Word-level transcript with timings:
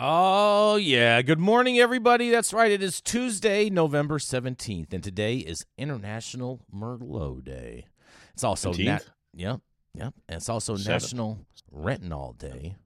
Oh, 0.00 0.76
yeah. 0.76 1.22
Good 1.22 1.40
morning, 1.40 1.80
everybody. 1.80 2.30
That's 2.30 2.52
right. 2.52 2.70
It 2.70 2.84
is 2.84 3.00
Tuesday, 3.00 3.68
November 3.68 4.20
17th, 4.20 4.92
and 4.92 5.02
today 5.02 5.38
is 5.38 5.66
International 5.76 6.60
Merlot 6.72 7.42
Day. 7.42 7.86
It's 8.32 8.44
also, 8.44 8.70
nat- 8.72 9.02
17th? 9.02 9.06
yep, 9.34 9.60
yep. 9.94 10.14
And 10.28 10.36
it's 10.36 10.48
also. 10.48 10.76
National 10.76 11.44
Retinol 11.74 12.38
Day, 12.38 12.76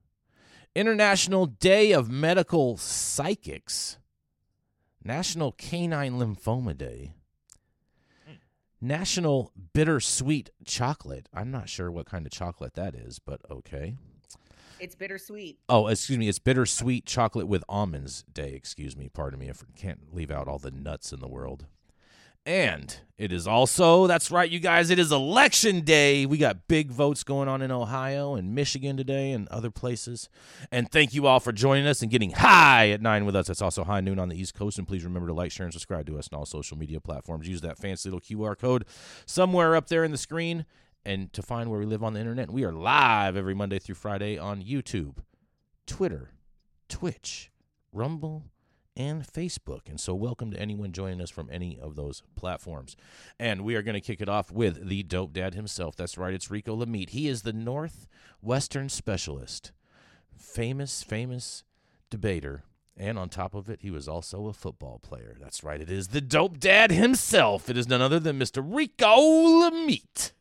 International 0.75 1.45
Day 1.45 1.91
of 1.91 2.09
Medical 2.09 2.77
Psychics, 2.77 3.99
National 5.03 5.51
Canine 5.51 6.13
Lymphoma 6.13 6.75
Day, 6.75 7.13
hmm. 8.25 8.33
National 8.81 9.51
Bittersweet 9.75 10.49
Chocolate. 10.65 11.29
I'm 11.31 11.51
not 11.51 11.69
sure 11.69 11.91
what 11.91 12.07
kind 12.07 12.25
of 12.25 12.31
chocolate 12.31 12.73
that 12.73 12.95
is, 12.95 13.19
but 13.19 13.39
okay. 13.51 13.97
It's 14.83 14.95
bittersweet. 14.95 15.59
Oh, 15.69 15.87
excuse 15.87 16.19
me. 16.19 16.27
It's 16.27 16.39
bittersweet 16.39 17.05
chocolate 17.05 17.47
with 17.47 17.63
almonds 17.69 18.25
day. 18.33 18.51
Excuse 18.51 18.97
me. 18.97 19.07
Pardon 19.07 19.39
me. 19.39 19.49
I 19.49 19.53
can't 19.77 20.13
leave 20.13 20.29
out 20.29 20.49
all 20.49 20.59
the 20.59 20.71
nuts 20.71 21.13
in 21.13 21.21
the 21.21 21.27
world. 21.29 21.67
And 22.45 22.93
it 23.17 23.31
is 23.31 23.47
also, 23.47 24.05
that's 24.07 24.29
right, 24.29 24.51
you 24.51 24.59
guys, 24.59 24.89
it 24.89 24.99
is 24.99 25.13
election 25.13 25.79
day. 25.79 26.25
We 26.25 26.37
got 26.37 26.67
big 26.67 26.91
votes 26.91 27.23
going 27.23 27.47
on 27.47 27.61
in 27.61 27.71
Ohio 27.71 28.35
and 28.35 28.53
Michigan 28.53 28.97
today 28.97 29.31
and 29.31 29.47
other 29.47 29.71
places. 29.71 30.27
And 30.69 30.91
thank 30.91 31.13
you 31.13 31.27
all 31.27 31.39
for 31.39 31.53
joining 31.53 31.87
us 31.87 32.01
and 32.01 32.11
getting 32.11 32.31
high 32.31 32.89
at 32.89 33.01
9 33.01 33.25
with 33.25 33.37
us. 33.37 33.49
It's 33.49 33.61
also 33.61 33.85
high 33.85 34.01
noon 34.01 34.19
on 34.19 34.27
the 34.27 34.35
East 34.35 34.53
Coast. 34.53 34.77
And 34.77 34.85
please 34.85 35.05
remember 35.05 35.29
to 35.29 35.33
like, 35.33 35.53
share, 35.53 35.65
and 35.65 35.71
subscribe 35.71 36.05
to 36.07 36.17
us 36.17 36.27
on 36.33 36.39
all 36.39 36.45
social 36.45 36.77
media 36.77 36.99
platforms. 36.99 37.47
Use 37.47 37.61
that 37.61 37.77
fancy 37.77 38.09
little 38.09 38.19
QR 38.19 38.59
code 38.59 38.83
somewhere 39.25 39.77
up 39.77 39.87
there 39.87 40.03
in 40.03 40.11
the 40.11 40.17
screen 40.17 40.65
and 41.05 41.31
to 41.33 41.41
find 41.41 41.69
where 41.69 41.79
we 41.79 41.85
live 41.85 42.03
on 42.03 42.13
the 42.13 42.19
internet. 42.19 42.51
We 42.51 42.63
are 42.63 42.71
live 42.71 43.35
every 43.35 43.53
Monday 43.53 43.79
through 43.79 43.95
Friday 43.95 44.37
on 44.37 44.61
YouTube, 44.61 45.17
Twitter, 45.85 46.31
Twitch, 46.87 47.51
Rumble, 47.91 48.45
and 48.95 49.25
Facebook. 49.25 49.89
And 49.89 49.99
so, 49.99 50.13
welcome 50.13 50.51
to 50.51 50.59
anyone 50.59 50.91
joining 50.91 51.21
us 51.21 51.29
from 51.29 51.49
any 51.51 51.79
of 51.79 51.95
those 51.95 52.23
platforms. 52.35 52.95
And 53.39 53.63
we 53.63 53.75
are 53.75 53.81
going 53.81 53.95
to 53.95 54.01
kick 54.01 54.21
it 54.21 54.29
off 54.29 54.51
with 54.51 54.87
the 54.87 55.03
dope 55.03 55.33
dad 55.33 55.55
himself. 55.55 55.95
That's 55.95 56.17
right, 56.17 56.33
it's 56.33 56.51
Rico 56.51 56.75
Lamitte. 56.75 57.09
He 57.09 57.27
is 57.27 57.41
the 57.41 57.53
Northwestern 57.53 58.89
specialist, 58.89 59.71
famous, 60.37 61.03
famous 61.03 61.63
debater. 62.09 62.63
And 62.95 63.17
on 63.17 63.29
top 63.29 63.55
of 63.55 63.69
it, 63.69 63.81
he 63.81 63.89
was 63.89 64.07
also 64.07 64.45
a 64.45 64.53
football 64.53 64.99
player. 64.99 65.35
That's 65.39 65.63
right, 65.63 65.81
it 65.81 65.89
is 65.89 66.09
the 66.09 66.21
dope 66.21 66.59
dad 66.59 66.91
himself. 66.91 67.69
It 67.69 67.77
is 67.77 67.87
none 67.87 68.01
other 68.01 68.19
than 68.19 68.39
Mr. 68.39 68.63
Rico 68.63 69.15
Lamitte. 69.17 70.31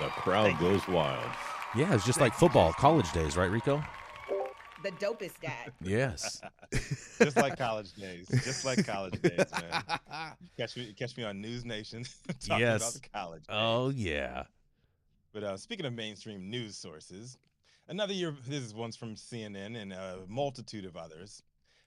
The 0.00 0.06
crowd 0.08 0.58
goes 0.58 0.86
wild. 0.88 1.30
Yeah, 1.76 1.94
it's 1.94 2.04
just 2.04 2.20
like 2.20 2.34
football, 2.34 2.72
college 2.72 3.10
days, 3.12 3.36
right, 3.36 3.50
Rico? 3.50 3.82
The 4.82 4.90
dopest 4.92 5.40
dad. 5.40 5.72
Yes. 5.80 6.40
just 7.18 7.36
like 7.36 7.56
college 7.56 7.92
days. 7.94 8.26
Just 8.28 8.64
like 8.64 8.84
college 8.86 9.20
days, 9.22 9.46
man. 9.60 9.82
Catch 10.58 10.76
me, 10.76 10.92
catch 10.98 11.16
me 11.16 11.24
on 11.24 11.40
News 11.40 11.64
Nation 11.64 12.04
talking 12.46 12.60
Yes. 12.60 12.82
about 12.82 12.92
the 13.02 13.08
college. 13.08 13.40
Days. 13.46 13.56
oh, 13.56 13.88
yeah. 13.90 14.44
But 15.32 15.42
uh, 15.44 15.56
speaking 15.56 15.86
of 15.86 15.92
mainstream 15.94 16.50
news 16.50 16.76
sources, 16.76 17.38
another 17.88 18.12
year. 18.12 18.34
This 18.46 18.62
is 18.62 18.74
one's 18.74 18.96
from 18.96 19.14
CNN 19.14 19.80
and 19.80 19.92
a 19.92 20.18
multitude 20.28 20.84
of 20.84 20.96
others. 20.96 21.42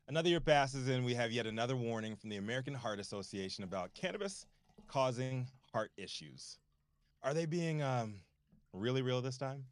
Another 0.10 0.30
year 0.30 0.40
passes, 0.40 0.88
and 0.88 1.06
we 1.06 1.14
have 1.14 1.32
yet 1.32 1.46
another 1.46 1.76
warning 1.76 2.16
from 2.16 2.30
the 2.30 2.38
American 2.38 2.74
Heart 2.74 3.00
Association 3.00 3.64
about 3.64 3.94
cannabis 3.94 4.46
causing 4.88 5.48
heart 5.74 5.92
issues. 5.98 6.58
Are 7.24 7.34
they 7.34 7.46
being 7.46 7.82
um, 7.82 8.16
really 8.74 9.02
real 9.02 9.22
this 9.22 9.38
time? 9.38 9.66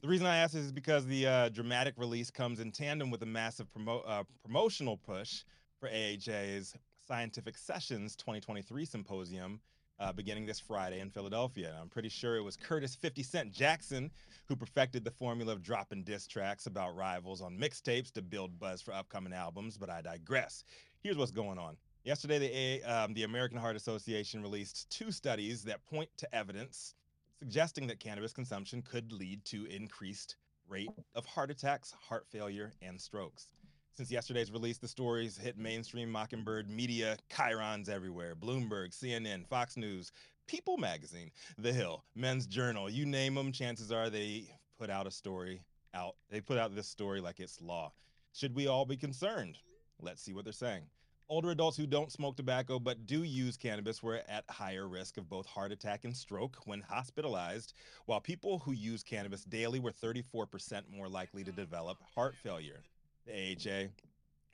The 0.00 0.08
reason 0.08 0.26
I 0.26 0.38
ask 0.38 0.54
is 0.54 0.70
because 0.70 1.06
the 1.06 1.26
uh, 1.26 1.48
dramatic 1.48 1.94
release 1.96 2.30
comes 2.30 2.60
in 2.60 2.70
tandem 2.70 3.10
with 3.10 3.22
a 3.22 3.26
massive 3.26 3.66
promo- 3.72 4.02
uh, 4.06 4.24
promotional 4.44 4.96
push 4.96 5.42
for 5.80 5.88
AHA's 5.88 6.74
Scientific 7.06 7.56
Sessions 7.56 8.14
2023 8.16 8.84
symposium 8.84 9.60
uh, 9.98 10.12
beginning 10.12 10.46
this 10.46 10.60
Friday 10.60 11.00
in 11.00 11.10
Philadelphia. 11.10 11.76
I'm 11.80 11.88
pretty 11.88 12.08
sure 12.08 12.36
it 12.36 12.42
was 12.42 12.56
Curtis 12.56 12.94
50 12.94 13.22
Cent 13.22 13.52
Jackson 13.52 14.10
who 14.46 14.54
perfected 14.54 15.04
the 15.04 15.10
formula 15.10 15.52
of 15.52 15.62
dropping 15.62 16.04
diss 16.04 16.26
tracks 16.26 16.66
about 16.66 16.94
rivals 16.94 17.42
on 17.42 17.58
mixtapes 17.58 18.12
to 18.12 18.22
build 18.22 18.58
buzz 18.58 18.80
for 18.80 18.94
upcoming 18.94 19.32
albums, 19.32 19.76
but 19.76 19.90
I 19.90 20.00
digress. 20.02 20.64
Here's 21.00 21.16
what's 21.16 21.32
going 21.32 21.58
on. 21.58 21.76
Yesterday, 22.08 22.38
the, 22.38 22.90
um, 22.90 23.12
the 23.12 23.24
American 23.24 23.58
Heart 23.58 23.76
Association 23.76 24.40
released 24.40 24.88
two 24.88 25.12
studies 25.12 25.62
that 25.64 25.84
point 25.84 26.08
to 26.16 26.34
evidence 26.34 26.94
suggesting 27.38 27.86
that 27.88 28.00
cannabis 28.00 28.32
consumption 28.32 28.80
could 28.80 29.12
lead 29.12 29.44
to 29.44 29.66
increased 29.66 30.36
rate 30.70 30.88
of 31.14 31.26
heart 31.26 31.50
attacks, 31.50 31.94
heart 32.08 32.24
failure, 32.30 32.72
and 32.80 32.98
strokes. 32.98 33.48
Since 33.92 34.10
yesterday's 34.10 34.50
release, 34.50 34.78
the 34.78 34.88
stories 34.88 35.36
hit 35.36 35.58
mainstream 35.58 36.10
Mockingbird 36.10 36.70
media, 36.70 37.18
chyrons 37.30 37.90
everywhere 37.90 38.34
Bloomberg, 38.34 38.98
CNN, 38.98 39.46
Fox 39.46 39.76
News, 39.76 40.10
People 40.46 40.78
Magazine, 40.78 41.30
The 41.58 41.74
Hill, 41.74 42.02
Men's 42.14 42.46
Journal, 42.46 42.88
you 42.88 43.04
name 43.04 43.34
them, 43.34 43.52
chances 43.52 43.92
are 43.92 44.08
they 44.08 44.50
put 44.78 44.88
out 44.88 45.06
a 45.06 45.10
story 45.10 45.60
out. 45.92 46.16
They 46.30 46.40
put 46.40 46.56
out 46.56 46.74
this 46.74 46.88
story 46.88 47.20
like 47.20 47.38
it's 47.38 47.60
law. 47.60 47.92
Should 48.32 48.54
we 48.54 48.66
all 48.66 48.86
be 48.86 48.96
concerned? 48.96 49.58
Let's 50.00 50.22
see 50.22 50.32
what 50.32 50.44
they're 50.44 50.54
saying. 50.54 50.84
Older 51.30 51.50
adults 51.50 51.76
who 51.76 51.86
don't 51.86 52.10
smoke 52.10 52.36
tobacco 52.36 52.78
but 52.78 53.06
do 53.06 53.22
use 53.22 53.58
cannabis 53.58 54.02
were 54.02 54.22
at 54.26 54.48
higher 54.48 54.88
risk 54.88 55.18
of 55.18 55.28
both 55.28 55.44
heart 55.44 55.72
attack 55.72 56.06
and 56.06 56.16
stroke 56.16 56.56
when 56.64 56.80
hospitalized, 56.80 57.74
while 58.06 58.18
people 58.18 58.60
who 58.60 58.72
use 58.72 59.02
cannabis 59.02 59.44
daily 59.44 59.78
were 59.78 59.92
34% 59.92 60.84
more 60.90 61.06
likely 61.06 61.44
to 61.44 61.52
develop 61.52 61.98
heart 62.14 62.34
failure. 62.34 62.82
The 63.26 63.52
AHA 63.52 63.88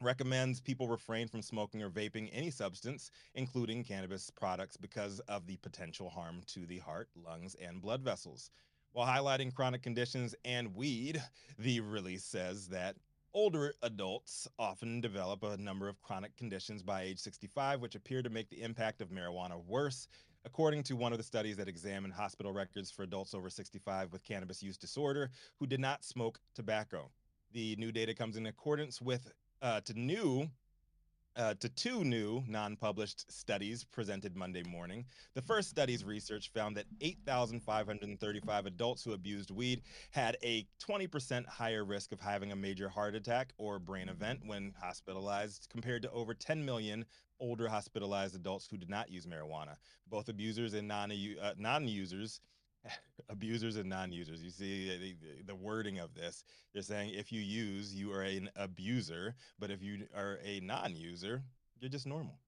recommends 0.01 0.61
people 0.61 0.89
refrain 0.89 1.29
from 1.29 1.43
smoking 1.43 1.81
or 1.81 1.91
vaping 1.91 2.29
any 2.33 2.51
substance, 2.51 3.13
including 3.37 3.85
cannabis 3.85 4.29
products, 4.31 4.77
because 4.77 5.21
of 5.29 5.47
the 5.47 5.59
potential 5.59 6.11
harm 6.11 6.41
to 6.49 6.67
the 6.67 6.81
heart, 6.81 7.09
lungs, 7.15 7.55
and 7.63 7.81
blood 7.81 8.03
vessels. 8.03 8.51
While 8.91 9.07
highlighting 9.07 9.55
chronic 9.55 9.85
conditions 9.85 10.35
and 10.45 10.75
weed, 10.75 11.23
the 11.57 11.79
release 11.79 12.25
says 12.25 12.67
that 12.69 12.97
older 13.35 13.75
adults 13.83 14.47
often 14.59 15.01
develop 15.01 15.43
a 15.43 15.57
number 15.57 15.89
of 15.89 16.01
chronic 16.01 16.35
conditions 16.37 16.83
by 16.83 17.03
age 17.03 17.19
65, 17.19 17.81
which 17.81 17.97
appear 17.97 18.23
to 18.23 18.31
make 18.31 18.49
the 18.49 18.63
impact 18.63 19.01
of 19.01 19.11
marijuana 19.11 19.63
worse. 19.67 20.07
According 20.47 20.85
to 20.85 20.97
one 20.97 21.13
of 21.13 21.19
the 21.19 21.25
studies 21.25 21.57
that 21.57 21.69
examined 21.69 22.13
hospital 22.13 22.53
records 22.53 22.91
for 22.91 23.03
adults 23.03 23.35
over 23.35 23.51
65 23.51 24.13
with 24.13 24.23
cannabis 24.23 24.63
use 24.63 24.77
disorder 24.77 25.31
who 25.59 25.67
did 25.67 25.81
not 25.81 26.05
smoke 26.05 26.39
tobacco. 26.55 27.11
The 27.53 27.77
new 27.77 27.91
data 27.91 28.15
comes 28.15 28.37
in 28.37 28.47
accordance 28.47 29.01
with 29.01 29.33
uh, 29.63 29.81
to 29.81 29.99
new 29.99 30.49
uh, 31.37 31.55
to 31.55 31.69
two 31.69 32.05
new 32.05 32.43
non 32.47 32.77
published 32.77 33.31
studies 33.31 33.85
presented 33.85 34.37
Monday 34.37 34.63
morning. 34.63 35.05
The 35.35 35.43
first 35.43 35.69
study's 35.69 36.05
research 36.05 36.51
found 36.53 36.77
that 36.77 36.87
8,535 37.01 38.67
adults 38.67 39.05
who 39.05 39.13
abused 39.13 39.51
weed 39.51 39.83
had 40.11 40.37
a 40.43 40.67
20% 40.87 41.47
higher 41.47 41.85
risk 41.85 42.13
of 42.13 42.21
having 42.21 42.53
a 42.53 42.57
major 42.57 42.89
heart 42.89 43.15
attack 43.15 43.53
or 43.59 43.79
brain 43.79 44.09
event 44.09 44.41
when 44.45 44.73
hospitalized, 44.81 45.69
compared 45.71 46.03
to 46.03 46.11
over 46.11 46.35
10 46.35 46.65
million 46.65 47.05
older 47.41 47.69
hospitalized 47.69 48.35
adults 48.35 48.67
who 48.71 48.77
did 48.77 48.89
not 48.89 49.11
use 49.11 49.27
marijuana. 49.27 49.77
Both 50.09 50.29
abusers 50.29 50.75
and 50.75 50.87
non 50.89 51.11
uh, 51.11 51.79
users 51.81 52.41
abusers 53.29 53.77
and 53.77 53.89
non-users. 53.89 54.43
You 54.43 54.51
see 54.51 55.17
the, 55.21 55.45
the, 55.47 55.55
wording 55.55 55.99
of 55.99 56.15
this. 56.15 56.45
They're 56.73 56.83
saying 56.83 57.15
if 57.15 57.33
you 57.33 57.41
use, 57.41 57.95
you 57.95 58.13
are 58.13 58.23
an 58.23 58.51
abuser, 58.57 59.35
but 59.59 59.71
if 59.71 59.83
you 59.83 60.07
are 60.17 60.39
a 60.45 60.61
non-user, 60.61 61.43
you're 61.81 61.91
just 61.91 62.07
normal. 62.07 62.39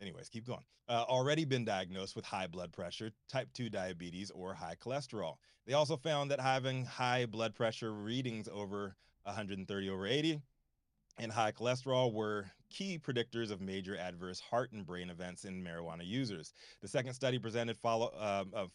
Anyways, 0.00 0.28
keep 0.28 0.46
going. 0.46 0.64
Uh, 0.88 1.04
already 1.08 1.44
been 1.44 1.64
diagnosed 1.64 2.16
with 2.16 2.24
high 2.24 2.46
blood 2.46 2.72
pressure, 2.72 3.12
type 3.28 3.48
2 3.54 3.70
diabetes, 3.70 4.30
or 4.30 4.52
high 4.52 4.74
cholesterol. 4.74 5.36
They 5.66 5.74
also 5.74 5.96
found 5.96 6.30
that 6.30 6.40
having 6.40 6.84
high 6.84 7.26
blood 7.26 7.54
pressure 7.54 7.92
readings 7.92 8.48
over 8.52 8.96
130 9.24 9.90
over 9.90 10.06
80 10.06 10.40
and 11.18 11.30
high 11.30 11.52
cholesterol 11.52 12.12
were 12.12 12.50
key 12.70 12.98
predictors 12.98 13.50
of 13.50 13.60
major 13.60 13.96
adverse 13.96 14.40
heart 14.40 14.72
and 14.72 14.86
brain 14.86 15.10
events 15.10 15.44
in 15.44 15.62
marijuana 15.62 16.04
users. 16.04 16.52
The 16.80 16.88
second 16.88 17.12
study 17.14 17.38
presented 17.38 17.76
follow 17.76 18.12
uh, 18.18 18.66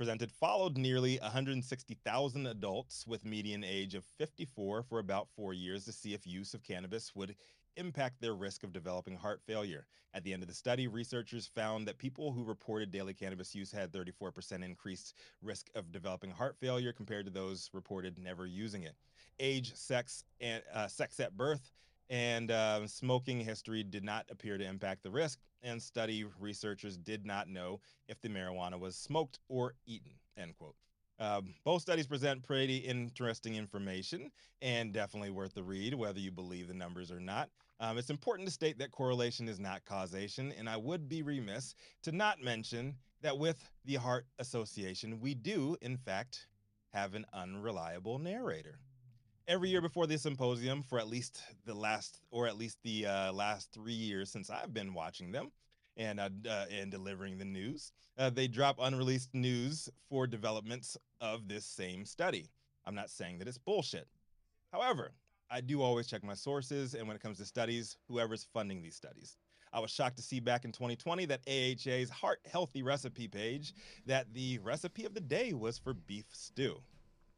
presented 0.00 0.32
followed 0.32 0.78
nearly 0.78 1.18
160,000 1.20 2.46
adults 2.46 3.06
with 3.06 3.22
median 3.26 3.62
age 3.62 3.94
of 3.94 4.02
54 4.16 4.82
for 4.82 4.98
about 4.98 5.28
four 5.36 5.52
years 5.52 5.84
to 5.84 5.92
see 5.92 6.14
if 6.14 6.26
use 6.26 6.54
of 6.54 6.62
cannabis 6.62 7.14
would 7.14 7.36
impact 7.76 8.18
their 8.18 8.32
risk 8.32 8.62
of 8.62 8.72
developing 8.72 9.14
heart 9.14 9.42
failure. 9.46 9.84
At 10.14 10.24
the 10.24 10.32
end 10.32 10.42
of 10.42 10.48
the 10.48 10.54
study, 10.54 10.88
researchers 10.88 11.46
found 11.46 11.86
that 11.86 11.98
people 11.98 12.32
who 12.32 12.44
reported 12.44 12.90
daily 12.90 13.12
cannabis 13.12 13.54
use 13.54 13.70
had 13.70 13.92
34% 13.92 14.64
increased 14.64 15.12
risk 15.42 15.68
of 15.74 15.92
developing 15.92 16.30
heart 16.30 16.56
failure 16.58 16.94
compared 16.94 17.26
to 17.26 17.30
those 17.30 17.68
reported 17.74 18.18
never 18.18 18.46
using 18.46 18.84
it. 18.84 18.94
Age, 19.38 19.74
sex, 19.74 20.24
and 20.40 20.62
uh, 20.72 20.88
sex 20.88 21.20
at 21.20 21.36
birth, 21.36 21.72
and 22.08 22.50
uh, 22.50 22.86
smoking 22.86 23.38
history 23.38 23.82
did 23.82 24.02
not 24.02 24.24
appear 24.30 24.56
to 24.56 24.64
impact 24.64 25.02
the 25.02 25.10
risk, 25.10 25.40
and 25.62 25.82
study 25.82 26.24
researchers 26.38 26.96
did 26.96 27.26
not 27.26 27.48
know 27.48 27.80
if 28.08 28.20
the 28.20 28.28
marijuana 28.28 28.78
was 28.78 28.96
smoked 28.96 29.38
or 29.48 29.74
eaten. 29.86 30.12
End 30.36 30.54
quote. 30.56 30.76
Um, 31.18 31.54
both 31.64 31.82
studies 31.82 32.06
present 32.06 32.42
pretty 32.42 32.78
interesting 32.78 33.54
information 33.54 34.30
and 34.62 34.90
definitely 34.90 35.30
worth 35.30 35.52
the 35.52 35.62
read, 35.62 35.94
whether 35.94 36.18
you 36.18 36.30
believe 36.30 36.68
the 36.68 36.74
numbers 36.74 37.12
or 37.12 37.20
not. 37.20 37.50
Um, 37.78 37.98
it's 37.98 38.08
important 38.08 38.48
to 38.48 38.54
state 38.54 38.78
that 38.78 38.90
correlation 38.90 39.46
is 39.46 39.60
not 39.60 39.84
causation, 39.84 40.52
and 40.58 40.68
I 40.68 40.78
would 40.78 41.08
be 41.08 41.22
remiss 41.22 41.74
to 42.04 42.12
not 42.12 42.40
mention 42.40 42.96
that 43.20 43.36
with 43.36 43.70
the 43.84 43.96
Heart 43.96 44.26
Association, 44.38 45.20
we 45.20 45.34
do, 45.34 45.76
in 45.82 45.98
fact, 45.98 46.46
have 46.94 47.14
an 47.14 47.26
unreliable 47.34 48.18
narrator 48.18 48.80
every 49.50 49.68
year 49.68 49.80
before 49.80 50.06
the 50.06 50.16
symposium 50.16 50.80
for 50.80 51.00
at 51.00 51.08
least 51.08 51.42
the 51.66 51.74
last 51.74 52.20
or 52.30 52.46
at 52.46 52.56
least 52.56 52.78
the 52.84 53.04
uh, 53.04 53.32
last 53.32 53.72
three 53.72 53.92
years 53.92 54.30
since 54.30 54.48
I've 54.48 54.72
been 54.72 54.94
watching 54.94 55.32
them 55.32 55.50
and 55.96 56.20
uh, 56.20 56.28
uh, 56.48 56.66
and 56.70 56.88
delivering 56.88 57.36
the 57.36 57.44
news. 57.44 57.90
Uh, 58.16 58.30
they 58.30 58.46
drop 58.46 58.76
unreleased 58.80 59.34
news 59.34 59.88
for 60.08 60.28
developments 60.28 60.96
of 61.20 61.48
this 61.48 61.66
same 61.66 62.04
study. 62.04 62.48
I'm 62.86 62.94
not 62.94 63.10
saying 63.10 63.38
that 63.38 63.48
it's 63.48 63.58
bullshit. 63.58 64.06
However, 64.72 65.10
I 65.50 65.60
do 65.60 65.82
always 65.82 66.06
check 66.06 66.22
my 66.22 66.34
sources, 66.34 66.94
and 66.94 67.08
when 67.08 67.16
it 67.16 67.22
comes 67.22 67.38
to 67.38 67.44
studies, 67.44 67.96
whoever's 68.06 68.46
funding 68.54 68.82
these 68.82 68.94
studies. 68.94 69.36
I 69.72 69.80
was 69.80 69.90
shocked 69.90 70.16
to 70.18 70.22
see 70.22 70.38
back 70.38 70.64
in 70.64 70.70
2020 70.70 71.26
that 71.26 71.40
AHA's 71.48 72.10
Heart 72.10 72.38
Healthy 72.50 72.84
recipe 72.84 73.26
page 73.26 73.74
that 74.06 74.32
the 74.32 74.58
recipe 74.58 75.04
of 75.04 75.14
the 75.14 75.20
day 75.20 75.54
was 75.54 75.76
for 75.76 75.94
beef 75.94 76.26
stew. 76.32 76.80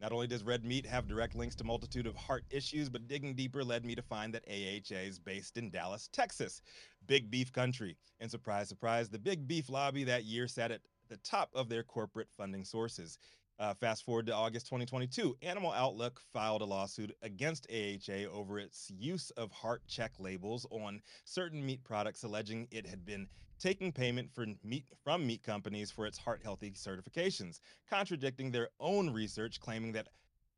Not 0.02 0.10
only 0.10 0.26
does 0.26 0.42
red 0.42 0.64
meat 0.64 0.84
have 0.84 1.06
direct 1.06 1.36
links 1.36 1.54
to 1.54 1.64
multitude 1.64 2.08
of 2.08 2.16
heart 2.16 2.44
issues, 2.50 2.88
but 2.88 3.06
digging 3.06 3.34
deeper 3.34 3.62
led 3.62 3.84
me 3.84 3.94
to 3.94 4.02
find 4.02 4.34
that 4.34 4.42
AHA 4.48 4.98
is 4.98 5.20
based 5.20 5.56
in 5.56 5.70
Dallas, 5.70 6.08
Texas, 6.12 6.60
big 7.06 7.30
beef 7.30 7.52
country. 7.52 7.96
And 8.18 8.28
surprise, 8.28 8.68
surprise, 8.68 9.08
the 9.08 9.20
big 9.20 9.46
beef 9.46 9.70
lobby 9.70 10.02
that 10.02 10.24
year 10.24 10.48
sat 10.48 10.72
at 10.72 10.80
the 11.08 11.18
top 11.18 11.50
of 11.54 11.68
their 11.68 11.84
corporate 11.84 12.26
funding 12.36 12.64
sources. 12.64 13.16
Uh, 13.60 13.74
fast 13.74 14.04
forward 14.04 14.26
to 14.26 14.34
August 14.34 14.66
2022, 14.66 15.36
Animal 15.40 15.70
Outlook 15.70 16.20
filed 16.32 16.62
a 16.62 16.64
lawsuit 16.64 17.14
against 17.22 17.68
AHA 17.70 18.24
over 18.32 18.58
its 18.58 18.90
use 18.90 19.30
of 19.36 19.52
heart 19.52 19.82
check 19.86 20.10
labels 20.18 20.66
on 20.70 21.00
certain 21.24 21.64
meat 21.64 21.84
products, 21.84 22.24
alleging 22.24 22.66
it 22.72 22.88
had 22.88 23.04
been 23.04 23.28
taking 23.62 23.92
payment 23.92 24.28
for 24.34 24.44
meat 24.64 24.84
from 25.04 25.24
meat 25.24 25.42
companies 25.44 25.90
for 25.90 26.04
its 26.04 26.18
heart 26.18 26.40
healthy 26.42 26.72
certifications, 26.72 27.60
contradicting 27.88 28.50
their 28.50 28.68
own 28.80 29.08
research 29.10 29.60
claiming 29.60 29.92
that, 29.92 30.08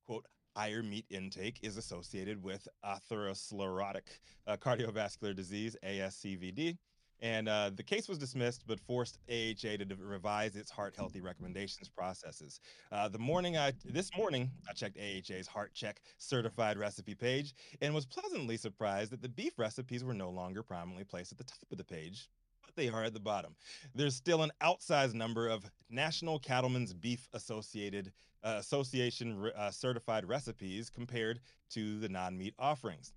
quote, 0.06 0.24
higher 0.56 0.82
meat 0.82 1.04
intake 1.10 1.58
is 1.62 1.76
associated 1.76 2.42
with 2.42 2.66
atherosclerotic 2.84 4.20
uh, 4.46 4.56
cardiovascular 4.56 5.36
disease, 5.36 5.76
ASCVD, 5.84 6.78
and 7.20 7.48
uh, 7.48 7.70
the 7.74 7.82
case 7.82 8.08
was 8.08 8.18
dismissed, 8.18 8.64
but 8.66 8.80
forced 8.80 9.18
AHA 9.28 9.76
to 9.76 9.96
revise 9.98 10.56
its 10.56 10.70
heart 10.70 10.94
healthy 10.96 11.20
recommendations 11.20 11.88
processes. 11.88 12.60
Uh, 12.90 13.08
the 13.08 13.18
morning 13.18 13.56
I 13.56 13.72
this 13.84 14.10
morning 14.16 14.50
I 14.68 14.72
checked 14.72 14.98
AHA's 14.98 15.46
Heart 15.46 15.74
Check 15.74 16.00
certified 16.18 16.78
recipe 16.78 17.14
page 17.14 17.54
and 17.82 17.94
was 17.94 18.06
pleasantly 18.06 18.56
surprised 18.56 19.12
that 19.12 19.22
the 19.22 19.28
beef 19.28 19.58
recipes 19.58 20.04
were 20.04 20.14
no 20.14 20.30
longer 20.30 20.62
prominently 20.62 21.04
placed 21.04 21.32
at 21.32 21.38
the 21.38 21.44
top 21.44 21.70
of 21.70 21.78
the 21.78 21.84
page. 21.84 22.28
They 22.76 22.88
are 22.88 23.04
at 23.04 23.14
the 23.14 23.20
bottom. 23.20 23.54
There's 23.94 24.14
still 24.14 24.42
an 24.42 24.50
outsized 24.62 25.14
number 25.14 25.48
of 25.48 25.64
National 25.90 26.38
Cattlemen's 26.38 26.92
Beef 26.92 27.28
Associated 27.32 28.12
uh, 28.42 28.56
Association 28.58 29.50
uh, 29.56 29.70
certified 29.70 30.26
recipes 30.26 30.90
compared 30.90 31.40
to 31.70 31.98
the 32.00 32.08
non-meat 32.08 32.54
offerings. 32.58 33.12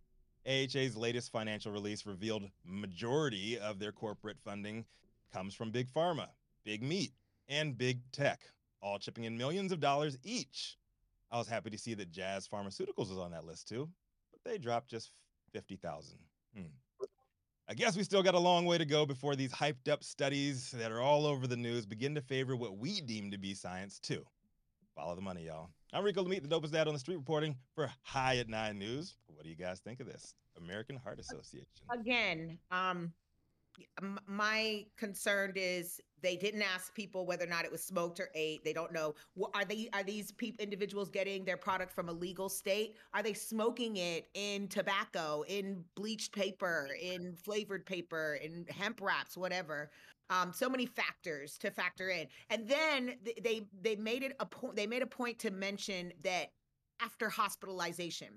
AHA's 0.48 0.96
latest 0.96 1.32
financial 1.32 1.72
release 1.72 2.06
revealed 2.06 2.44
majority 2.64 3.60
of 3.60 3.80
their 3.80 3.92
corporate 3.92 4.40
funding 4.40 4.86
comes 5.34 5.54
from 5.54 5.72
big 5.72 5.90
pharma, 5.90 6.28
big 6.64 6.82
meat, 6.82 7.12
and 7.50 7.78
big 7.78 8.00
tech, 8.12 8.42
all 8.82 9.00
chipping 9.00 9.26
in 9.26 9.38
millions 9.38 9.72
of 9.72 9.80
dollars 9.80 10.18
each. 10.24 10.78
I 11.32 11.38
was 11.38 11.50
happy 11.50 11.70
to 11.70 11.78
see 11.78 11.94
that 11.96 12.12
Jazz 12.12 12.48
Pharmaceuticals 12.48 13.10
was 13.10 13.18
on 13.18 13.32
that 13.32 13.46
list 13.46 13.68
too, 13.68 13.90
but 14.32 14.50
they 14.50 14.58
dropped 14.58 14.90
just 14.90 15.12
50,000. 15.52 16.18
Hmm. 16.56 16.62
I 17.70 17.74
guess 17.74 17.98
we 17.98 18.04
still 18.04 18.24
got 18.24 18.34
a 18.34 18.40
long 18.40 18.66
way 18.66 18.78
to 18.78 18.86
go 18.86 19.06
before 19.06 19.36
these 19.36 19.52
hyped 19.52 19.90
up 19.92 20.02
studies 20.02 20.72
that 20.72 20.90
are 20.90 21.02
all 21.02 21.26
over 21.26 21.48
the 21.48 21.58
news 21.58 21.86
begin 21.86 22.16
to 22.16 22.22
favor 22.22 22.56
what 22.56 22.78
we 22.78 23.02
deem 23.02 23.30
to 23.32 23.38
be 23.38 23.54
science 23.54 24.00
too. 24.00 24.26
Follow 24.96 25.16
the 25.16 25.22
money, 25.22 25.48
y'all. 25.48 25.70
I'm 25.92 26.06
Rico 26.06 26.24
Lamitte, 26.24 26.48
the 26.48 26.48
dopest 26.48 26.72
dad 26.72 26.88
on 26.88 26.94
the 26.94 27.00
street 27.00 27.18
reporting 27.18 27.58
for 27.76 27.92
High 28.04 28.38
at 28.38 28.48
Nine 28.48 28.80
News. 28.80 29.18
What 29.28 29.44
do 29.44 29.50
you 29.50 29.56
guys 29.58 29.82
think 29.82 30.00
of 30.00 30.08
this? 30.08 30.34
American 30.58 30.96
Heart 30.96 31.20
Association. 31.20 31.68
Again, 31.92 32.58
um, 32.72 33.12
my 34.28 34.86
concern 34.98 35.54
is 35.56 36.02
they 36.22 36.36
didn't 36.36 36.64
ask 36.64 36.94
people 36.96 37.26
whether 37.26 37.46
or 37.46 37.50
not 37.50 37.64
it 37.64 37.72
was 37.72 37.84
smoked 37.84 38.20
or 38.20 38.30
ate. 38.34 38.64
They 38.64 38.74
don't 38.74 38.92
know. 38.92 39.14
Are 39.54 39.66
they 39.66 39.90
are 39.94 40.04
these 40.04 40.34
individuals 40.60 41.10
getting 41.10 41.46
their 41.46 41.58
product 41.58 41.94
from 41.94 42.10
a 42.10 42.14
legal 42.14 42.50
state? 42.50 42.96
Are 43.14 43.22
they 43.22 43.34
smoking 43.34 43.98
it 43.98 44.28
in 44.34 44.68
tobacco, 44.68 45.44
in 45.48 45.84
bleached 45.96 46.34
paper, 46.34 46.90
in 47.02 47.36
flavored 47.36 47.86
paper, 47.86 48.40
in 48.42 48.66
hemp 48.70 49.00
wraps, 49.02 49.38
whatever? 49.38 49.92
um, 50.30 50.52
so 50.54 50.70
many 50.70 50.86
factors 50.86 51.58
to 51.58 51.72
factor 51.72 52.10
in 52.10 52.28
and 52.50 52.68
then 52.68 53.16
they 53.44 53.66
they 53.82 53.96
made 53.96 54.24
it 54.24 54.36
a 54.40 54.46
point 54.46 54.76
they 54.76 54.88
made 54.88 55.02
a 55.02 55.08
point 55.08 55.40
to 55.40 55.52
mention 55.52 56.12
that 56.24 56.52
after 57.02 57.30
hospitalization 57.30 58.28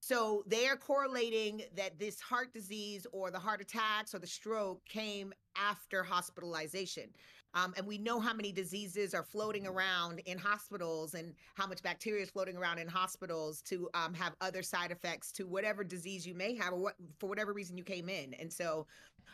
so 0.00 0.42
they 0.46 0.66
are 0.66 0.76
correlating 0.76 1.62
that 1.76 1.98
this 1.98 2.20
heart 2.20 2.52
disease 2.52 3.06
or 3.12 3.30
the 3.30 3.38
heart 3.38 3.60
attacks 3.60 4.14
or 4.14 4.18
the 4.18 4.26
stroke 4.26 4.84
came 4.86 5.32
after 5.56 6.02
hospitalization 6.02 7.10
um, 7.54 7.74
and 7.76 7.86
we 7.86 7.98
know 7.98 8.20
how 8.20 8.32
many 8.32 8.52
diseases 8.52 9.12
are 9.12 9.24
floating 9.24 9.66
around 9.66 10.20
in 10.20 10.38
hospitals 10.38 11.14
and 11.14 11.34
how 11.54 11.66
much 11.66 11.82
bacteria 11.82 12.22
is 12.22 12.30
floating 12.30 12.56
around 12.56 12.78
in 12.78 12.86
hospitals 12.86 13.60
to 13.62 13.88
um, 13.94 14.14
have 14.14 14.34
other 14.40 14.62
side 14.62 14.92
effects 14.92 15.32
to 15.32 15.46
whatever 15.46 15.82
disease 15.82 16.26
you 16.26 16.34
may 16.34 16.54
have 16.54 16.72
or 16.72 16.78
what, 16.78 16.94
for 17.18 17.28
whatever 17.28 17.52
reason 17.52 17.76
you 17.76 17.82
came 17.82 18.08
in. 18.08 18.34
And 18.34 18.52
so 18.52 18.86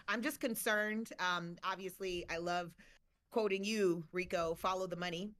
I'm 0.08 0.22
just 0.22 0.40
concerned. 0.40 1.10
Um, 1.20 1.56
obviously, 1.62 2.24
I 2.30 2.38
love 2.38 2.74
quoting 3.30 3.64
you, 3.64 4.04
Rico, 4.12 4.54
follow 4.54 4.86
the 4.86 4.96
money. 4.96 5.30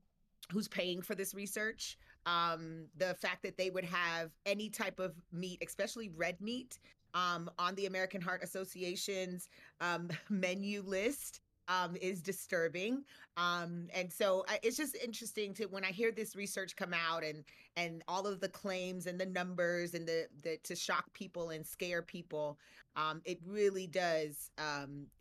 Who's 0.53 0.69
paying 0.69 1.01
for 1.01 1.15
this 1.15 1.35
research? 1.35 1.99
Um, 2.27 2.87
the 2.97 3.15
fact 3.15 3.43
that 3.45 3.57
they 3.57 3.71
would 3.71 3.85
have 3.85 4.31
any 4.45 4.69
type 4.69 4.99
of 4.99 5.15
meat, 5.33 5.63
especially 5.65 6.11
red 6.17 6.41
meat, 6.41 6.79
um, 7.15 7.49
on 7.59 7.75
the 7.77 7.87
American 7.87 8.21
Heart 8.21 8.43
Association's 8.43 9.49
um, 9.81 10.11
menu 10.29 10.83
list 10.83 11.41
um, 11.69 11.97
is 12.01 12.23
disturbing. 12.23 13.05
Um, 13.37 13.89
and 13.95 14.13
so 14.13 14.45
I, 14.49 14.59
it's 14.63 14.77
just 14.77 14.97
interesting 14.97 15.55
to 15.55 15.67
when 15.67 15.85
I 15.85 15.91
hear 15.93 16.13
this 16.13 16.37
research 16.37 16.77
come 16.77 16.95
out 16.95 17.25
and 17.25 17.45
and 17.77 18.03
all 18.07 18.27
of 18.27 18.41
the 18.41 18.49
claims 18.49 19.07
and 19.07 19.21
the 19.21 19.27
numbers 19.27 19.95
and 19.95 20.07
the 20.07 20.27
the 20.43 20.59
to 20.65 20.77
shock 20.77 21.13
people 21.13 21.51
and 21.51 21.67
scare 21.67 22.03
people. 22.03 22.59
Um, 22.97 23.21
it 23.25 23.41
really 23.47 23.87
does. 23.87 24.51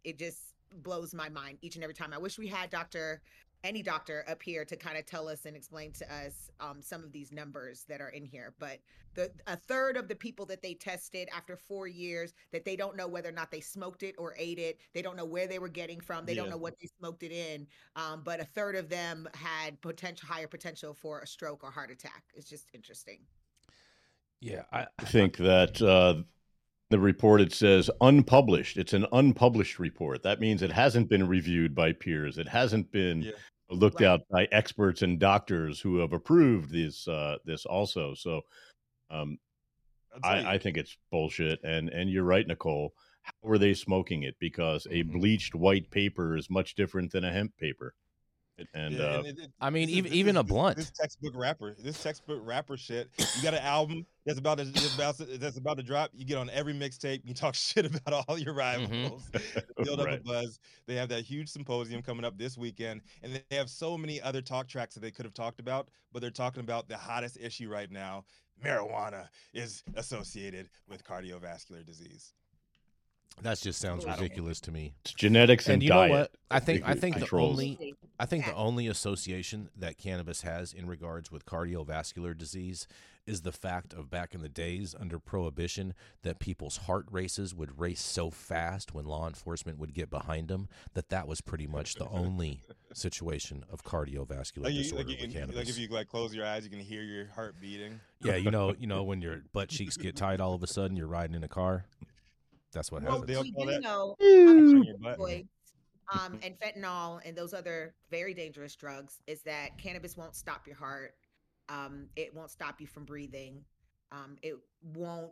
It 0.03 0.17
just 0.17 0.53
blows 0.83 1.13
my 1.13 1.29
mind 1.29 1.57
each 1.62 1.75
and 1.75 1.83
every 1.83 1.93
time. 1.93 2.13
I 2.13 2.17
wish 2.17 2.38
we 2.38 2.47
had 2.47 2.69
Dr 2.69 3.21
any 3.65 3.81
doctor 3.81 4.24
up 4.29 4.41
here 4.41 4.63
to 4.63 4.75
kind 4.75 4.98
of 4.98 5.05
tell 5.05 5.27
us 5.27 5.45
and 5.45 5.55
explain 5.55 5.91
to 5.93 6.13
us 6.13 6.51
um, 6.60 6.81
some 6.81 7.03
of 7.03 7.12
these 7.12 7.31
numbers 7.31 7.84
that 7.89 8.00
are 8.00 8.10
in 8.10 8.24
here. 8.24 8.53
But 8.60 8.79
the 9.15 9.31
a 9.48 9.57
third 9.57 9.98
of 9.98 10.07
the 10.07 10.15
people 10.15 10.45
that 10.45 10.62
they 10.62 10.75
tested 10.75 11.27
after 11.36 11.57
four 11.57 11.88
years 11.88 12.34
that 12.51 12.63
they 12.63 12.75
don't 12.75 12.95
know 12.95 13.07
whether 13.07 13.29
or 13.29 13.34
not 13.34 13.51
they 13.51 13.62
smoked 13.62 14.03
it 14.03 14.15
or 14.17 14.36
ate 14.38 14.60
it. 14.60 14.79
They 14.93 15.01
don't 15.01 15.17
know 15.17 15.25
where 15.25 15.48
they 15.48 15.60
were 15.60 15.69
getting 15.69 16.00
from. 16.00 16.25
They 16.25 16.34
yeah. 16.34 16.41
don't 16.41 16.51
know 16.51 16.57
what 16.57 16.75
they 16.79 16.88
smoked 17.00 17.24
it 17.24 17.31
in. 17.31 17.65
Um, 17.95 18.22
but 18.24 18.39
a 18.39 18.45
third 18.45 18.75
of 18.75 18.88
them 18.88 19.27
had 19.34 19.81
potential 19.81 20.27
higher 20.27 20.48
potential 20.48 20.93
for 20.93 21.19
a 21.22 21.27
stroke 21.27 21.63
or 21.63 21.72
heart 21.72 21.91
attack. 21.91 22.24
It's 22.36 22.50
just 22.50 22.69
interesting. 22.74 23.19
Yeah, 24.41 24.63
I, 24.72 24.86
I 25.00 25.05
think 25.05 25.38
that 25.38 25.81
uh, 25.81 26.22
the 26.91 27.00
report 27.00 27.41
it 27.41 27.53
says 27.53 27.89
unpublished. 28.01 28.77
It's 28.77 28.93
an 28.93 29.07
unpublished 29.12 29.79
report. 29.79 30.22
That 30.22 30.39
means 30.39 30.62
it 30.62 30.72
hasn't 30.72 31.10
been 31.10 31.27
reviewed 31.27 31.74
by 31.74 31.93
peers. 31.93 32.38
It 32.38 32.50
hasn't 32.50 32.91
been 32.91 33.24
yeah 33.24 33.31
looked 33.69 34.01
right. 34.01 34.13
at 34.13 34.29
by 34.29 34.48
experts 34.51 35.01
and 35.01 35.19
doctors 35.19 35.79
who 35.79 35.98
have 35.98 36.13
approved 36.13 36.72
this 36.72 37.07
uh, 37.07 37.38
this 37.45 37.65
also. 37.65 38.13
So 38.13 38.41
um, 39.10 39.38
I, 40.24 40.53
I, 40.53 40.57
think 40.57 40.77
it's 40.77 40.98
bullshit. 41.12 41.60
And 41.63 41.89
and 41.89 42.10
you're 42.10 42.24
right, 42.24 42.48
Nicole. 42.48 42.93
How 43.24 43.50
are 43.50 43.57
they 43.57 43.74
smoking 43.74 44.24
it? 44.24 44.36
Because 44.39 44.86
a 44.86 45.03
mm-hmm. 45.03 45.19
bleached 45.19 45.55
white 45.55 45.89
paper 45.89 46.38
is 46.38 46.50
much 46.50 46.75
different 46.75 47.12
than 47.12 47.24
a 47.24 47.31
hemp 47.31 47.57
paper. 47.57 47.95
And, 48.74 48.95
yeah, 48.95 49.03
uh, 49.03 49.17
and 49.17 49.27
it, 49.27 49.39
it, 49.39 49.51
I 49.59 49.69
mean, 49.69 49.89
even 49.89 50.12
is, 50.12 50.17
even 50.17 50.38
a 50.38 50.43
blunt. 50.43 50.77
This 50.77 50.91
textbook 50.91 51.33
rapper, 51.35 51.75
this 51.77 52.01
textbook 52.01 52.39
rapper 52.41 52.77
shit. 52.77 53.09
You 53.17 53.43
got 53.43 53.53
an 53.53 53.62
album 53.62 54.05
that's 54.25 54.39
about 54.39 54.59
to 54.59 54.65
that's 54.65 54.95
about 54.95 55.17
to, 55.17 55.25
that's 55.25 55.57
about 55.57 55.77
to 55.77 55.83
drop. 55.83 56.12
You 56.13 56.25
get 56.25 56.38
on 56.38 56.50
every 56.51 56.74
mixtape. 56.74 57.21
You 57.25 57.33
talk 57.33 57.53
shit 57.55 57.85
about 57.85 58.25
all 58.27 58.38
your 58.38 58.53
mm-hmm. 58.53 58.93
rivals. 58.93 59.24
Mm-hmm. 59.31 59.83
Build 59.83 60.00
up 60.00 60.05
right. 60.05 60.19
a 60.19 60.24
buzz. 60.24 60.59
They 60.88 60.95
have 60.95 61.09
that 61.09 61.24
huge 61.24 61.50
symposium 61.50 62.01
coming 62.01 62.24
up 62.24 62.38
this 62.38 62.57
weekend, 62.57 63.01
and 63.24 63.41
they 63.50 63.55
have 63.57 63.69
so 63.69 63.97
many 63.97 64.21
other 64.21 64.41
talk 64.41 64.67
tracks 64.67 64.93
that 64.95 65.01
they 65.01 65.12
could 65.12 65.25
have 65.25 65.33
talked 65.33 65.59
about, 65.59 65.89
but 66.13 66.21
they're 66.21 66.31
talking 66.31 66.62
about 66.62 66.88
the 66.88 66.97
hottest 66.97 67.38
issue 67.41 67.69
right 67.69 67.91
now. 67.91 68.24
Marijuana 68.63 69.27
is 69.53 69.83
associated 69.95 70.69
with 70.88 71.03
cardiovascular 71.03 71.85
disease. 71.85 72.33
That 73.42 73.60
just 73.60 73.80
sounds 73.80 74.06
ridiculous 74.06 74.62
to 74.62 74.72
me. 74.72 74.94
It's 75.01 75.13
genetics 75.13 75.65
and, 75.65 75.74
and 75.74 75.84
you 75.84 75.89
diet. 75.89 76.12
know 76.12 76.18
what? 76.20 76.32
I 76.50 76.60
think 76.60 76.84
I 76.86 76.94
think 76.94 77.20
the 77.20 77.36
only 77.36 77.96
I 78.20 78.25
think 78.25 78.46
the 78.46 78.56
only 78.56 78.88
association 78.88 79.70
that 79.77 79.98
cannabis 79.98 80.42
has 80.42 80.74
in 80.74 80.88
regards 80.88 81.32
with 81.32 81.46
cardiovascular 81.46 82.38
disease 82.38 82.88
is 83.27 83.42
the 83.42 83.51
fact 83.51 83.94
of 83.94 84.10
back 84.10 84.34
in 84.36 84.42
the 84.42 84.50
days 84.50 84.96
under 85.00 85.18
prohibition 85.20 85.94
that 86.22 86.39
people's 86.39 86.77
heart 86.77 87.06
races 87.10 87.56
would 87.56 87.80
race 87.80 88.01
so 88.01 88.30
fast 88.30 88.94
when 88.94 89.04
law 89.06 89.27
enforcement 89.27 89.80
would 89.80 89.94
get 89.94 90.10
behind 90.10 90.48
them 90.48 90.68
that 90.94 91.10
that 91.10 91.27
was 91.27 91.42
pretty 91.42 91.65
much 91.65 91.96
the 91.96 92.08
only 92.10 92.62
situation 92.94 93.65
of 93.72 93.84
cardiovascular 93.84 94.63
like 94.65 94.74
you, 94.74 94.84
disorder 94.84 95.10
like 95.10 95.22
with 95.22 95.34
cannabis. 95.34 95.56
Like 95.56 95.70
if 95.70 95.77
you 95.77 95.88
like 95.88 96.08
close 96.08 96.34
your 96.34 96.46
eyes, 96.46 96.63
you 96.63 96.70
can 96.70 96.80
hear 96.80 97.01
your 97.01 97.27
heart 97.27 97.56
beating. 97.60 98.00
Yeah, 98.22 98.36
you 98.36 98.51
know, 98.51 98.75
you 98.77 98.88
know 98.88 99.04
when 99.10 99.22
your 99.22 99.42
butt 99.54 99.70
cheeks 99.70 99.98
get 99.98 100.15
tight 100.15 100.39
all 100.39 100.54
of 100.54 100.63
a 100.63 100.68
sudden, 100.68 100.96
you're 100.96 101.08
riding 101.08 101.36
in 101.36 101.44
a 101.44 101.50
car. 101.50 101.86
That's 102.75 102.91
what 102.91 103.01
well, 103.03 103.22
happens. 103.22 103.39
We 103.39 103.51
do 103.51 103.79
know 103.79 104.15
opioids, 104.22 105.48
um, 106.13 106.39
and 106.44 106.55
fentanyl 106.60 107.22
and 107.25 107.36
those 107.36 107.53
other 107.53 107.96
very 108.12 108.34
dangerous 108.34 108.75
drugs 108.75 109.22
is 109.25 109.41
that 109.44 109.77
cannabis 109.77 110.17
won't 110.17 110.36
stop 110.36 110.67
your 110.67 110.75
heart. 110.75 111.15
Um, 111.70 112.10
it 112.15 112.36
won't 112.36 112.51
stop 112.51 112.79
you 112.79 112.86
from 112.86 113.05
breathing. 113.05 113.63
Um, 114.12 114.38
it 114.44 114.55
won't 114.94 115.32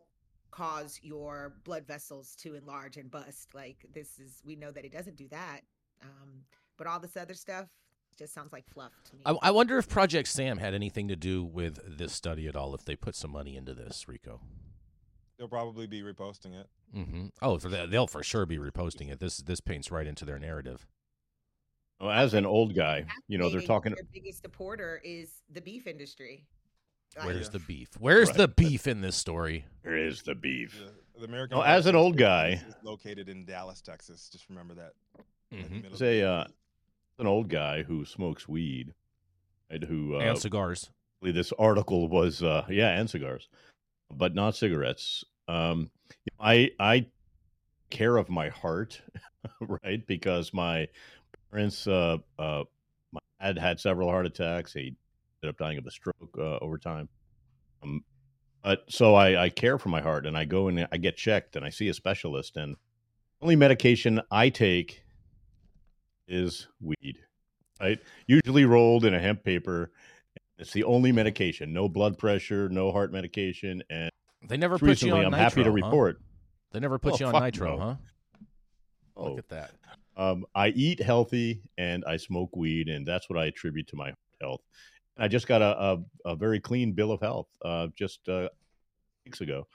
cause 0.52 1.00
your 1.04 1.56
blood 1.64 1.86
vessels 1.86 2.36
to 2.38 2.56
enlarge 2.56 2.98
and 2.98 3.12
bust. 3.12 3.54
Like 3.54 3.86
this 3.94 4.20
is, 4.20 4.42
we 4.46 4.56
know 4.56 4.72
that 4.72 4.86
it 4.86 4.94
doesn't 4.94 5.18
do 5.18 5.28
that. 5.30 5.62
Um, 6.02 6.46
but 6.78 6.88
all 6.88 7.00
this 7.00 7.18
other 7.18 7.34
stuff 7.34 7.68
just 8.18 8.34
sounds 8.34 8.54
like 8.54 8.66
fluff 8.70 8.94
to 9.10 9.16
me. 9.16 9.22
I, 9.26 9.50
I 9.50 9.52
wonder 9.52 9.78
if 9.78 9.90
Project 9.90 10.30
SAM 10.30 10.60
had 10.60 10.74
anything 10.74 11.10
to 11.10 11.16
do 11.16 11.44
with 11.44 11.98
this 11.98 12.14
study 12.14 12.48
at 12.48 12.56
all. 12.56 12.74
If 12.74 12.86
they 12.86 12.96
put 12.96 13.16
some 13.16 13.32
money 13.32 13.58
into 13.58 13.74
this, 13.74 14.08
Rico. 14.08 14.40
They'll 15.38 15.48
probably 15.48 15.88
be 15.88 16.02
reposting 16.02 16.60
it. 16.60 16.68
Mm-hmm. 16.96 17.28
Oh, 17.42 17.58
for 17.58 17.70
that, 17.70 17.90
they'll 17.90 18.08
for 18.08 18.24
sure 18.24 18.46
be 18.46 18.58
reposting 18.58 19.12
it. 19.12 19.20
This 19.20 19.38
this 19.38 19.60
paints 19.60 19.92
right 19.92 20.06
into 20.06 20.26
their 20.26 20.40
narrative. 20.40 20.86
Well, 22.00 22.12
as 22.12 22.34
an 22.34 22.46
old 22.46 22.76
guy, 22.76 23.06
you 23.28 23.38
know, 23.38 23.50
they're 23.50 23.62
talking. 23.62 23.94
Their 23.94 24.04
biggest 24.14 24.42
supporter 24.42 25.02
is 25.04 25.42
the 25.52 25.62
beef 25.62 25.88
industry. 25.88 26.46
Where's 27.22 27.50
the 27.50 27.60
beef? 27.60 27.90
Where's 28.00 28.30
right. 28.30 28.38
the 28.38 28.48
beef 28.48 28.88
in 28.88 29.02
this 29.02 29.16
story? 29.16 29.66
Where 29.84 29.98
is 29.98 30.24
the 30.24 30.36
beef? 30.36 30.80
The, 31.16 31.20
the 31.20 31.26
American. 31.26 31.58
Well, 31.58 31.66
as 31.66 31.86
an 31.86 31.96
old 31.96 32.18
guy, 32.18 32.62
located 32.84 33.30
in 33.30 33.46
Dallas, 33.46 33.82
Texas. 33.82 34.30
Just 34.32 34.50
remember 34.50 34.74
that. 34.76 34.94
Mm-hmm. 35.54 35.96
Say, 35.96 36.24
uh, 36.24 36.46
an 37.20 37.28
old 37.28 37.50
guy 37.50 37.84
who 37.84 38.06
smokes 38.06 38.48
weed, 38.48 38.94
and 39.70 39.84
who 39.84 40.16
uh, 40.16 40.20
and 40.20 40.38
cigars. 40.38 40.90
This 41.22 41.54
article 41.58 42.10
was, 42.10 42.44
uh, 42.44 42.66
yeah, 42.70 43.00
and 43.00 43.10
cigars, 43.10 43.48
but 44.18 44.36
not 44.36 44.56
cigarettes. 44.56 45.24
Um, 45.48 45.90
I 46.40 46.72
I 46.80 47.08
care 47.90 48.18
of 48.18 48.30
my 48.30 48.50
heart, 48.50 49.02
right? 49.84 50.06
Because 50.06 50.54
my 50.54 50.88
parents, 51.52 51.88
uh, 51.88 52.18
uh, 52.40 52.64
my 53.12 53.20
dad 53.42 53.58
had 53.58 53.80
several 53.80 54.10
heart 54.10 54.26
attacks. 54.26 54.74
He 54.74 54.96
ended 55.44 55.50
up 55.50 55.58
dying 55.58 55.78
of 55.78 55.86
a 55.86 55.92
stroke 55.92 56.36
uh, 56.38 56.58
over 56.58 56.78
time. 56.78 57.10
Um, 57.84 58.04
but 58.64 58.86
so 58.90 59.14
I, 59.14 59.44
I 59.44 59.50
care 59.50 59.78
for 59.78 59.90
my 59.90 60.02
heart, 60.02 60.26
and 60.26 60.38
I 60.38 60.46
go 60.46 60.70
and 60.70 60.88
I 60.92 60.98
get 60.98 61.18
checked, 61.18 61.56
and 61.56 61.66
I 61.66 61.70
see 61.70 61.90
a 61.90 61.94
specialist, 61.94 62.56
and 62.56 62.76
only 63.42 63.56
medication 63.58 64.22
I 64.32 64.50
take 64.50 65.04
is 66.28 66.68
weed, 66.82 67.18
right? 67.82 68.00
Usually 68.26 68.64
rolled 68.64 69.04
in 69.04 69.14
a 69.14 69.20
hemp 69.20 69.44
paper. 69.44 69.92
It's 70.58 70.72
the 70.72 70.84
only 70.84 71.12
medication. 71.12 71.74
No 71.74 71.90
blood 71.90 72.18
pressure, 72.18 72.70
no 72.70 72.92
heart 72.92 73.12
medication, 73.12 73.84
and 73.90 74.12
they 74.48 74.58
never 74.58 74.78
put 74.78 74.88
recently, 74.88 75.20
you 75.20 75.26
on 75.26 75.34
I'm 75.34 75.40
nitro, 75.40 75.44
happy 75.44 75.64
to 75.64 75.72
report. 75.72 76.18
Huh? 76.20 76.28
They 76.72 76.80
never 76.80 77.00
put 77.00 77.14
oh, 77.14 77.18
you 77.20 77.26
on 77.28 77.44
nitro, 77.44 77.78
no. 77.78 77.82
huh? 77.82 77.96
Oh. 79.16 79.30
Look 79.30 79.40
at 79.40 79.50
that. 79.50 79.72
Um, 80.16 80.46
I 80.54 80.70
eat 80.70 81.02
healthy 81.02 81.64
and 81.78 82.04
I 82.06 82.18
smoke 82.18 82.56
weed, 82.56 82.88
and 82.88 83.06
that's 83.06 83.30
what 83.30 83.40
I 83.40 83.46
attribute 83.46 83.88
to 83.88 83.96
my 83.96 84.14
health. 84.42 84.62
I 85.18 85.28
just 85.28 85.48
got 85.48 85.62
a, 85.62 85.80
a, 86.26 86.32
a 86.32 86.36
very 86.36 86.60
clean 86.60 86.94
bill 86.94 87.12
of 87.12 87.22
health 87.22 87.48
uh, 87.64 87.88
just 87.96 88.28
uh, 88.28 88.50
weeks 89.26 89.42
ago. 89.42 89.68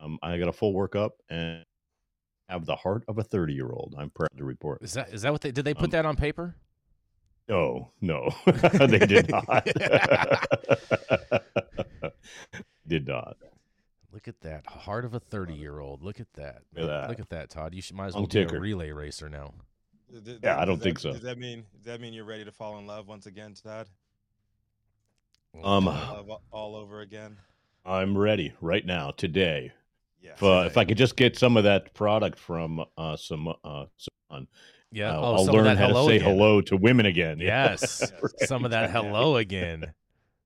Um, 0.00 0.18
I 0.22 0.38
got 0.38 0.48
a 0.48 0.52
full 0.52 0.74
workup 0.74 1.10
and 1.28 1.64
have 2.48 2.66
the 2.66 2.76
heart 2.76 3.04
of 3.08 3.18
a 3.18 3.24
30 3.24 3.54
year 3.54 3.70
old. 3.70 3.94
I'm 3.98 4.10
proud 4.10 4.30
to 4.36 4.44
report. 4.44 4.82
Is 4.82 4.92
that 4.94 5.12
is 5.12 5.22
that 5.22 5.32
what 5.32 5.40
they 5.40 5.50
did? 5.50 5.64
They 5.64 5.74
put 5.74 5.84
um, 5.84 5.90
that 5.90 6.06
on 6.06 6.16
paper? 6.16 6.56
No, 7.48 7.92
no, 8.00 8.30
they 8.46 8.98
did 8.98 9.30
not. 9.30 9.66
did 12.88 13.06
not. 13.06 13.36
Look 14.12 14.26
at 14.26 14.40
that 14.40 14.66
heart 14.66 15.04
of 15.04 15.14
a 15.14 15.20
thirty-year-old. 15.20 16.02
Look 16.02 16.18
at 16.18 16.32
that. 16.34 16.62
Look 16.74 16.84
at 16.84 16.88
that. 16.88 17.08
Look 17.08 17.20
at 17.20 17.30
that, 17.30 17.50
Todd. 17.50 17.74
You 17.74 17.82
should, 17.82 17.96
might 17.96 18.06
as 18.06 18.14
well 18.14 18.26
be 18.26 18.42
a 18.42 18.48
relay 18.48 18.90
racer 18.90 19.28
now. 19.28 19.54
Does, 20.12 20.38
yeah, 20.42 20.60
I 20.60 20.64
don't 20.64 20.78
that, 20.78 20.84
think 20.84 20.98
so. 20.98 21.12
Does 21.12 21.22
that 21.22 21.38
mean 21.38 21.64
does 21.76 21.84
that 21.84 22.00
mean 22.00 22.12
you're 22.12 22.24
ready 22.24 22.44
to 22.44 22.52
fall 22.52 22.78
in 22.78 22.86
love 22.86 23.06
once 23.06 23.26
again, 23.26 23.54
Todd? 23.54 23.88
Um, 25.62 25.88
all 26.50 26.76
over 26.76 27.00
again. 27.00 27.36
I'm 27.84 28.18
ready 28.18 28.52
right 28.60 28.84
now 28.84 29.12
today. 29.12 29.72
Yeah. 30.20 30.32
If, 30.32 30.42
uh, 30.42 30.64
if 30.66 30.76
I 30.76 30.84
could 30.84 30.98
just 30.98 31.16
get 31.16 31.36
some 31.36 31.56
of 31.56 31.64
that 31.64 31.94
product 31.94 32.38
from 32.38 32.84
uh, 32.98 33.16
some 33.16 33.48
uh, 33.62 33.86
someone, 33.96 34.48
yeah, 34.92 35.16
uh, 35.16 35.20
oh, 35.20 35.34
I'll 35.36 35.44
learn 35.46 35.76
how 35.76 35.88
to 35.88 36.04
say 36.06 36.16
again. 36.16 36.28
hello 36.28 36.60
to 36.62 36.76
women 36.76 37.06
again. 37.06 37.38
Yes, 37.40 38.12
some 38.46 38.64
of 38.64 38.70
that 38.70 38.90
hello 38.90 39.36
again 39.36 39.82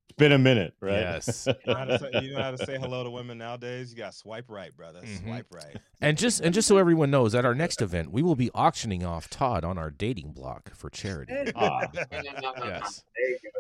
It's 0.08 0.16
been 0.16 0.32
a 0.32 0.38
minute, 0.38 0.74
right? 0.80 1.00
Yes. 1.00 1.46
you, 1.66 1.72
know 1.72 1.78
how 1.78 1.84
to 1.84 1.98
say, 1.98 2.10
you 2.22 2.32
know 2.34 2.42
how 2.42 2.50
to 2.50 2.58
say 2.58 2.78
hello 2.78 3.04
to 3.04 3.10
women 3.10 3.38
nowadays? 3.38 3.92
You 3.92 3.98
got 3.98 4.14
swipe 4.14 4.46
right, 4.48 4.74
brother. 4.76 5.00
Mm-hmm. 5.00 5.26
Swipe 5.26 5.46
right. 5.52 5.76
And 6.00 6.16
just 6.16 6.40
and 6.40 6.54
just 6.54 6.66
so 6.66 6.78
everyone 6.78 7.10
knows, 7.10 7.34
at 7.34 7.44
our 7.44 7.54
next 7.54 7.82
event, 7.82 8.10
we 8.10 8.22
will 8.22 8.34
be 8.34 8.50
auctioning 8.54 9.04
off 9.04 9.28
Todd 9.28 9.64
on 9.64 9.78
our 9.78 9.90
dating 9.90 10.32
block 10.32 10.74
for 10.74 10.90
charity. 10.90 11.34
Ah. 11.54 11.86
yes. 12.10 13.04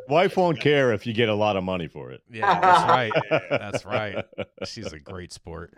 Wife 0.08 0.36
won't 0.36 0.60
care 0.60 0.92
if 0.92 1.06
you 1.06 1.12
get 1.12 1.28
a 1.28 1.34
lot 1.34 1.56
of 1.56 1.62
money 1.62 1.86
for 1.86 2.10
it. 2.10 2.22
Yeah, 2.30 2.58
that's 2.58 2.88
right. 2.88 3.12
That's 3.50 3.84
right. 3.84 4.24
She's 4.64 4.92
a 4.92 4.98
great 4.98 5.32
sport. 5.32 5.74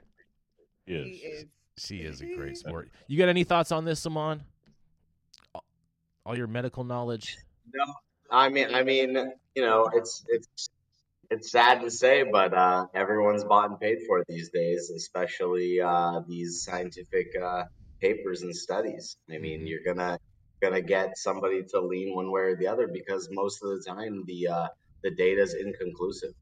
She 0.86 0.94
is. 0.94 1.44
She 1.78 1.96
is 1.98 2.20
a 2.20 2.26
great 2.36 2.56
sport. 2.56 2.90
You 3.08 3.18
got 3.18 3.28
any 3.28 3.44
thoughts 3.44 3.72
on 3.72 3.84
this, 3.84 4.00
Saman? 4.00 4.42
All 6.24 6.36
your 6.36 6.46
medical 6.46 6.84
knowledge? 6.84 7.36
No, 7.74 7.84
I 8.30 8.48
mean, 8.48 8.74
I 8.74 8.82
mean, 8.82 9.32
you 9.54 9.62
know, 9.62 9.90
it's 9.92 10.24
it's 10.28 10.68
it's 11.30 11.50
sad 11.50 11.80
to 11.80 11.90
say, 11.90 12.24
but 12.30 12.54
uh, 12.54 12.86
everyone's 12.94 13.44
bought 13.44 13.70
and 13.70 13.80
paid 13.80 13.98
for 14.06 14.22
these 14.28 14.50
days, 14.50 14.90
especially 14.90 15.80
uh, 15.80 16.20
these 16.28 16.62
scientific 16.62 17.32
uh, 17.42 17.64
papers 18.00 18.42
and 18.42 18.54
studies. 18.54 19.16
I 19.30 19.38
mean, 19.38 19.60
mm-hmm. 19.60 19.66
you're 19.66 19.84
gonna 19.84 20.18
going 20.62 20.72
to 20.72 20.80
get 20.80 21.18
somebody 21.18 21.64
to 21.64 21.80
lean 21.80 22.14
one 22.14 22.30
way 22.30 22.42
or 22.42 22.56
the 22.56 22.68
other 22.68 22.86
because 22.86 23.28
most 23.32 23.62
of 23.64 23.70
the 23.70 23.84
time 23.84 24.22
the 24.26 24.48
uh, 24.48 24.68
the 25.02 25.10
data 25.10 25.42
is 25.42 25.54
inconclusive, 25.54 26.32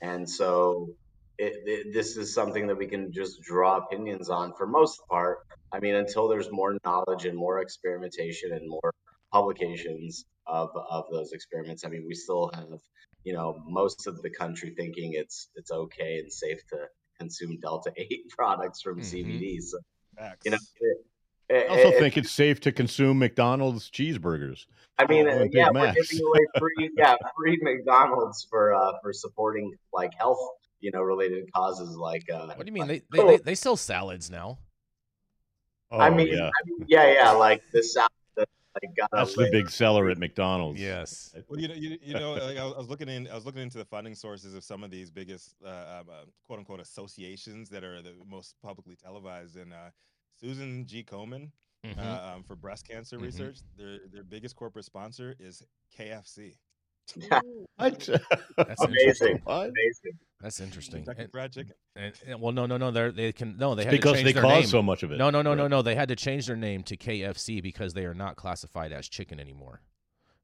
and 0.00 0.30
so 0.30 0.90
it, 1.38 1.54
it, 1.66 1.92
this 1.92 2.16
is 2.16 2.32
something 2.32 2.68
that 2.68 2.76
we 2.76 2.86
can 2.86 3.12
just 3.12 3.42
draw 3.42 3.78
opinions 3.78 4.30
on 4.30 4.54
for 4.54 4.66
most 4.66 5.00
part. 5.10 5.38
I 5.72 5.80
mean, 5.80 5.96
until 5.96 6.28
there's 6.28 6.50
more 6.52 6.78
knowledge 6.84 7.24
and 7.24 7.36
more 7.36 7.60
experimentation 7.60 8.52
and 8.52 8.68
more 8.68 8.94
publications 9.34 10.26
of 10.46 10.70
of 10.90 11.04
those 11.10 11.32
experiments. 11.32 11.84
I 11.84 11.88
mean, 11.88 12.04
we 12.06 12.14
still 12.14 12.50
have 12.54 12.78
you 13.24 13.34
know 13.34 13.60
most 13.66 14.06
of 14.06 14.22
the 14.22 14.30
country 14.30 14.72
thinking 14.76 15.14
it's 15.14 15.48
it's 15.56 15.72
okay 15.72 16.18
and 16.20 16.32
safe 16.32 16.60
to 16.68 16.86
consume 17.18 17.58
delta 17.60 17.92
eight 17.96 18.28
products 18.30 18.80
from 18.80 19.00
mm-hmm. 19.00 19.30
CBD. 19.30 19.60
So 19.60 19.78
you 20.44 20.52
know. 20.52 20.58
It, 21.50 21.66
I 21.66 21.66
also 21.66 21.88
it, 21.88 21.98
think 21.98 22.16
it's 22.16 22.30
safe 22.30 22.58
to 22.60 22.72
consume 22.72 23.18
McDonald's 23.18 23.90
cheeseburgers. 23.90 24.64
I 24.98 25.06
mean, 25.06 25.28
uh, 25.28 25.44
yeah, 25.52 25.68
we're 25.70 25.92
giving 25.92 26.26
away 26.26 26.40
free, 26.58 26.90
yeah, 26.96 27.16
free 27.36 27.58
McDonald's 27.60 28.46
for 28.48 28.72
uh, 28.72 28.92
for 29.02 29.12
supporting 29.12 29.74
like 29.92 30.12
health, 30.18 30.38
you 30.80 30.90
know, 30.90 31.02
related 31.02 31.52
causes. 31.52 31.98
Like, 31.98 32.24
uh, 32.32 32.46
what 32.46 32.60
do 32.60 32.64
you 32.64 32.72
mean? 32.72 32.86
They 32.86 33.02
they, 33.12 33.26
they, 33.26 33.36
they 33.36 33.54
sell 33.54 33.76
salads 33.76 34.30
now. 34.30 34.56
Oh, 35.90 35.98
I, 35.98 36.08
mean, 36.08 36.28
yeah. 36.28 36.46
I 36.46 36.60
mean, 36.66 36.86
yeah, 36.88 37.12
yeah, 37.12 37.30
like 37.32 37.62
the 37.74 37.82
salad 37.82 38.10
that's 39.12 39.34
the 39.34 39.48
big 39.50 39.70
seller 39.70 40.08
at 40.08 40.18
McDonald's. 40.18 40.80
Yes. 40.80 41.34
Well, 41.48 41.60
you 41.60 41.68
know, 41.68 41.74
you, 41.74 41.98
you 42.02 42.14
know, 42.14 42.32
like 42.32 42.58
I 42.58 42.64
was 42.78 42.88
looking 42.88 43.08
in, 43.08 43.28
I 43.28 43.34
was 43.34 43.46
looking 43.46 43.62
into 43.62 43.78
the 43.78 43.84
funding 43.84 44.14
sources 44.14 44.54
of 44.54 44.64
some 44.64 44.84
of 44.84 44.90
these 44.90 45.10
biggest, 45.10 45.54
uh, 45.64 45.68
um, 45.68 46.08
uh, 46.10 46.24
quote 46.46 46.58
unquote, 46.58 46.80
associations 46.80 47.68
that 47.70 47.84
are 47.84 48.02
the 48.02 48.14
most 48.28 48.56
publicly 48.62 48.96
televised. 48.96 49.56
And 49.56 49.72
uh, 49.72 49.90
Susan 50.40 50.86
G. 50.86 51.04
Komen 51.04 51.50
mm-hmm. 51.84 52.00
Uh, 52.00 52.34
um, 52.34 52.42
for 52.42 52.56
breast 52.56 52.86
cancer 52.88 53.16
mm-hmm. 53.16 53.26
research, 53.26 53.58
their 53.76 53.98
their 54.12 54.24
biggest 54.24 54.56
corporate 54.56 54.84
sponsor 54.84 55.34
is 55.38 55.62
KFC. 55.98 56.56
That's 57.78 58.08
amazing. 58.80 59.42
Amazing. 59.46 60.18
That's 60.40 60.60
interesting. 60.60 61.04
Kentucky 61.04 61.28
Fried 61.30 61.52
Chicken. 61.52 61.74
And, 61.96 62.14
and, 62.26 62.40
well, 62.40 62.52
no, 62.52 62.66
no, 62.66 62.76
no. 62.76 62.90
They 62.90 63.10
they 63.10 63.32
can 63.32 63.56
no. 63.56 63.74
They 63.74 63.82
it's 63.82 63.86
had 63.86 63.92
because 63.92 64.12
to 64.12 64.16
change 64.18 64.26
they 64.26 64.32
their 64.32 64.42
cause 64.42 64.62
name. 64.62 64.66
so 64.66 64.82
much 64.82 65.02
of 65.02 65.10
it. 65.12 65.16
No, 65.16 65.30
no, 65.30 65.42
no, 65.42 65.50
right. 65.50 65.56
no, 65.56 65.68
no. 65.68 65.82
They 65.82 65.94
had 65.94 66.08
to 66.08 66.16
change 66.16 66.46
their 66.46 66.56
name 66.56 66.82
to 66.84 66.96
KFC 66.96 67.62
because 67.62 67.94
they 67.94 68.04
are 68.04 68.14
not 68.14 68.36
classified 68.36 68.92
as 68.92 69.08
chicken 69.08 69.40
anymore. 69.40 69.80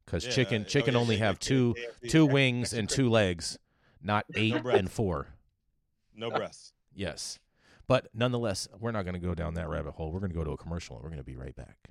Because 0.04 0.24
yeah, 0.24 0.32
chicken, 0.32 0.62
oh, 0.62 0.68
chicken 0.68 0.96
oh, 0.96 0.98
yeah, 0.98 1.02
only 1.02 1.16
yeah, 1.16 1.26
have 1.26 1.38
two 1.38 1.74
KFC. 2.02 2.10
two 2.10 2.26
wings 2.26 2.72
and 2.72 2.88
two 2.88 3.10
legs, 3.10 3.58
not 4.02 4.24
eight 4.34 4.64
no 4.64 4.70
and 4.70 4.90
four. 4.90 5.28
No 6.16 6.30
breasts. 6.30 6.72
Yes, 6.94 7.38
but 7.86 8.08
nonetheless, 8.14 8.68
we're 8.78 8.92
not 8.92 9.04
going 9.04 9.20
to 9.20 9.20
go 9.20 9.34
down 9.34 9.54
that 9.54 9.68
rabbit 9.68 9.92
hole. 9.92 10.12
We're 10.12 10.20
going 10.20 10.32
to 10.32 10.38
go 10.38 10.44
to 10.44 10.52
a 10.52 10.56
commercial, 10.56 10.96
and 10.96 11.04
we're 11.04 11.10
going 11.10 11.22
to 11.22 11.24
be 11.24 11.36
right 11.36 11.54
back. 11.54 11.90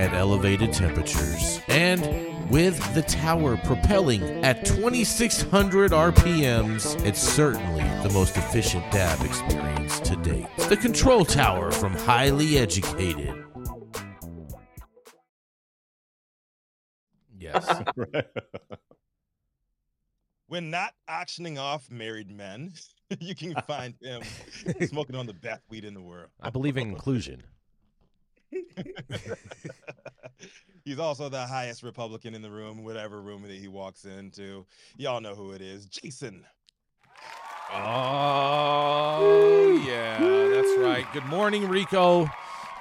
at 0.00 0.14
elevated 0.14 0.72
temperatures. 0.72 1.60
And 1.68 2.50
with 2.50 2.94
the 2.94 3.02
tower 3.02 3.58
propelling 3.58 4.22
at 4.42 4.64
2600 4.64 5.92
RPMs, 5.92 7.04
it's 7.04 7.20
certainly 7.20 7.84
the 8.02 8.10
most 8.14 8.36
efficient 8.36 8.90
dab 8.90 9.20
experience 9.24 10.00
to 10.00 10.16
date. 10.16 10.46
The 10.68 10.76
Control 10.76 11.24
Tower 11.24 11.70
from 11.70 11.94
Highly 11.94 12.56
Educated. 12.56 13.44
Yes. 17.38 17.70
when 20.46 20.70
not 20.70 20.94
auctioning 21.08 21.58
off 21.58 21.90
married 21.90 22.30
men, 22.30 22.72
you 23.20 23.34
can 23.34 23.54
find 23.66 23.94
him 24.00 24.22
smoking 24.86 25.14
on 25.14 25.26
the 25.26 25.34
best 25.34 25.62
weed 25.68 25.84
in 25.84 25.94
the 25.94 26.00
world. 26.00 26.30
I 26.40 26.50
believe 26.50 26.76
in 26.76 26.88
inclusion. 26.88 27.42
He's 30.84 30.98
also 30.98 31.28
the 31.28 31.46
highest 31.46 31.82
Republican 31.82 32.34
in 32.34 32.42
the 32.42 32.50
room, 32.50 32.84
whatever 32.84 33.20
room 33.20 33.42
that 33.42 33.52
he 33.52 33.68
walks 33.68 34.04
into. 34.04 34.66
Y'all 34.96 35.20
know 35.20 35.34
who 35.34 35.52
it 35.52 35.60
is. 35.60 35.86
Jason. 35.86 36.44
Oh, 37.72 39.82
yeah, 39.86 40.18
that's 40.18 40.78
right. 40.78 41.06
Good 41.12 41.26
morning, 41.26 41.68
Rico. 41.68 42.28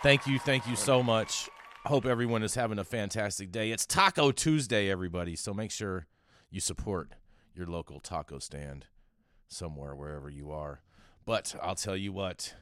Thank 0.02 0.26
you. 0.26 0.40
Thank 0.40 0.68
you 0.68 0.76
so 0.76 1.04
much. 1.04 1.50
Hope 1.86 2.06
everyone 2.06 2.44
is 2.44 2.56
having 2.56 2.80
a 2.80 2.84
fantastic 2.84 3.52
day. 3.52 3.72
It's 3.72 3.86
Taco 3.86 4.32
Tuesday, 4.32 4.90
everybody. 4.90 5.36
So 5.36 5.54
make 5.54 5.72
sure 5.72 6.08
you 6.50 6.60
support 6.60 7.14
your 7.54 7.68
local 7.68 8.00
taco 8.00 8.40
stand 8.40 8.86
somewhere, 9.48 9.96
wherever 9.96 10.30
you 10.30 10.52
are. 10.52 10.82
But 11.26 11.56
I'll 11.62 11.76
tell 11.76 11.98
you 11.98 12.12
what, 12.12 12.56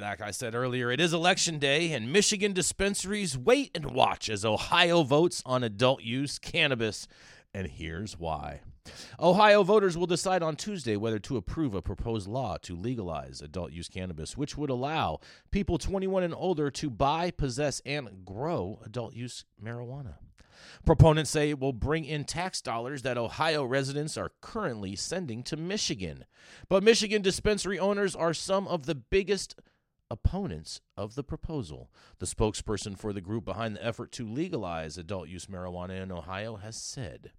like 0.00 0.22
I 0.22 0.30
said 0.30 0.54
earlier, 0.54 0.90
it 0.90 1.00
is 1.00 1.12
election 1.12 1.58
day, 1.58 1.92
and 1.92 2.12
Michigan 2.12 2.52
dispensaries 2.52 3.36
wait 3.36 3.70
and 3.74 3.90
watch 3.90 4.30
as 4.30 4.44
Ohio 4.44 5.02
votes 5.02 5.42
on 5.44 5.62
adult 5.62 6.02
use 6.02 6.38
cannabis. 6.38 7.06
And 7.52 7.66
here's 7.66 8.18
why. 8.18 8.60
Ohio 9.20 9.62
voters 9.62 9.96
will 9.96 10.06
decide 10.06 10.42
on 10.42 10.56
Tuesday 10.56 10.96
whether 10.96 11.18
to 11.20 11.36
approve 11.36 11.74
a 11.74 11.82
proposed 11.82 12.26
law 12.26 12.56
to 12.62 12.74
legalize 12.74 13.40
adult 13.40 13.70
use 13.72 13.88
cannabis, 13.88 14.36
which 14.36 14.56
would 14.56 14.70
allow 14.70 15.20
people 15.50 15.78
21 15.78 16.22
and 16.22 16.34
older 16.34 16.70
to 16.70 16.90
buy, 16.90 17.30
possess, 17.30 17.80
and 17.84 18.24
grow 18.24 18.80
adult 18.84 19.14
use 19.14 19.44
marijuana. 19.62 20.14
Proponents 20.84 21.30
say 21.30 21.50
it 21.50 21.60
will 21.60 21.72
bring 21.72 22.04
in 22.04 22.24
tax 22.24 22.60
dollars 22.60 23.02
that 23.02 23.18
Ohio 23.18 23.64
residents 23.64 24.16
are 24.16 24.32
currently 24.40 24.96
sending 24.96 25.42
to 25.44 25.56
Michigan. 25.56 26.24
But 26.68 26.82
Michigan 26.82 27.22
dispensary 27.22 27.78
owners 27.78 28.16
are 28.16 28.34
some 28.34 28.66
of 28.66 28.86
the 28.86 28.94
biggest 28.94 29.54
opponents 30.12 30.82
of 30.94 31.14
the 31.14 31.24
proposal. 31.24 31.90
The 32.18 32.26
spokesperson 32.26 32.98
for 32.98 33.14
the 33.14 33.22
group 33.22 33.46
behind 33.46 33.74
the 33.74 33.84
effort 33.84 34.12
to 34.12 34.28
legalize 34.28 34.98
adult 34.98 35.28
use 35.28 35.46
marijuana 35.46 36.02
in 36.02 36.12
Ohio 36.12 36.56
has 36.56 36.76
said. 36.76 37.32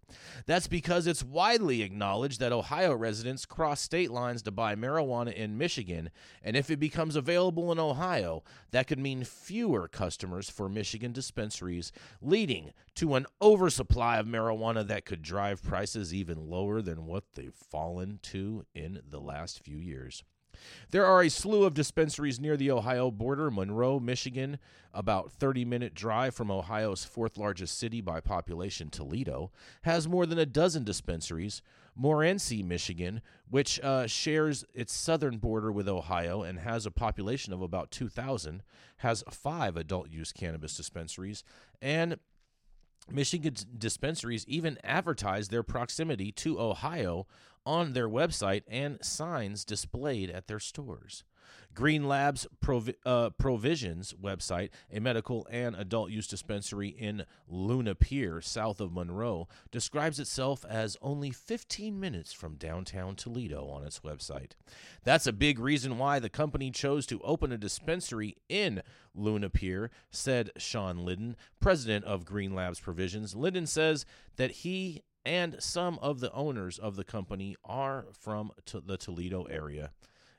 That's 0.47 0.65
because 0.65 1.05
it's 1.05 1.23
widely 1.23 1.83
acknowledged 1.83 2.39
that 2.39 2.51
Ohio 2.51 2.95
residents 2.95 3.45
cross 3.45 3.79
state 3.79 4.09
lines 4.09 4.41
to 4.41 4.51
buy 4.51 4.73
marijuana 4.73 5.31
in 5.31 5.55
Michigan, 5.55 6.09
and 6.41 6.57
if 6.57 6.71
it 6.71 6.79
becomes 6.79 7.15
available 7.15 7.71
in 7.71 7.77
Ohio, 7.77 8.43
that 8.71 8.87
could 8.87 8.99
mean 8.99 9.23
fewer 9.23 9.87
customers 9.87 10.49
for 10.49 10.67
Michigan 10.67 11.11
dispensaries, 11.11 11.91
leading 12.23 12.71
to 12.95 13.13
an 13.13 13.27
oversupply 13.39 14.17
of 14.17 14.25
marijuana 14.25 14.85
that 14.87 15.05
could 15.05 15.21
drive 15.21 15.61
prices 15.61 16.11
even 16.11 16.49
lower 16.49 16.81
than 16.81 17.05
what 17.05 17.23
they've 17.35 17.53
fallen 17.53 18.17
to 18.23 18.65
in 18.73 18.99
the 19.07 19.21
last 19.21 19.63
few 19.63 19.77
years. 19.77 20.23
There 20.91 21.05
are 21.05 21.21
a 21.21 21.29
slew 21.29 21.63
of 21.63 21.73
dispensaries 21.73 22.39
near 22.39 22.57
the 22.57 22.71
Ohio 22.71 23.11
border. 23.11 23.49
Monroe, 23.49 23.99
Michigan, 23.99 24.59
about 24.93 25.31
30 25.31 25.65
minute 25.65 25.93
drive 25.93 26.35
from 26.35 26.51
Ohio's 26.51 27.03
fourth 27.05 27.37
largest 27.37 27.77
city 27.77 28.01
by 28.01 28.19
population, 28.19 28.89
Toledo, 28.89 29.51
has 29.83 30.07
more 30.07 30.25
than 30.25 30.39
a 30.39 30.45
dozen 30.45 30.83
dispensaries. 30.83 31.61
Morenci, 31.99 32.63
Michigan, 32.63 33.21
which 33.49 33.79
uh, 33.81 34.07
shares 34.07 34.65
its 34.73 34.93
southern 34.93 35.37
border 35.37 35.71
with 35.71 35.87
Ohio 35.87 36.41
and 36.41 36.59
has 36.59 36.85
a 36.85 36.91
population 36.91 37.53
of 37.53 37.61
about 37.61 37.91
2,000, 37.91 38.63
has 38.97 39.23
five 39.29 39.77
adult 39.77 40.09
use 40.09 40.31
cannabis 40.31 40.75
dispensaries. 40.75 41.43
And 41.81 42.17
Michigan 43.11 43.55
dispensaries 43.77 44.45
even 44.47 44.77
advertise 44.83 45.49
their 45.49 45.63
proximity 45.63 46.31
to 46.31 46.59
Ohio 46.59 47.27
on 47.65 47.93
their 47.93 48.09
website 48.09 48.63
and 48.67 49.03
signs 49.03 49.65
displayed 49.65 50.29
at 50.29 50.47
their 50.47 50.59
stores. 50.59 51.23
Green 51.73 52.07
Labs 52.07 52.45
Provi- 52.61 52.95
uh, 53.05 53.31
Provisions 53.31 54.13
website, 54.21 54.69
a 54.91 54.99
medical 54.99 55.47
and 55.49 55.75
adult 55.75 56.11
use 56.11 56.27
dispensary 56.27 56.89
in 56.89 57.25
Luna 57.47 57.95
Pier, 57.95 58.41
south 58.41 58.79
of 58.79 58.93
Monroe, 58.93 59.47
describes 59.71 60.19
itself 60.19 60.63
as 60.69 60.97
only 61.01 61.31
15 61.31 61.99
minutes 61.99 62.31
from 62.31 62.55
downtown 62.55 63.15
Toledo 63.15 63.67
on 63.67 63.83
its 63.83 64.01
website. 64.01 64.51
That's 65.03 65.25
a 65.25 65.33
big 65.33 65.57
reason 65.57 65.97
why 65.97 66.19
the 66.19 66.29
company 66.29 66.69
chose 66.69 67.07
to 67.07 67.21
open 67.21 67.51
a 67.51 67.57
dispensary 67.57 68.37
in 68.47 68.83
Luna 69.15 69.49
Pier, 69.49 69.89
said 70.11 70.51
Sean 70.57 71.03
Linden, 71.05 71.35
president 71.59 72.05
of 72.05 72.25
Green 72.25 72.53
Labs 72.53 72.79
Provisions. 72.79 73.35
Linden 73.35 73.65
says 73.65 74.05
that 74.35 74.51
he 74.51 75.01
and 75.25 75.55
some 75.59 75.99
of 76.01 76.19
the 76.19 76.31
owners 76.33 76.77
of 76.79 76.95
the 76.95 77.03
company 77.03 77.55
are 77.63 78.05
from 78.19 78.51
the 78.85 78.97
Toledo 78.97 79.43
area. 79.43 79.91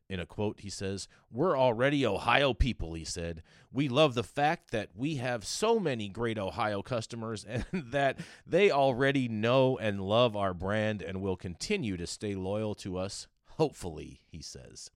In 0.09 0.21
a 0.21 0.27
quote, 0.27 0.61
he 0.61 0.69
says, 0.69 1.09
We're 1.31 1.57
already 1.57 2.05
Ohio 2.05 2.53
people, 2.53 2.93
he 2.93 3.05
said. 3.05 3.43
We 3.73 3.89
love 3.89 4.15
the 4.15 4.23
fact 4.23 4.71
that 4.71 4.91
we 4.95 5.17
have 5.17 5.47
so 5.47 5.81
many 5.81 6.11
great 6.11 6.39
Ohio 6.39 6.83
customers 6.83 7.45
and 7.49 7.65
that 7.73 8.19
they 8.47 8.71
already 8.71 9.29
know 9.29 9.79
and 9.79 10.01
love 10.01 10.37
our 10.37 10.53
brand 10.53 11.01
and 11.01 11.23
will 11.23 11.37
continue 11.37 11.97
to 11.97 12.07
stay 12.07 12.35
loyal 12.35 12.75
to 12.77 12.99
us, 12.99 13.29
hopefully, 13.57 14.21
he 14.27 14.43
says. 14.43 14.91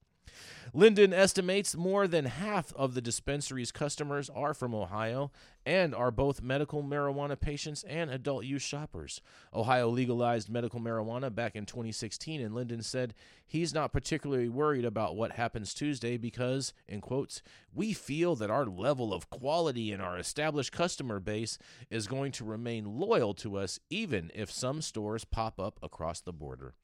Linden 0.75 1.13
estimates 1.13 1.77
more 1.77 2.07
than 2.07 2.27
half 2.27 2.73
of 2.75 2.95
the 2.95 3.01
dispensary's 3.01 3.73
customers 3.73 4.29
are 4.31 4.53
from 4.55 4.75
Ohio 4.75 5.31
and 5.65 5.95
are 5.95 6.11
both 6.11 6.43
medical 6.43 6.83
marijuana 6.83 7.39
patients 7.39 7.85
and 7.85 8.11
adult 8.11 8.45
use 8.45 8.63
shoppers. 8.63 9.21
Ohio 9.55 9.89
legalized 9.89 10.49
medical 10.49 10.81
marijuana 10.81 11.35
back 11.35 11.57
in 11.57 11.67
2016, 11.67 12.41
and 12.41 12.55
Linden 12.55 12.83
said 12.83 13.15
he's 13.47 13.75
not 13.75 13.93
particularly 13.93 14.49
worried 14.49 14.85
about 14.85 15.17
what 15.17 15.33
happens 15.33 15.75
Tuesday 15.75 16.17
because, 16.17 16.73
in 16.87 17.01
quotes, 17.01 17.43
we 17.75 17.93
feel 17.93 18.35
that 18.37 18.51
our 18.51 18.67
level 18.67 19.13
of 19.13 19.31
quality 19.31 19.93
in 19.93 20.01
our 20.01 20.19
established 20.19 20.73
customer 20.73 21.21
base 21.21 21.59
is 21.91 22.07
going 22.07 22.33
to 22.33 22.45
remain 22.45 22.99
loyal 22.99 23.35
to 23.35 23.57
us 23.57 23.79
even 23.91 24.31
if 24.35 24.51
some 24.51 24.81
stores 24.83 25.25
pop 25.25 25.59
up 25.61 25.79
across 25.83 26.21
the 26.21 26.33
border. 26.33 26.75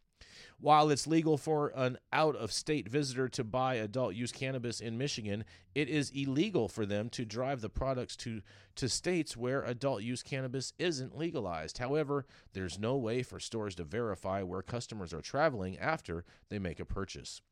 While 0.60 0.90
it's 0.90 1.06
legal 1.06 1.36
for 1.36 1.72
an 1.74 1.98
out 2.12 2.36
of 2.36 2.52
state 2.52 2.88
visitor 2.88 3.28
to 3.28 3.44
buy 3.44 3.74
adult 3.74 4.14
use 4.14 4.32
cannabis 4.32 4.80
in 4.80 4.96
Michigan, 4.96 5.44
it 5.74 5.88
is 5.88 6.10
illegal 6.10 6.68
for 6.68 6.86
them 6.86 7.10
to 7.10 7.24
drive 7.24 7.60
the 7.60 7.68
products 7.68 8.16
to, 8.16 8.40
to 8.76 8.88
states 8.88 9.36
where 9.36 9.62
adult 9.62 10.02
use 10.02 10.22
cannabis 10.22 10.72
isn't 10.78 11.16
legalized. 11.16 11.78
However, 11.78 12.24
there's 12.52 12.78
no 12.78 12.96
way 12.96 13.22
for 13.22 13.38
stores 13.40 13.74
to 13.76 13.84
verify 13.84 14.42
where 14.42 14.62
customers 14.62 15.12
are 15.12 15.20
traveling 15.20 15.78
after 15.78 16.24
they 16.48 16.58
make 16.58 16.80
a 16.80 16.84
purchase. 16.84 17.42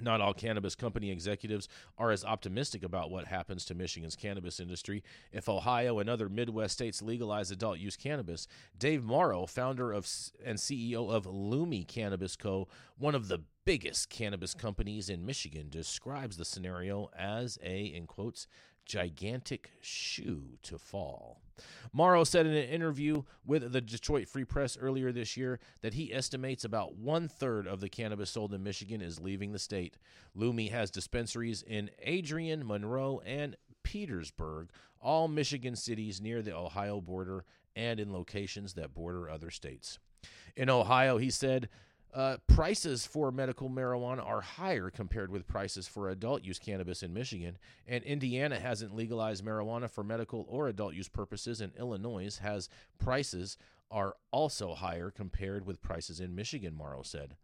Not 0.00 0.20
all 0.20 0.34
cannabis 0.34 0.74
company 0.74 1.10
executives 1.10 1.68
are 1.96 2.10
as 2.10 2.24
optimistic 2.24 2.82
about 2.82 3.10
what 3.10 3.26
happens 3.26 3.64
to 3.64 3.74
Michigan's 3.74 4.16
cannabis 4.16 4.60
industry 4.60 5.02
if 5.32 5.48
Ohio 5.48 5.98
and 5.98 6.08
other 6.08 6.28
Midwest 6.28 6.74
states 6.74 7.02
legalize 7.02 7.50
adult 7.50 7.78
use 7.78 7.96
cannabis. 7.96 8.46
Dave 8.78 9.02
Morrow, 9.02 9.46
founder 9.46 9.92
of 9.92 10.08
and 10.44 10.58
CEO 10.58 11.10
of 11.10 11.24
Lumi 11.24 11.86
Cannabis 11.86 12.36
Co., 12.36 12.68
one 12.96 13.14
of 13.14 13.28
the 13.28 13.42
biggest 13.64 14.08
cannabis 14.08 14.54
companies 14.54 15.08
in 15.08 15.26
Michigan, 15.26 15.68
describes 15.68 16.36
the 16.36 16.44
scenario 16.44 17.10
as 17.18 17.58
a, 17.62 17.84
in 17.84 18.06
quotes, 18.06 18.46
gigantic 18.88 19.70
shoe 19.80 20.58
to 20.62 20.78
fall. 20.78 21.40
Morrow 21.92 22.24
said 22.24 22.46
in 22.46 22.54
an 22.54 22.68
interview 22.68 23.22
with 23.44 23.72
the 23.72 23.80
Detroit 23.80 24.28
Free 24.28 24.44
Press 24.44 24.76
earlier 24.76 25.12
this 25.12 25.36
year 25.36 25.60
that 25.82 25.94
he 25.94 26.12
estimates 26.12 26.64
about 26.64 26.96
one 26.96 27.28
third 27.28 27.66
of 27.66 27.80
the 27.80 27.88
cannabis 27.88 28.30
sold 28.30 28.54
in 28.54 28.62
Michigan 28.62 29.00
is 29.00 29.20
leaving 29.20 29.52
the 29.52 29.58
state. 29.58 29.98
Lumi 30.36 30.70
has 30.70 30.90
dispensaries 30.90 31.62
in 31.62 31.90
Adrian, 32.02 32.66
Monroe, 32.66 33.20
and 33.24 33.56
Petersburg, 33.82 34.70
all 35.00 35.28
Michigan 35.28 35.76
cities 35.76 36.20
near 36.20 36.42
the 36.42 36.56
Ohio 36.56 37.00
border 37.00 37.44
and 37.76 38.00
in 38.00 38.12
locations 38.12 38.74
that 38.74 38.94
border 38.94 39.28
other 39.28 39.50
states. 39.50 39.98
In 40.56 40.68
Ohio, 40.68 41.18
he 41.18 41.30
said, 41.30 41.68
uh, 42.14 42.38
prices 42.46 43.06
for 43.06 43.30
medical 43.30 43.68
marijuana 43.68 44.24
are 44.24 44.40
higher 44.40 44.90
compared 44.90 45.30
with 45.30 45.46
prices 45.46 45.86
for 45.86 46.08
adult 46.08 46.42
use 46.42 46.58
cannabis 46.58 47.02
in 47.02 47.12
Michigan, 47.12 47.58
and 47.86 48.02
Indiana 48.04 48.58
hasn't 48.58 48.94
legalized 48.94 49.44
marijuana 49.44 49.90
for 49.90 50.02
medical 50.02 50.46
or 50.48 50.68
adult 50.68 50.94
use 50.94 51.08
purposes, 51.08 51.60
and 51.60 51.72
Illinois 51.78 52.38
has 52.38 52.68
prices 52.98 53.56
are 53.90 54.14
also 54.30 54.74
higher 54.74 55.10
compared 55.10 55.66
with 55.66 55.82
prices 55.82 56.20
in 56.20 56.34
Michigan, 56.34 56.74
Morrow 56.74 57.02
said. 57.02 57.36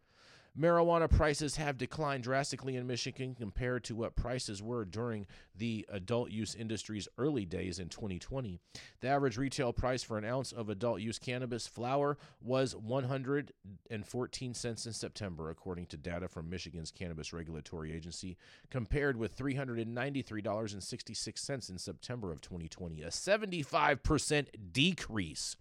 Marijuana 0.58 1.08
prices 1.10 1.56
have 1.56 1.76
declined 1.76 2.22
drastically 2.22 2.76
in 2.76 2.86
Michigan 2.86 3.34
compared 3.34 3.84
to 3.84 3.96
what 3.96 4.14
prices 4.14 4.62
were 4.62 4.84
during 4.84 5.26
the 5.56 5.84
adult 5.88 6.30
use 6.30 6.54
industry's 6.54 7.08
early 7.18 7.44
days 7.44 7.80
in 7.80 7.88
2020. 7.88 8.60
The 9.00 9.08
average 9.08 9.36
retail 9.36 9.72
price 9.72 10.04
for 10.04 10.16
an 10.16 10.24
ounce 10.24 10.52
of 10.52 10.68
adult 10.68 11.00
use 11.00 11.18
cannabis 11.18 11.66
flower 11.66 12.18
was 12.40 12.76
114 12.76 14.54
cents 14.54 14.86
in 14.86 14.92
September, 14.92 15.50
according 15.50 15.86
to 15.86 15.96
data 15.96 16.28
from 16.28 16.48
Michigan's 16.48 16.92
Cannabis 16.92 17.32
Regulatory 17.32 17.92
Agency, 17.92 18.36
compared 18.70 19.16
with 19.16 19.36
$393.66 19.36 21.70
in 21.70 21.78
September 21.78 22.30
of 22.30 22.40
2020, 22.40 23.02
a 23.02 23.08
75% 23.08 24.72
decrease. 24.72 25.56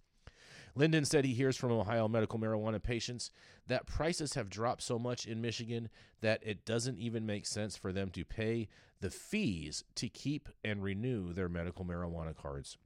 Linden 0.76 1.04
said 1.04 1.24
he 1.24 1.34
hears 1.34 1.56
from 1.56 1.70
Ohio 1.70 2.08
medical 2.08 2.38
marijuana 2.38 2.82
patients 2.82 3.30
that 3.66 3.86
prices 3.86 4.34
have 4.34 4.50
dropped 4.50 4.82
so 4.82 4.98
much 4.98 5.26
in 5.26 5.40
Michigan 5.40 5.88
that 6.20 6.42
it 6.42 6.64
doesn't 6.64 6.98
even 6.98 7.26
make 7.26 7.46
sense 7.46 7.76
for 7.76 7.92
them 7.92 8.10
to 8.10 8.24
pay 8.24 8.68
the 9.00 9.10
fees 9.10 9.84
to 9.94 10.08
keep 10.08 10.48
and 10.64 10.82
renew 10.82 11.32
their 11.32 11.48
medical 11.48 11.84
marijuana 11.84 12.34
cards. 12.34 12.76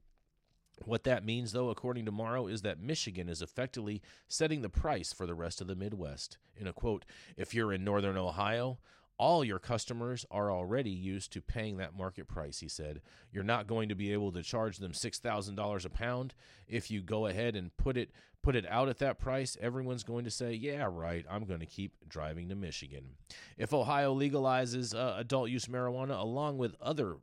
What 0.85 1.03
that 1.03 1.25
means, 1.25 1.51
though, 1.51 1.69
according 1.69 2.05
to 2.05 2.11
Morrow, 2.11 2.47
is 2.47 2.61
that 2.61 2.79
Michigan 2.79 3.27
is 3.27 3.41
effectively 3.41 4.01
setting 4.27 4.61
the 4.61 4.69
price 4.69 5.11
for 5.11 5.25
the 5.25 5.35
rest 5.35 5.59
of 5.59 5.67
the 5.67 5.75
Midwest. 5.75 6.37
In 6.55 6.67
a 6.67 6.73
quote, 6.73 7.05
if 7.35 7.53
you're 7.53 7.73
in 7.73 7.83
northern 7.83 8.17
Ohio, 8.17 8.79
all 9.19 9.43
your 9.43 9.59
customers 9.59 10.25
are 10.31 10.49
already 10.49 10.89
used 10.89 11.33
to 11.33 11.41
paying 11.41 11.77
that 11.77 11.95
market 11.95 12.27
price, 12.27 12.59
he 12.59 12.69
said. 12.69 13.01
You're 13.33 13.43
not 13.43 13.67
going 13.67 13.89
to 13.89 13.95
be 13.95 14.13
able 14.13 14.31
to 14.31 14.41
charge 14.41 14.77
them 14.77 14.93
$6,000 14.93 15.85
a 15.85 15.89
pound. 15.89 16.33
If 16.67 16.89
you 16.89 17.01
go 17.01 17.27
ahead 17.27 17.55
and 17.55 17.75
put 17.77 17.97
it 17.97 18.11
put 18.41 18.55
it 18.55 18.65
out 18.69 18.87
at 18.87 18.99
that 18.99 19.19
price, 19.19 19.57
everyone's 19.59 20.03
going 20.03 20.23
to 20.23 20.31
say, 20.31 20.53
"Yeah, 20.53 20.87
right, 20.89 21.25
I'm 21.29 21.43
going 21.43 21.59
to 21.59 21.65
keep 21.65 21.91
driving 22.07 22.47
to 22.47 22.55
Michigan." 22.55 23.15
If 23.57 23.73
Ohio 23.73 24.15
legalizes 24.15 24.95
uh, 24.95 25.19
adult 25.19 25.49
use 25.49 25.65
marijuana 25.65 26.17
along 26.17 26.57
with 26.57 26.75
other 26.81 27.17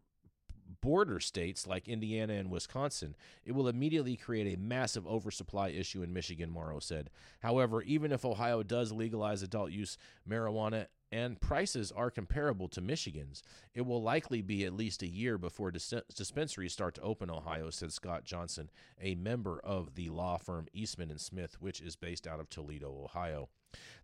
border 0.83 1.19
states 1.19 1.67
like 1.67 1.89
Indiana 1.89 2.35
and 2.35 2.51
Wisconsin, 2.51 3.17
it 3.45 3.53
will 3.53 3.69
immediately 3.69 4.17
create 4.17 4.55
a 4.55 4.61
massive 4.61 5.07
oversupply 5.07 5.69
issue 5.71 6.03
in 6.03 6.13
Michigan, 6.13 6.51
Morrow 6.51 6.81
said. 6.81 7.09
However, 7.41 7.83
even 7.83 8.13
if 8.13 8.25
Ohio 8.25 8.63
does 8.63 8.93
legalize 8.93 9.43
adult 9.43 9.71
use 9.71 9.97
marijuana 10.29 10.87
and 11.12 11.40
prices 11.40 11.92
are 11.92 12.11
comparable 12.11 12.69
to 12.69 12.81
Michigan's, 12.81 13.42
it 13.75 13.87
will 13.87 14.03
likely 14.03 14.42
be 14.42 14.64
at 14.64 14.73
least 14.73 15.03
a 15.03 15.09
year 15.09 15.38
before 15.38 15.71
dis- 15.71 15.95
dispensaries 16.14 16.73
start 16.73 16.95
to 16.97 17.03
open 17.03 17.31
Ohio, 17.31 17.71
said 17.71 17.92
Scott 17.92 18.25
Johnson, 18.25 18.71
a 19.01 19.14
member 19.14 19.61
of 19.62 19.95
the 19.95 20.09
law 20.09 20.37
firm 20.37 20.66
Eastman 20.73 21.11
and 21.11 21.21
Smith, 21.21 21.57
which 21.61 21.81
is 21.81 21.97
based 21.97 22.27
out 22.27 22.40
of 22.40 22.51
Toledo, 22.51 22.92
Ohio. 23.05 23.49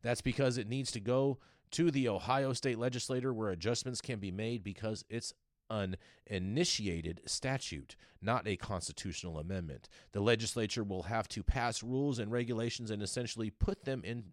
That's 0.02 0.20
because 0.20 0.58
it 0.58 0.68
needs 0.68 0.92
to 0.92 1.00
go 1.00 1.38
to 1.72 1.90
the 1.90 2.08
Ohio 2.08 2.52
state 2.52 2.78
legislature 2.78 3.32
where 3.32 3.50
adjustments 3.50 4.00
can 4.00 4.18
be 4.18 4.30
made 4.30 4.62
because 4.62 5.04
it's 5.08 5.32
an 5.70 5.96
initiated 6.26 7.22
statute, 7.24 7.96
not 8.20 8.46
a 8.46 8.56
constitutional 8.56 9.38
amendment. 9.38 9.88
The 10.12 10.20
legislature 10.20 10.84
will 10.84 11.04
have 11.04 11.28
to 11.28 11.42
pass 11.42 11.82
rules 11.82 12.18
and 12.18 12.30
regulations 12.30 12.90
and 12.90 13.02
essentially 13.02 13.50
put 13.50 13.84
them 13.84 14.02
in 14.04 14.24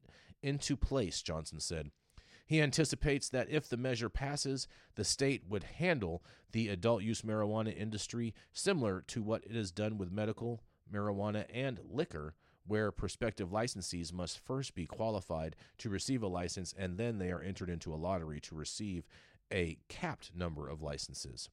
into 0.42 0.78
place, 0.78 1.22
Johnson 1.22 1.60
said. 1.60 1.92
He 2.50 2.64
anticipates 2.64 3.30
that 3.30 3.52
if 3.52 3.70
the 3.70 3.78
measure 3.78 4.10
passes, 4.10 4.68
the 4.96 5.04
state 5.04 5.44
would 5.48 5.64
handle 5.64 6.24
the 6.52 6.70
adult 6.70 7.04
use 7.04 7.22
marijuana 7.22 7.78
industry 7.78 8.34
similar 8.52 9.02
to 9.02 9.22
what 9.22 9.44
it 9.44 9.56
has 9.56 9.70
done 9.70 10.00
with 10.00 10.12
medical 10.12 10.64
marijuana 10.92 11.46
and 11.54 11.80
liquor, 11.88 12.34
where 12.66 12.92
prospective 12.92 13.50
licensees 13.50 14.12
must 14.12 14.40
first 14.40 14.74
be 14.74 14.88
qualified 14.88 15.56
to 15.78 15.92
receive 15.92 16.24
a 16.24 16.28
license 16.28 16.74
and 16.76 16.98
then 16.98 17.20
they 17.20 17.30
are 17.30 17.44
entered 17.44 17.70
into 17.70 17.94
a 17.94 18.02
lottery 18.02 18.40
to 18.42 18.56
receive 18.56 19.06
a 19.54 19.78
capped 19.88 20.32
number 20.36 20.68
of 20.68 20.82
licenses. 20.82 21.50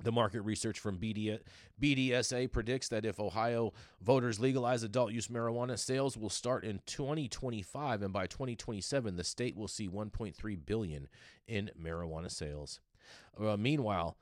The 0.00 0.12
market 0.12 0.42
research 0.42 0.78
from 0.78 0.98
BD, 0.98 1.40
BDSA 1.80 2.52
predicts 2.52 2.88
that 2.88 3.04
if 3.04 3.18
Ohio 3.18 3.72
voters 4.00 4.38
legalize 4.38 4.84
adult 4.84 5.12
use 5.12 5.26
marijuana, 5.26 5.76
sales 5.76 6.16
will 6.16 6.30
start 6.30 6.64
in 6.64 6.80
2025 6.86 8.02
and 8.02 8.12
by 8.12 8.28
2027 8.28 9.16
the 9.16 9.24
state 9.24 9.56
will 9.56 9.66
see 9.66 9.88
1.3 9.88 10.58
billion 10.64 11.08
in 11.48 11.70
marijuana 11.80 12.30
sales. 12.30 12.80
Uh, 13.40 13.56
meanwhile, 13.56 14.16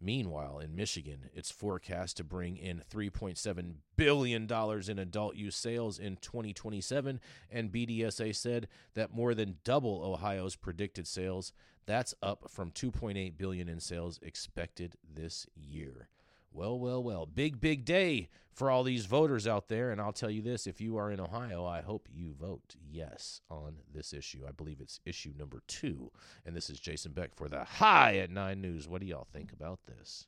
Meanwhile, 0.00 0.58
in 0.58 0.76
Michigan, 0.76 1.30
it's 1.32 1.50
forecast 1.50 2.18
to 2.18 2.24
bring 2.24 2.56
in 2.58 2.82
$3.7 2.92 3.74
billion 3.96 4.42
in 4.52 4.98
adult 4.98 5.36
use 5.36 5.56
sales 5.56 5.98
in 5.98 6.16
2027, 6.16 7.20
and 7.50 7.72
BDSA 7.72 8.34
said 8.34 8.68
that 8.94 9.14
more 9.14 9.34
than 9.34 9.56
double 9.64 10.02
Ohio's 10.04 10.56
predicted 10.56 11.06
sales. 11.06 11.52
That's 11.86 12.14
up 12.22 12.50
from 12.50 12.70
2.8 12.70 13.36
billion 13.36 13.68
in 13.68 13.80
sales 13.80 14.18
expected 14.22 14.96
this 15.12 15.46
year. 15.54 16.08
Well, 16.52 16.78
well, 16.78 17.02
well. 17.02 17.26
Big, 17.26 17.60
big 17.60 17.84
day 17.84 18.28
for 18.52 18.70
all 18.70 18.84
these 18.84 19.06
voters 19.06 19.46
out 19.48 19.68
there. 19.68 19.90
And 19.90 20.00
I'll 20.00 20.12
tell 20.12 20.30
you 20.30 20.40
this 20.40 20.66
if 20.68 20.80
you 20.80 20.96
are 20.96 21.10
in 21.10 21.18
Ohio, 21.20 21.66
I 21.66 21.82
hope 21.82 22.08
you 22.12 22.32
vote 22.32 22.76
yes 22.88 23.40
on 23.50 23.76
this 23.92 24.12
issue. 24.12 24.44
I 24.48 24.52
believe 24.52 24.80
it's 24.80 25.00
issue 25.04 25.32
number 25.36 25.62
two. 25.66 26.12
And 26.46 26.54
this 26.54 26.70
is 26.70 26.78
Jason 26.78 27.12
Beck 27.12 27.34
for 27.34 27.48
the 27.48 27.64
High 27.64 28.18
at 28.18 28.30
Nine 28.30 28.60
News. 28.60 28.86
What 28.88 29.00
do 29.00 29.06
y'all 29.08 29.26
think 29.32 29.52
about 29.52 29.80
this? 29.86 30.26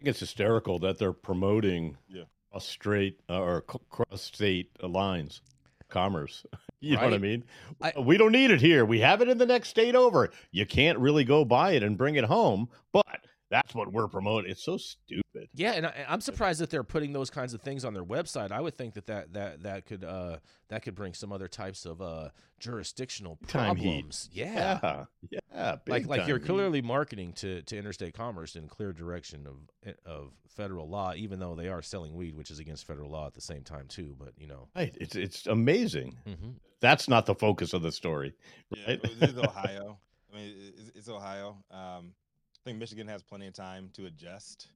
I 0.00 0.04
think 0.04 0.10
it's 0.10 0.20
hysterical 0.20 0.80
that 0.80 0.98
they're 0.98 1.12
promoting 1.12 1.96
Yeah. 2.08 2.24
cross 2.50 2.66
straight 2.66 3.20
uh, 3.30 3.40
or 3.40 3.60
cross 3.62 4.20
state 4.22 4.70
lines 4.82 5.40
commerce. 5.88 6.44
You 6.90 6.96
know 6.96 7.04
what 7.04 7.14
I 7.14 7.18
mean? 7.18 7.44
I- 7.80 7.92
we 7.98 8.16
don't 8.18 8.32
need 8.32 8.50
it 8.50 8.60
here. 8.60 8.84
We 8.84 9.00
have 9.00 9.20
it 9.22 9.28
in 9.28 9.38
the 9.38 9.46
next 9.46 9.68
state 9.68 9.94
over. 9.94 10.30
You 10.50 10.66
can't 10.66 10.98
really 10.98 11.24
go 11.24 11.44
buy 11.44 11.72
it 11.72 11.82
and 11.82 11.96
bring 11.96 12.16
it 12.16 12.24
home, 12.24 12.68
but 12.92 13.06
that's 13.50 13.74
what 13.74 13.92
we're 13.92 14.08
promoting. 14.08 14.50
It's 14.50 14.64
so 14.64 14.78
stupid. 14.78 15.48
Yeah, 15.54 15.72
and 15.72 15.86
I, 15.86 16.06
I'm 16.08 16.20
surprised 16.22 16.60
that 16.60 16.70
they're 16.70 16.82
putting 16.84 17.12
those 17.12 17.28
kinds 17.30 17.52
of 17.54 17.60
things 17.60 17.84
on 17.84 17.92
their 17.94 18.04
website. 18.04 18.50
I 18.50 18.60
would 18.60 18.74
think 18.76 18.94
that 18.94 19.06
that 19.06 19.32
that, 19.34 19.62
that 19.62 19.86
could 19.86 20.04
uh, 20.04 20.38
that 20.68 20.82
could 20.82 20.94
bring 20.94 21.12
some 21.14 21.32
other 21.32 21.48
types 21.48 21.84
of 21.86 22.00
uh, 22.02 22.30
jurisdictional 22.58 23.38
heat. 23.42 23.48
problems. 23.48 24.28
Yeah. 24.32 24.78
Yeah, 24.82 25.40
yeah. 25.54 25.76
like 25.86 26.06
like 26.06 26.26
you're 26.26 26.38
time. 26.38 26.46
clearly 26.46 26.80
marketing 26.82 27.32
to, 27.34 27.62
to 27.62 27.76
interstate 27.78 28.14
commerce 28.14 28.56
in 28.56 28.68
clear 28.68 28.92
direction 28.92 29.46
of 29.46 29.94
of 30.06 30.32
federal 30.48 30.88
law, 30.88 31.12
even 31.14 31.38
though 31.38 31.54
they 31.54 31.68
are 31.68 31.82
selling 31.82 32.14
weed, 32.14 32.34
which 32.34 32.50
is 32.50 32.58
against 32.58 32.86
federal 32.86 33.10
law 33.10 33.26
at 33.26 33.34
the 33.34 33.40
same 33.40 33.62
time 33.64 33.86
too. 33.88 34.16
But 34.18 34.32
you 34.38 34.46
know, 34.46 34.68
Right. 34.74 34.96
It's 35.00 35.14
it's 35.16 35.46
amazing. 35.46 36.16
mhm. 36.26 36.54
That's 36.82 37.08
not 37.08 37.24
the 37.24 37.34
focus 37.34 37.72
of 37.72 37.80
the 37.80 37.92
story. 37.92 38.34
Yeah, 38.70 38.86
Right? 38.88 39.02
this 39.02 39.30
is 39.30 39.38
Ohio. 39.38 39.98
I 40.30 40.36
mean, 40.36 40.52
it's, 40.76 40.90
it's 40.96 41.08
Ohio. 41.08 41.56
Um, 41.70 42.12
I 42.12 42.60
think 42.64 42.78
Michigan 42.78 43.06
has 43.08 43.22
plenty 43.22 43.46
of 43.46 43.54
time 43.54 43.88
to 43.94 44.06
adjust. 44.06 44.68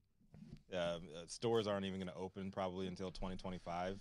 Um, 0.73 0.79
uh, 1.15 1.27
stores 1.27 1.67
aren't 1.67 1.85
even 1.85 2.01
going 2.01 2.11
to 2.11 2.17
open 2.17 2.51
probably 2.51 2.87
until 2.87 3.11
2025, 3.11 3.99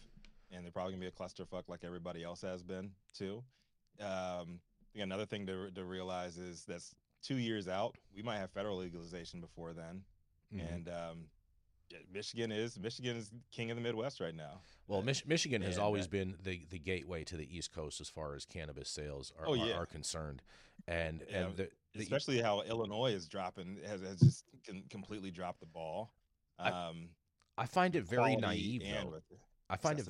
and 0.51 0.63
they're 0.63 0.71
probably 0.71 0.93
going 0.93 1.01
to 1.01 1.09
be 1.09 1.13
a 1.15 1.45
clusterfuck 1.45 1.63
like 1.67 1.83
everybody 1.83 2.23
else 2.23 2.41
has 2.41 2.63
been 2.63 2.91
too. 3.17 3.43
Um, 3.99 4.05
I 4.07 4.93
think 4.93 5.03
another 5.03 5.25
thing 5.25 5.45
to 5.47 5.71
to 5.71 5.83
realize 5.83 6.37
is 6.37 6.63
that's 6.65 6.93
two 7.23 7.37
years 7.37 7.67
out. 7.67 7.95
We 8.15 8.21
might 8.21 8.37
have 8.37 8.51
federal 8.51 8.77
legalization 8.77 9.41
before 9.41 9.73
then, 9.73 10.03
Mhm. 10.53 10.73
and 10.73 10.87
um, 10.89 10.93
yeah, 10.95 11.34
Michigan 12.11 12.51
is 12.51 12.79
Michigan 12.79 13.17
is 13.17 13.31
king 13.51 13.71
of 13.71 13.77
the 13.77 13.81
Midwest 13.83 14.19
right 14.19 14.35
now. 14.35 14.59
well, 14.87 14.99
Uh, 14.99 15.03
Mich- 15.03 15.25
Michigan 15.25 15.61
has 15.61 15.75
and, 15.75 15.83
always 15.83 16.05
uh, 16.05 16.09
been 16.09 16.35
the, 16.43 16.65
the 16.69 16.79
gateway 16.79 17.23
to 17.25 17.37
the 17.37 17.55
East 17.57 17.73
Coast 17.73 18.01
as 18.01 18.09
far 18.09 18.35
as 18.35 18.45
cannabis 18.45 18.89
sales 18.89 19.31
are, 19.39 19.47
Oh, 19.47 19.53
are, 19.53 19.55
yeah. 19.67 19.73
are 19.77 19.85
concerned, 19.85 20.41
and 20.87 21.23
Yeah, 21.29 21.37
and 21.47 21.55
the, 21.57 21.69
the, 21.93 22.03
especially 22.03 22.41
how 22.41 22.61
Illinois 22.61 23.13
is 23.13 23.27
dropping 23.27 23.79
has, 23.85 24.01
has 24.01 24.19
just 24.19 24.45
completely 24.89 25.31
dropped 25.31 25.59
the 25.59 25.65
ball. 25.65 26.11
I- 26.59 26.69
Um, 26.71 27.09
I 27.57 27.65
find 27.67 27.95
it 27.95 28.03
very 28.03 28.35
naive 28.35 28.81
and 28.83 29.07
though. 29.07 29.11
with 29.11 29.23
I 29.69 29.77
find 29.77 29.97
it. 29.97 30.07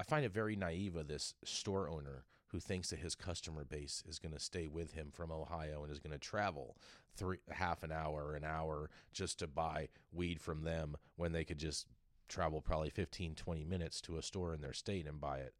I 0.00 0.04
find 0.04 0.24
it 0.24 0.32
very 0.32 0.56
naive 0.56 0.96
of 0.96 1.06
this 1.08 1.34
store 1.44 1.88
owner 1.88 2.24
who 2.48 2.60
thinks 2.60 2.90
that 2.90 2.98
his 2.98 3.14
customer 3.14 3.64
base 3.64 4.02
is 4.08 4.18
going 4.18 4.32
to 4.32 4.40
stay 4.40 4.66
with 4.66 4.92
him 4.92 5.10
from 5.12 5.30
Ohio 5.30 5.82
and 5.82 5.92
is 5.92 6.00
going 6.00 6.12
to 6.12 6.18
travel 6.18 6.76
three 7.14 7.38
half 7.50 7.82
an 7.82 7.92
hour, 7.92 8.34
an 8.34 8.44
hour 8.44 8.90
just 9.12 9.38
to 9.38 9.46
buy 9.46 9.88
weed 10.12 10.40
from 10.40 10.62
them 10.62 10.96
when 11.16 11.32
they 11.32 11.44
could 11.44 11.58
just 11.58 11.86
travel 12.28 12.60
probably 12.60 12.90
15 12.90 13.34
20 13.34 13.64
minutes 13.64 14.00
to 14.02 14.18
a 14.18 14.22
store 14.22 14.52
in 14.54 14.60
their 14.60 14.72
state 14.72 15.06
and 15.06 15.20
buy 15.20 15.38
it. 15.38 15.54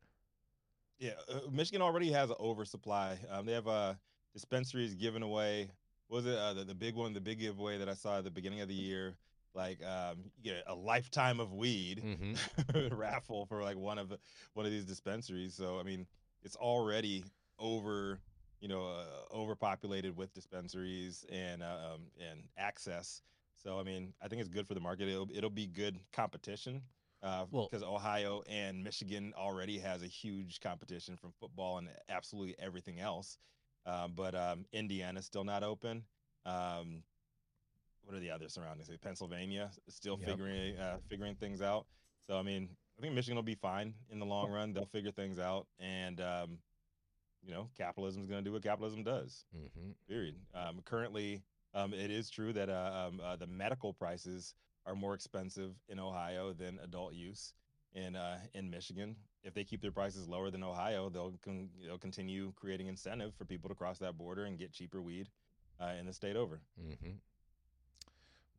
Yeah, 0.99 1.13
uh, 1.33 1.49
Michigan 1.51 1.81
already 1.83 2.11
has 2.11 2.31
an 2.31 2.37
oversupply. 2.41 3.19
Um, 3.31 3.47
they 3.47 3.53
have 3.53 3.69
uh, 3.69 3.95
dispensaries 4.33 4.95
giving 4.95 5.23
away. 5.23 5.71
what 6.09 6.25
Was 6.25 6.27
it 6.27 6.37
uh, 6.39 6.55
the, 6.55 6.65
the 6.65 6.75
big 6.75 6.95
one? 6.97 7.13
The 7.13 7.21
big 7.21 7.39
giveaway 7.39 7.79
that 7.79 7.89
I 7.89 7.95
saw 7.95 8.19
at 8.19 8.25
the 8.25 8.31
beginning 8.31 8.61
of 8.63 8.69
the 8.69 8.75
year, 8.75 9.15
like 9.55 9.79
um, 9.85 10.17
you 10.43 10.53
get 10.53 10.65
a 10.67 10.75
lifetime 10.75 11.39
of 11.39 11.53
weed 11.53 12.03
Mhm. 12.03 12.99
raffle 12.99 13.47
for 13.47 13.63
like 13.63 13.77
one 13.77 13.99
of 13.99 14.09
the, 14.09 14.19
one 14.55 14.67
of 14.67 14.73
these 14.73 14.85
dispensaries. 14.85 15.55
So 15.55 15.79
I 15.79 15.85
mean, 15.85 16.07
it's 16.43 16.57
already 16.57 17.25
over, 17.59 18.21
you 18.61 18.69
know, 18.69 18.87
uh, 18.87 19.35
overpopulated 19.35 20.17
with 20.17 20.33
dispensaries 20.35 21.25
and 21.31 21.63
uh, 21.63 21.95
um, 21.95 22.03
and 22.31 22.43
access. 22.57 23.23
So 23.57 23.79
I 23.79 23.83
mean, 23.83 24.15
I 24.23 24.29
think 24.29 24.41
it's 24.41 24.49
good 24.49 24.67
for 24.67 24.75
the 24.75 24.81
market. 24.81 25.09
It'll 25.09 25.29
it'll 25.35 25.51
be 25.51 25.67
good 25.67 25.99
competition. 26.13 26.83
Uh, 27.23 27.47
Well- 27.51 27.69
because 27.71 27.83
Ohio 27.83 28.43
and 28.49 28.85
Michigan 28.85 29.35
already 29.37 29.79
has 29.79 30.03
a 30.03 30.07
huge 30.07 30.61
competition 30.61 31.17
from 31.17 31.33
football 31.41 31.79
and 31.79 31.89
absolutely 32.09 32.55
everything 32.59 33.01
else. 33.01 33.39
Uh, 33.85 34.07
but 34.07 34.35
um, 34.37 34.67
Indiana's 34.73 35.25
still 35.27 35.45
not 35.45 35.63
open. 35.65 36.05
Um, 36.47 37.03
what 38.05 38.17
are 38.17 38.21
the 38.21 38.31
other 38.31 38.49
surroundings? 38.49 38.91
Pennsylvania 39.03 39.71
still 39.89 40.17
Yep. 40.19 40.29
figuring 40.29 40.77
uh, 40.79 40.99
figuring 41.09 41.35
things 41.35 41.61
out. 41.61 41.87
So 42.27 42.39
I 42.39 42.43
mean, 42.43 42.69
I 42.99 43.03
think 43.03 43.15
Michigan 43.15 43.37
will 43.37 43.43
be 43.45 43.55
fine 43.55 43.95
in 44.11 44.19
the 44.19 44.27
long 44.27 44.51
run. 44.51 44.73
They'll 44.73 44.87
figure 44.87 45.13
things 45.13 45.39
out, 45.39 45.67
and 45.79 46.21
um, 46.21 46.59
you 47.45 47.53
know, 47.53 47.69
capitalism 47.77 48.23
is 48.23 48.29
going 48.29 48.43
to 48.43 48.49
do 48.49 48.53
what 48.53 48.63
capitalism 48.63 49.05
does. 49.05 49.45
hmm 49.53 49.91
Period. 50.09 50.35
Um, 50.55 50.81
currently, 50.85 51.43
um, 51.75 51.95
it 51.95 52.11
is 52.11 52.29
true 52.29 52.53
that 52.55 52.69
uh, 52.69 53.07
um, 53.09 53.21
uh, 53.25 53.37
the 53.37 53.47
medical 53.47 53.93
prices 53.93 54.55
are 54.85 54.97
more 54.97 55.15
expensive 55.15 55.75
in 55.89 56.01
Ohio 56.01 56.53
than 56.53 56.79
adult 56.83 57.15
use 57.15 57.53
in 57.95 58.17
uh, 58.17 58.39
in 58.55 58.71
Michigan. 58.71 59.15
If 59.45 59.55
they 59.55 59.63
keep 59.63 59.81
their 59.81 59.93
prices 59.93 60.27
lower 60.29 60.51
than 60.51 60.65
Ohio, 60.65 61.09
they'll 61.09 61.35
con- 61.45 61.71
they'll 61.85 61.99
continue 61.99 62.53
creating 62.57 62.89
incentive 62.89 63.33
for 63.37 63.45
people 63.45 63.69
to 63.69 63.75
cross 63.77 63.99
that 63.99 64.19
border 64.19 64.45
and 64.45 64.59
get 64.59 64.73
cheaper 64.73 65.01
weed 65.01 65.29
uh, 65.81 65.93
in 65.99 66.07
the 66.07 66.13
state 66.13 66.35
over. 66.35 66.61
hmm 66.77 67.11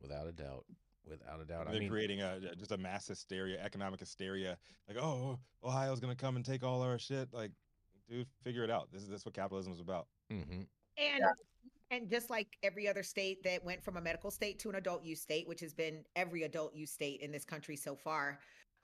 Without 0.02 0.28
a 0.28 0.32
doubt. 0.32 0.63
Without 1.05 1.41
a 1.41 1.45
doubt. 1.45 1.67
They're 1.69 1.79
mean, 1.79 1.89
creating 1.89 2.21
a 2.21 2.39
a- 2.51 2.55
just 2.55 2.71
a 2.71 2.77
mass 2.77 3.07
hysteria, 3.07 3.59
economic 3.63 3.99
hysteria. 3.99 4.57
Like, 4.88 4.97
oh, 4.97 5.39
Ohio's 5.63 5.99
gonna 5.99 6.15
come 6.15 6.35
and 6.35 6.45
take 6.45 6.63
all 6.63 6.81
our 6.81 6.99
shit. 6.99 7.33
Like, 7.33 7.51
dude, 8.07 8.27
figure 8.43 8.63
it 8.63 8.69
out. 8.69 8.91
This 8.91 9.01
is 9.03 9.09
this 9.09 9.21
is 9.21 9.25
what 9.25 9.33
capitalism 9.33 9.73
is 9.73 9.79
about. 9.79 10.07
mhm. 10.31 10.67
And 10.97 11.23
and 11.91 12.09
just 12.09 12.29
like 12.29 12.57
every 12.62 12.88
other 12.88 13.01
state 13.01 13.41
that 13.43 13.63
went 13.63 13.83
from 13.83 13.97
a 13.97 14.01
medical 14.01 14.29
state 14.29 14.59
to 14.59 14.69
an 14.69 14.75
adult 14.75 15.03
use 15.03 15.21
state, 15.21 15.47
which 15.47 15.59
has 15.62 15.73
been 15.73 16.03
every 16.15 16.43
adult 16.43 16.75
use 16.75 16.91
state 16.91 17.21
in 17.21 17.31
this 17.31 17.43
country 17.45 17.75
so 17.75 17.95
far, 17.95 18.39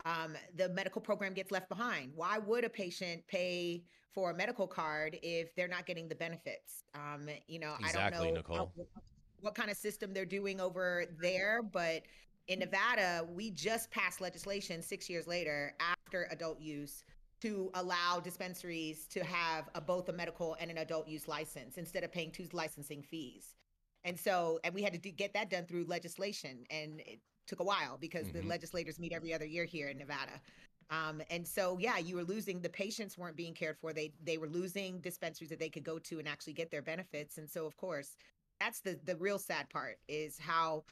um, 0.05 0.35
the 0.55 0.69
medical 0.69 1.01
program 1.01 1.33
gets 1.33 1.51
left 1.51 1.69
behind. 1.69 2.11
Why 2.15 2.39
would 2.39 2.63
a 2.63 2.69
patient 2.69 3.25
pay 3.27 3.83
for 4.11 4.31
a 4.31 4.33
medical 4.33 4.65
card 4.67 5.19
if 5.21 5.53
they're 5.55 5.67
not 5.67 5.85
getting 5.85 6.07
the 6.07 6.15
benefits? 6.15 6.83
Um, 6.95 7.29
you 7.47 7.59
know, 7.59 7.75
I 7.83 7.91
don't 7.91 8.11
know 8.11 8.31
Nicole. 8.31 8.55
how- 8.57 8.71
what 9.41 9.55
kind 9.55 9.69
of 9.69 9.77
system 9.77 10.13
they're 10.13 10.25
doing 10.25 10.59
over 10.59 11.05
there, 11.19 11.61
but 11.61 12.03
in 12.47 12.59
Nevada, 12.59 13.25
we 13.33 13.51
just 13.51 13.89
passed 13.91 14.21
legislation 14.21 14.81
six 14.81 15.09
years 15.09 15.27
later 15.27 15.73
after 15.79 16.27
adult 16.31 16.59
use 16.59 17.03
to 17.41 17.69
allow 17.73 18.19
dispensaries 18.19 19.07
to 19.07 19.23
have 19.23 19.69
a, 19.75 19.81
both 19.81 20.09
a 20.09 20.13
medical 20.13 20.55
and 20.59 20.71
an 20.71 20.77
adult 20.77 21.07
use 21.07 21.27
license 21.27 21.77
instead 21.77 22.03
of 22.03 22.11
paying 22.11 22.31
two 22.31 22.47
licensing 22.53 23.01
fees. 23.01 23.55
And 24.03 24.19
so, 24.19 24.59
and 24.63 24.73
we 24.73 24.83
had 24.83 24.93
to 24.93 24.99
do, 24.99 25.11
get 25.11 25.33
that 25.33 25.49
done 25.49 25.65
through 25.65 25.85
legislation, 25.85 26.65
and 26.69 27.01
it 27.01 27.19
took 27.47 27.59
a 27.59 27.63
while 27.63 27.97
because 27.97 28.31
the 28.31 28.39
Mhm. 28.39 28.47
legislators 28.47 28.99
meet 28.99 29.11
every 29.11 29.33
other 29.33 29.45
year 29.45 29.65
here 29.65 29.89
in 29.89 29.97
Nevada. 29.97 30.41
Um, 30.91 31.21
and 31.31 31.47
so, 31.47 31.77
yeah, 31.79 31.97
you 31.97 32.15
were 32.15 32.23
losing 32.23 32.61
the 32.61 32.69
patients 32.69 33.17
weren't 33.17 33.35
being 33.35 33.55
cared 33.55 33.77
for. 33.79 33.91
They 33.91 34.13
they 34.23 34.37
were 34.37 34.47
losing 34.47 35.01
dispensaries 35.01 35.49
that 35.49 35.59
they 35.59 35.69
could 35.69 35.83
go 35.83 35.97
to 35.99 36.19
and 36.19 36.27
actually 36.27 36.53
get 36.53 36.69
their 36.69 36.83
benefits. 36.83 37.39
And 37.39 37.49
so, 37.49 37.65
of 37.65 37.75
course, 37.75 38.15
that's 38.59 38.79
the 38.79 38.99
the 39.05 39.15
real 39.17 39.39
sad 39.39 39.69
part 39.69 39.97
is 40.07 40.37
how 40.37 40.83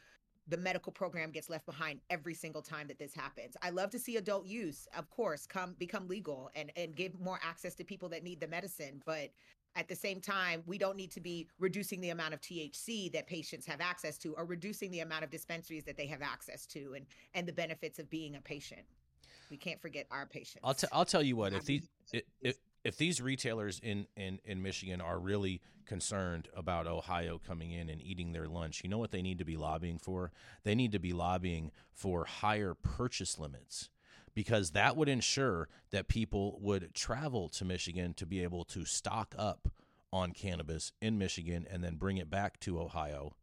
the 0.47 0.58
medical 0.58 0.91
program 0.91 1.32
gets 1.32 1.49
left 1.49 1.65
behind 1.65 2.02
every 2.10 2.34
single 2.34 2.62
time 2.62 2.88
that 2.88 2.99
this 2.99 3.13
happens. 3.13 3.56
I 3.62 3.69
love 3.69 3.89
to 3.91 3.99
see 3.99 4.17
adult 4.17 4.45
use, 4.45 4.88
of 4.97 5.10
course, 5.10 5.45
come 5.45 5.76
become 5.80 6.08
legal 6.08 6.49
and 6.56 6.71
and 6.76 6.95
give 6.95 7.19
more 7.19 7.39
access 7.43 7.76
to 7.76 7.84
people 7.84 8.10
that 8.10 8.23
need 8.23 8.39
the 8.39 8.47
medicine, 8.47 9.02
but 9.06 9.32
at 9.76 9.88
the 9.88 9.95
same 9.95 10.21
time, 10.21 10.62
we 10.67 10.78
don't 10.78 10.95
need 10.95 11.10
to 11.12 11.19
be 11.19 11.47
reducing 11.60 11.99
the 11.99 12.10
amount 12.10 12.36
of 12.36 12.41
THC 12.41 13.12
that 13.13 13.26
patients 13.26 13.65
have 13.65 13.82
access 13.82 14.19
to 14.19 14.34
or 14.36 14.45
reducing 14.45 14.91
the 14.91 14.99
amount 14.99 15.23
of 15.23 15.32
dispensaries 15.32 15.84
that 15.86 15.97
they 15.97 16.06
have 16.06 16.21
access 16.21 16.65
to 16.67 16.93
and 16.95 17.06
and 17.34 17.47
the 17.47 17.54
benefits 17.54 17.97
of 17.99 18.10
being 18.10 18.36
a 18.36 18.41
patient. 18.41 18.82
We 19.49 19.58
can't 19.58 19.82
forget 19.82 20.08
our 20.12 20.26
patients. 20.26 20.62
I'll, 20.63 20.73
t- 20.73 20.88
I'll 20.91 21.06
tell 21.06 21.21
you 21.21 21.36
what, 21.36 21.54
if 21.54 21.65
these 21.65 21.89
if, 22.12 22.23
if 22.41 22.56
if 22.84 22.98
these 22.98 23.22
retailers 23.22 23.80
in, 23.82 24.08
in, 24.17 24.39
in 24.43 24.62
Michigan 24.62 25.02
are 25.02 25.19
really 25.19 25.62
concerned 25.86 26.50
about 26.56 26.88
Ohio 26.88 27.39
coming 27.46 27.72
in 27.72 27.89
and 27.89 28.02
eating 28.02 28.34
their 28.34 28.48
lunch, 28.48 28.82
you 28.84 28.89
know 28.89 28.98
what 28.98 29.12
they 29.12 29.22
need 29.22 29.38
to 29.38 29.46
be 29.46 29.58
lobbying 29.58 29.98
for? 29.98 30.32
They 30.63 30.76
need 30.76 30.91
to 30.91 31.00
be 31.00 31.13
lobbying 31.13 31.72
for 31.93 32.26
higher 32.26 32.74
purchase 32.74 33.39
limits 33.39 33.89
because 34.34 34.72
that 34.72 34.98
would 34.98 35.10
ensure 35.10 35.69
that 35.91 36.08
people 36.08 36.58
would 36.62 36.93
travel 36.93 37.50
to 37.50 37.65
Michigan 37.65 38.13
to 38.15 38.26
be 38.26 38.43
able 38.43 38.65
to 38.65 38.86
stock 38.86 39.36
up 39.38 39.69
on 40.12 40.32
cannabis 40.32 40.91
in 41.02 41.17
Michigan 41.17 41.65
and 41.69 41.84
then 41.84 41.96
bring 41.96 42.17
it 42.17 42.30
back 42.30 42.60
to 42.62 42.80
Ohio. 42.80 43.36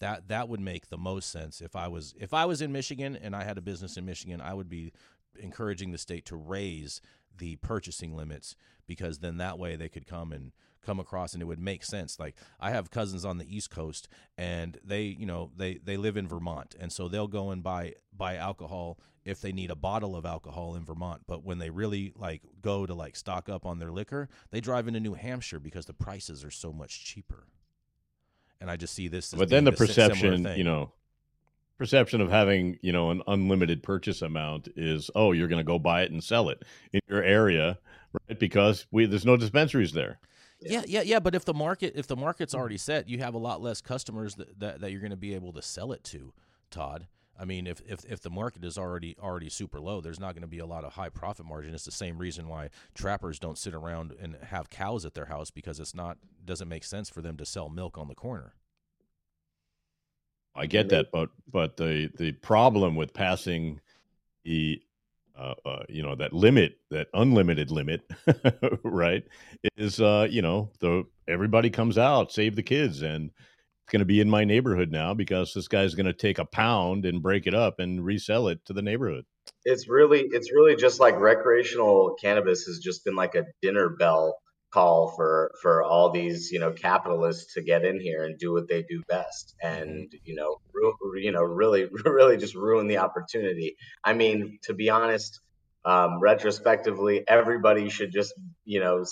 That 0.00 0.28
that 0.28 0.48
would 0.48 0.60
make 0.60 0.88
the 0.88 0.98
most 0.98 1.30
sense 1.30 1.60
if 1.60 1.74
I 1.74 1.88
was 1.88 2.14
if 2.18 2.32
I 2.32 2.44
was 2.44 2.62
in 2.62 2.70
Michigan 2.70 3.16
and 3.16 3.34
I 3.34 3.42
had 3.42 3.58
a 3.58 3.62
business 3.62 3.96
in 3.96 4.04
Michigan, 4.04 4.40
I 4.40 4.54
would 4.54 4.68
be 4.68 4.92
encouraging 5.38 5.92
the 5.92 5.98
state 5.98 6.24
to 6.26 6.36
raise 6.36 7.00
the 7.36 7.56
purchasing 7.56 8.16
limits 8.16 8.56
because 8.86 9.18
then 9.18 9.36
that 9.38 9.58
way 9.58 9.76
they 9.76 9.88
could 9.88 10.06
come 10.06 10.32
and 10.32 10.52
come 10.84 10.98
across 11.00 11.34
and 11.34 11.42
it 11.42 11.46
would 11.46 11.60
make 11.60 11.84
sense. 11.84 12.18
Like 12.18 12.34
i 12.60 12.70
have 12.70 12.90
cousins 12.90 13.24
on 13.24 13.38
the 13.38 13.56
east 13.56 13.70
coast 13.70 14.08
and 14.36 14.78
they 14.84 15.02
you 15.02 15.26
know 15.26 15.50
they 15.56 15.74
they 15.74 15.96
live 15.96 16.16
in 16.16 16.26
vermont. 16.26 16.74
And 16.78 16.92
so 16.92 17.08
they'll 17.08 17.28
go 17.28 17.50
and 17.50 17.62
buy 17.62 17.94
buy 18.16 18.36
alcohol 18.36 18.98
if 19.24 19.40
they 19.40 19.52
need 19.52 19.70
a 19.70 19.76
bottle 19.76 20.16
of 20.16 20.24
alcohol 20.24 20.74
in 20.74 20.84
vermont. 20.84 21.22
But 21.26 21.44
when 21.44 21.58
they 21.58 21.70
really 21.70 22.12
like 22.16 22.42
go 22.62 22.86
to 22.86 22.94
like 22.94 23.16
stock 23.16 23.48
up 23.48 23.66
on 23.66 23.78
their 23.78 23.92
liquor 23.92 24.28
they 24.50 24.60
drive 24.60 24.88
into 24.88 25.00
new 25.00 25.14
hampshire 25.14 25.60
because 25.60 25.86
the 25.86 25.94
prices 25.94 26.44
are 26.44 26.50
so 26.50 26.72
much 26.72 27.04
cheaper. 27.04 27.46
And 28.60 28.70
i 28.70 28.76
just 28.76 28.94
see 28.94 29.08
this 29.08 29.32
as 29.32 29.38
but 29.38 29.50
then 29.50 29.64
the 29.64 29.72
being 29.72 29.82
a 29.82 29.86
si- 29.86 29.92
similar 29.92 30.14
perception, 30.14 30.58
you 30.58 30.64
know, 30.64 30.92
perception 31.78 32.20
of 32.20 32.30
having 32.30 32.78
you 32.82 32.92
know 32.92 33.10
an 33.10 33.22
unlimited 33.26 33.82
purchase 33.82 34.20
amount 34.20 34.68
is 34.76 35.10
oh 35.14 35.32
you're 35.32 35.48
going 35.48 35.60
to 35.60 35.64
go 35.64 35.78
buy 35.78 36.02
it 36.02 36.10
and 36.10 36.22
sell 36.22 36.48
it 36.48 36.64
in 36.92 37.00
your 37.08 37.22
area, 37.22 37.78
right? 38.28 38.38
Because 38.38 38.86
we 38.90 39.06
there's 39.06 39.24
no 39.24 39.36
dispensaries 39.36 39.92
there. 39.92 40.18
Yeah, 40.60 40.82
yeah, 40.86 41.02
yeah. 41.02 41.20
But 41.20 41.34
if 41.34 41.44
the 41.44 41.54
market 41.54 41.92
if 41.96 42.06
the 42.06 42.16
market's 42.16 42.54
mm. 42.54 42.58
already 42.58 42.78
set, 42.78 43.08
you 43.08 43.18
have 43.18 43.34
a 43.34 43.38
lot 43.38 43.62
less 43.62 43.80
customers 43.80 44.34
that 44.34 44.58
that, 44.60 44.80
that 44.80 44.90
you're 44.90 45.00
going 45.00 45.10
to 45.10 45.16
be 45.16 45.34
able 45.34 45.52
to 45.52 45.62
sell 45.62 45.92
it 45.92 46.04
to, 46.04 46.32
Todd. 46.70 47.06
I 47.40 47.44
mean, 47.44 47.68
if, 47.68 47.80
if 47.86 48.04
if 48.04 48.20
the 48.20 48.30
market 48.30 48.64
is 48.64 48.76
already 48.76 49.16
already 49.22 49.48
super 49.48 49.80
low, 49.80 50.00
there's 50.00 50.18
not 50.18 50.34
going 50.34 50.42
to 50.42 50.48
be 50.48 50.58
a 50.58 50.66
lot 50.66 50.84
of 50.84 50.94
high 50.94 51.08
profit 51.08 51.46
margin. 51.46 51.72
It's 51.72 51.84
the 51.84 51.92
same 51.92 52.18
reason 52.18 52.48
why 52.48 52.70
trappers 52.94 53.38
don't 53.38 53.56
sit 53.56 53.74
around 53.74 54.12
and 54.20 54.36
have 54.42 54.70
cows 54.70 55.04
at 55.04 55.14
their 55.14 55.26
house 55.26 55.52
because 55.52 55.78
it's 55.78 55.94
not 55.94 56.18
doesn't 56.44 56.68
make 56.68 56.82
sense 56.82 57.08
for 57.08 57.22
them 57.22 57.36
to 57.36 57.46
sell 57.46 57.68
milk 57.68 57.96
on 57.96 58.08
the 58.08 58.16
corner. 58.16 58.54
I 60.58 60.66
get 60.66 60.88
that, 60.90 61.10
but 61.12 61.30
but 61.50 61.76
the 61.76 62.10
the 62.16 62.32
problem 62.32 62.96
with 62.96 63.14
passing 63.14 63.80
the 64.44 64.82
uh, 65.38 65.54
uh, 65.64 65.82
you 65.88 66.02
know 66.02 66.16
that 66.16 66.32
limit, 66.32 66.78
that 66.90 67.08
unlimited 67.14 67.70
limit, 67.70 68.02
right? 68.82 69.24
Is 69.76 70.00
uh, 70.00 70.26
you 70.28 70.42
know 70.42 70.70
the 70.80 71.04
everybody 71.28 71.70
comes 71.70 71.96
out, 71.96 72.32
save 72.32 72.56
the 72.56 72.62
kids, 72.62 73.02
and 73.02 73.30
it's 73.88 73.92
going 73.92 74.00
to 74.00 74.06
be 74.06 74.20
in 74.20 74.28
my 74.28 74.44
neighborhood 74.44 74.90
now 74.90 75.14
because 75.14 75.54
this 75.54 75.68
guy's 75.68 75.94
going 75.94 76.06
to 76.06 76.12
take 76.12 76.38
a 76.38 76.44
pound 76.44 77.06
and 77.06 77.22
break 77.22 77.46
it 77.46 77.54
up 77.54 77.78
and 77.78 78.04
resell 78.04 78.48
it 78.48 78.64
to 78.66 78.72
the 78.72 78.82
neighborhood. 78.82 79.24
It's 79.64 79.88
really, 79.88 80.26
it's 80.30 80.52
really 80.52 80.76
just 80.76 81.00
like 81.00 81.18
recreational 81.18 82.16
cannabis 82.20 82.64
has 82.64 82.80
just 82.80 83.04
been 83.04 83.14
like 83.14 83.34
a 83.34 83.46
dinner 83.62 83.88
bell 83.88 84.36
call 84.72 85.12
for 85.16 85.52
for 85.62 85.82
all 85.82 86.10
these 86.10 86.50
you 86.52 86.58
know 86.60 86.72
capitalists 86.72 87.54
to 87.54 87.62
get 87.62 87.84
in 87.84 88.00
here 88.00 88.24
and 88.24 88.38
do 88.38 88.52
what 88.52 88.68
they 88.68 88.82
do 88.82 89.02
best 89.08 89.54
and 89.62 90.12
you 90.24 90.34
know 90.34 90.56
ru- 90.74 91.18
you 91.18 91.32
know 91.32 91.42
really 91.42 91.86
really 92.04 92.36
just 92.36 92.54
ruin 92.54 92.86
the 92.88 92.98
opportunity. 92.98 93.76
I 94.04 94.12
mean 94.14 94.58
to 94.64 94.74
be 94.74 94.90
honest 94.90 95.40
um, 95.84 96.20
retrospectively 96.20 97.24
everybody 97.28 97.88
should 97.88 98.12
just 98.12 98.34
you 98.64 98.80
know 98.80 99.04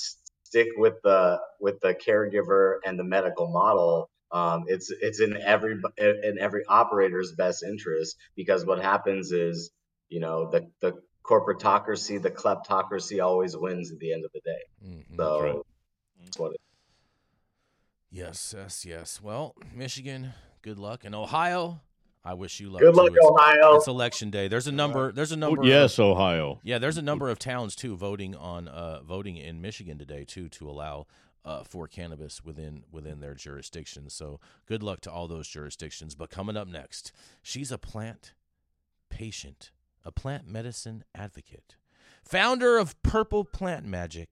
stick 0.45 0.69
with 0.77 0.95
the 1.03 1.39
with 1.61 1.81
the 1.81 1.95
caregiver 1.95 2.77
and 2.85 2.99
the 2.99 3.05
medical 3.05 3.49
model. 3.51 4.09
Um, 4.33 4.65
it's 4.67 4.91
it's 4.91 5.21
in 5.21 5.37
every 5.37 5.81
in 5.99 6.39
every 6.41 6.65
operator's 6.69 7.33
best 7.33 7.63
interest 7.63 8.17
because 8.37 8.65
what 8.67 8.81
happens 8.83 9.33
is 9.33 9.71
you 10.09 10.21
know 10.21 10.51
the 10.51 10.69
the 10.81 10.95
corporatocracy, 11.27 12.21
the 12.21 12.31
kleptocracy 12.31 13.23
always 13.23 13.57
wins 13.57 13.91
at 13.91 13.99
the 13.99 14.13
end 14.13 14.25
of 14.25 14.33
the 14.33 14.41
day. 14.41 14.63
Mm-hmm. 14.87 15.17
So 15.17 15.43
right. 15.43 15.57
that's 16.23 16.39
what 16.39 16.53
it. 16.53 16.61
Yes, 18.11 18.55
yes, 18.57 18.85
yes. 18.87 19.21
Well, 19.21 19.55
Michigan, 19.75 20.33
good 20.63 20.79
luck, 20.79 21.05
and 21.05 21.15
Ohio. 21.15 21.81
I 22.25 22.35
wish 22.35 22.59
you 22.59 22.71
luck. 22.71 22.81
Good 22.81 22.97
luck, 22.97 23.13
it's, 23.15 23.25
Ohio. 23.25 23.77
It's 23.77 23.87
election 23.87 24.31
day. 24.31 24.49
There's 24.49 24.67
a 24.67 24.73
number. 24.73 25.13
There's 25.13 25.33
a 25.33 25.37
number. 25.37 25.65
yes, 25.65 25.99
of, 25.99 26.07
Ohio. 26.07 26.61
Yeah, 26.65 26.79
there's 26.79 26.99
a 26.99 27.03
number 27.03 27.29
of 27.29 27.39
towns 27.39 27.77
too 27.77 27.97
voting 27.97 28.35
on 28.35 28.67
uh, 28.69 29.03
voting 29.03 29.37
in 29.37 29.61
Michigan 29.61 29.99
today 29.99 30.25
too 30.25 30.49
to 30.51 30.69
allow 30.69 31.07
uh, 31.45 31.63
for 31.63 31.87
cannabis 31.87 32.45
within 32.45 32.83
within 32.91 33.21
their 33.21 33.35
jurisdictions. 33.35 34.13
So 34.13 34.41
good 34.67 34.83
luck 34.83 35.01
to 35.03 35.11
all 35.11 35.29
those 35.29 35.47
jurisdictions. 35.47 36.17
But 36.17 36.31
coming 36.31 36.57
up 36.57 36.67
next, 36.67 37.13
she's 37.43 37.71
a 37.71 37.79
plant 37.79 38.35
patient 39.09 39.71
a 40.07 40.13
plant 40.13 40.47
medicine 40.47 41.05
advocate, 41.15 41.75
founder 42.25 42.79
of 42.79 43.03
Purple 43.03 43.45
Plant 43.45 43.85
Magic, 43.85 44.29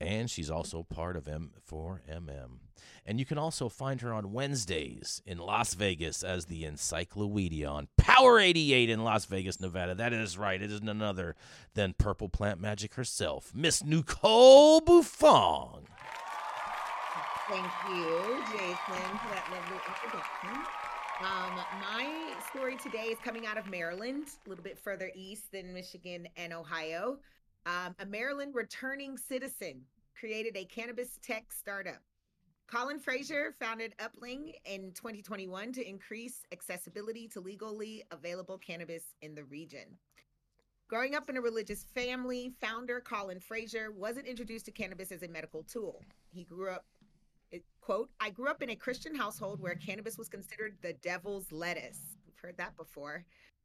and 0.00 0.28
she's 0.28 0.50
also 0.50 0.82
part 0.82 1.16
of 1.16 1.26
M4MM. 1.26 2.58
And 3.06 3.20
you 3.20 3.24
can 3.24 3.38
also 3.38 3.68
find 3.68 4.00
her 4.00 4.12
on 4.12 4.32
Wednesdays 4.32 5.22
in 5.24 5.38
Las 5.38 5.74
Vegas 5.74 6.24
as 6.24 6.46
the 6.46 6.64
Encyclopedia 6.64 7.66
on 7.68 7.88
Power 7.96 8.40
88 8.40 8.90
in 8.90 9.04
Las 9.04 9.24
Vegas, 9.26 9.60
Nevada. 9.60 9.94
That 9.94 10.12
is 10.12 10.36
right. 10.36 10.60
It 10.60 10.72
is 10.72 10.82
none 10.82 11.00
other 11.00 11.36
than 11.74 11.94
Purple 11.96 12.28
Plant 12.28 12.60
Magic 12.60 12.94
herself, 12.94 13.52
Miss 13.54 13.84
Nicole 13.84 14.80
Buffong. 14.80 15.84
Thank 17.48 17.72
you, 17.88 18.42
Jason, 18.50 19.18
for 19.18 19.28
that 19.30 19.46
lovely 19.52 19.78
introduction. 19.86 20.83
Um, 21.20 21.54
my 21.80 22.34
story 22.50 22.76
today 22.76 23.04
is 23.04 23.18
coming 23.20 23.46
out 23.46 23.56
of 23.56 23.70
Maryland, 23.70 24.26
a 24.44 24.48
little 24.48 24.64
bit 24.64 24.76
further 24.76 25.12
east 25.14 25.52
than 25.52 25.72
Michigan 25.72 26.26
and 26.36 26.52
Ohio. 26.52 27.18
Um, 27.66 27.94
a 28.00 28.06
Maryland 28.06 28.52
returning 28.52 29.16
citizen 29.16 29.82
created 30.18 30.56
a 30.56 30.64
cannabis 30.64 31.20
tech 31.22 31.52
startup. 31.52 32.00
Colin 32.66 32.98
Fraser 32.98 33.54
founded 33.60 33.94
Upling 34.00 34.54
in 34.64 34.90
2021 34.92 35.72
to 35.74 35.88
increase 35.88 36.40
accessibility 36.50 37.28
to 37.28 37.40
legally 37.40 38.02
available 38.10 38.58
cannabis 38.58 39.14
in 39.22 39.36
the 39.36 39.44
region. 39.44 39.96
Growing 40.88 41.14
up 41.14 41.30
in 41.30 41.36
a 41.36 41.40
religious 41.40 41.84
family, 41.94 42.52
founder 42.60 43.00
Colin 43.00 43.38
Fraser 43.38 43.92
wasn't 43.92 44.26
introduced 44.26 44.64
to 44.64 44.72
cannabis 44.72 45.12
as 45.12 45.22
a 45.22 45.28
medical 45.28 45.62
tool. 45.62 46.02
He 46.32 46.42
grew 46.42 46.70
up 46.70 46.84
quote, 47.80 48.10
I 48.20 48.30
grew 48.30 48.48
up 48.48 48.62
in 48.62 48.70
a 48.70 48.76
Christian 48.76 49.14
household 49.14 49.60
where 49.60 49.74
cannabis 49.74 50.16
was 50.16 50.28
considered 50.28 50.76
the 50.80 50.94
devil's 50.94 51.52
lettuce. 51.52 52.00
We've 52.26 52.38
heard 52.40 52.56
that 52.56 52.76
before. 52.76 53.24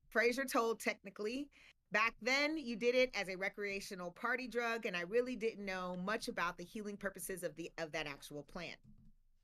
Fraser 0.10 0.46
told 0.46 0.80
technically, 0.80 1.48
back 1.92 2.16
then 2.22 2.58
you 2.58 2.76
did 2.76 2.96
it 2.96 3.12
as 3.16 3.30
a 3.30 3.38
recreational 3.38 4.12
party 4.12 4.48
drug, 4.48 4.86
and 4.86 4.98
I 4.98 5.02
really 5.02 5.36
didn't 5.36 5.66
know 5.66 5.98
much 6.04 6.28
about 6.28 6.58
the 6.58 6.64
healing 6.64 6.98
purposes 6.98 7.44
of 7.44 7.56
the 7.56 7.72
of 7.78 7.92
that 7.94 8.08
actual 8.08 8.44
plant. 8.44 8.78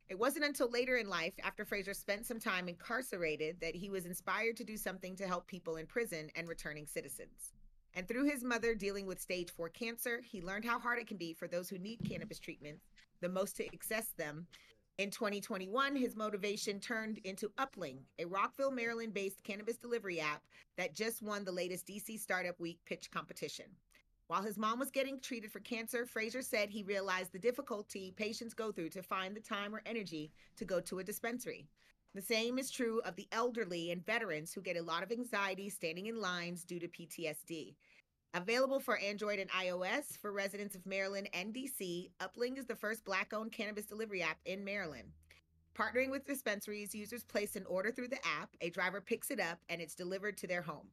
It 0.08 0.20
wasn't 0.20 0.46
until 0.46 0.70
later 0.70 0.98
in 0.98 1.10
life, 1.10 1.34
after 1.44 1.66
Fraser 1.66 1.94
spent 1.96 2.28
some 2.28 2.40
time 2.40 2.70
incarcerated, 2.70 3.60
that 3.62 3.76
he 3.76 3.90
was 3.90 4.06
inspired 4.06 4.56
to 4.58 4.64
do 4.64 4.78
something 4.78 5.16
to 5.16 5.28
help 5.28 5.48
people 5.48 5.78
in 5.78 5.88
prison 5.88 6.30
and 6.36 6.48
returning 6.48 6.86
citizens. 6.86 7.54
And 7.96 8.08
through 8.08 8.30
his 8.30 8.44
mother 8.44 8.76
dealing 8.76 9.08
with 9.08 9.22
stage 9.22 9.50
four 9.52 9.70
cancer, 9.70 10.22
he 10.24 10.42
learned 10.42 10.66
how 10.66 10.80
hard 10.80 11.00
it 11.00 11.08
can 11.08 11.18
be 11.18 11.34
for 11.34 11.48
those 11.48 11.70
who 11.70 11.80
need 11.80 12.08
cannabis 12.08 12.40
treatment 12.40 12.80
the 13.26 13.30
most 13.30 13.58
to 13.58 13.66
access 13.74 14.10
them. 14.18 14.46
In 15.00 15.10
2021, 15.10 15.96
his 15.96 16.16
motivation 16.16 16.80
turned 16.80 17.18
into 17.24 17.50
Upling, 17.58 17.98
a 18.20 18.26
Rockville, 18.26 18.70
Maryland 18.70 19.16
based 19.16 19.44
cannabis 19.44 19.78
delivery 19.78 20.20
app 20.20 20.44
that 20.78 20.94
just 20.94 21.24
won 21.24 21.44
the 21.44 21.52
latest 21.52 21.88
DC 21.88 22.20
Startup 22.20 22.58
Week 22.60 22.78
pitch 22.86 23.10
competition. 23.10 23.66
While 24.28 24.44
his 24.44 24.60
mom 24.60 24.78
was 24.78 24.92
getting 24.92 25.20
treated 25.20 25.52
for 25.52 25.60
cancer, 25.62 26.06
Fraser 26.06 26.44
said 26.44 26.70
he 26.70 26.84
realized 26.84 27.32
the 27.32 27.40
difficulty 27.40 28.14
patients 28.16 28.54
go 28.54 28.72
through 28.72 28.90
to 28.90 29.02
find 29.02 29.36
the 29.36 29.42
time 29.42 29.74
or 29.74 29.82
energy 29.88 30.32
to 30.58 30.66
go 30.66 30.80
to 30.82 31.00
a 31.00 31.04
dispensary. 31.04 31.68
The 32.14 32.22
same 32.22 32.60
is 32.60 32.70
true 32.70 33.02
of 33.06 33.16
the 33.16 33.28
elderly 33.32 33.90
and 33.90 34.06
veterans 34.06 34.54
who 34.54 34.62
get 34.62 34.78
a 34.78 34.84
lot 34.84 35.02
of 35.02 35.12
anxiety 35.12 35.68
standing 35.70 36.06
in 36.06 36.22
lines 36.22 36.64
due 36.64 36.80
to 36.80 36.88
PTSD. 36.88 37.74
Available 38.36 38.82
for 38.82 38.98
Android 38.98 39.40
and 39.40 39.50
iOS 39.52 40.18
for 40.18 40.34
residents 40.34 40.76
of 40.76 40.86
Maryland 40.86 41.30
and 41.34 41.54
DC, 41.54 42.10
Upling 42.20 42.58
is 42.58 42.66
the 42.66 42.76
first 42.76 43.06
Black 43.06 43.34
owned 43.34 43.54
cannabis 43.54 43.86
delivery 43.86 44.22
app 44.22 44.40
in 44.44 44.62
Maryland. 44.62 45.08
Partnering 45.74 46.12
with 46.12 46.28
dispensaries, 46.28 46.94
users 46.94 47.24
place 47.24 47.56
an 47.56 47.66
order 47.66 47.92
through 47.92 48.10
the 48.10 48.20
app, 48.42 48.50
a 48.60 48.70
driver 48.70 49.00
picks 49.00 49.32
it 49.32 49.40
up, 49.40 49.60
and 49.70 49.80
it's 49.80 49.96
delivered 49.96 50.36
to 50.36 50.48
their 50.48 50.62
home. 50.62 50.90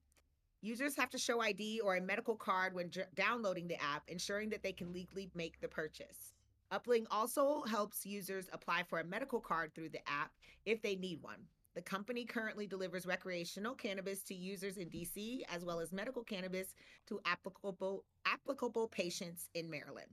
Users 0.61 0.95
have 0.95 1.11
to 1.11 1.19
show 1.19 1.41
ID 1.41 1.81
or 1.81 1.97
a 1.97 2.01
medical 2.01 2.37
card 2.37 2.75
when 2.75 2.93
downloading 3.17 3.67
the 3.67 3.83
app, 3.83 4.05
ensuring 4.07 4.49
that 4.51 4.63
they 4.63 4.73
can 4.73 4.93
legally 4.93 5.29
make 5.35 5.61
the 5.61 5.67
purchase. 5.67 6.35
Upling 6.71 7.07
also 7.11 7.65
helps 7.65 8.07
users 8.07 8.47
apply 8.53 8.85
for 8.85 9.01
a 9.01 9.05
medical 9.05 9.41
card 9.41 9.75
through 9.75 9.89
the 9.89 10.09
app 10.09 10.31
if 10.65 10.81
they 10.81 10.95
need 10.95 11.21
one. 11.21 11.41
The 11.75 11.83
company 11.83 12.25
currently 12.25 12.67
delivers 12.67 13.07
recreational 13.07 13.75
cannabis 13.75 14.23
to 14.25 14.35
users 14.35 14.77
in 14.77 14.91
DC 14.91 15.43
as 15.53 15.65
well 15.65 15.81
as 15.81 15.93
medical 15.93 16.23
cannabis 16.23 16.75
to 17.07 17.21
applicable 17.25 18.05
applicable 18.27 18.89
patients 18.89 19.49
in 19.55 19.71
Maryland. 19.71 20.11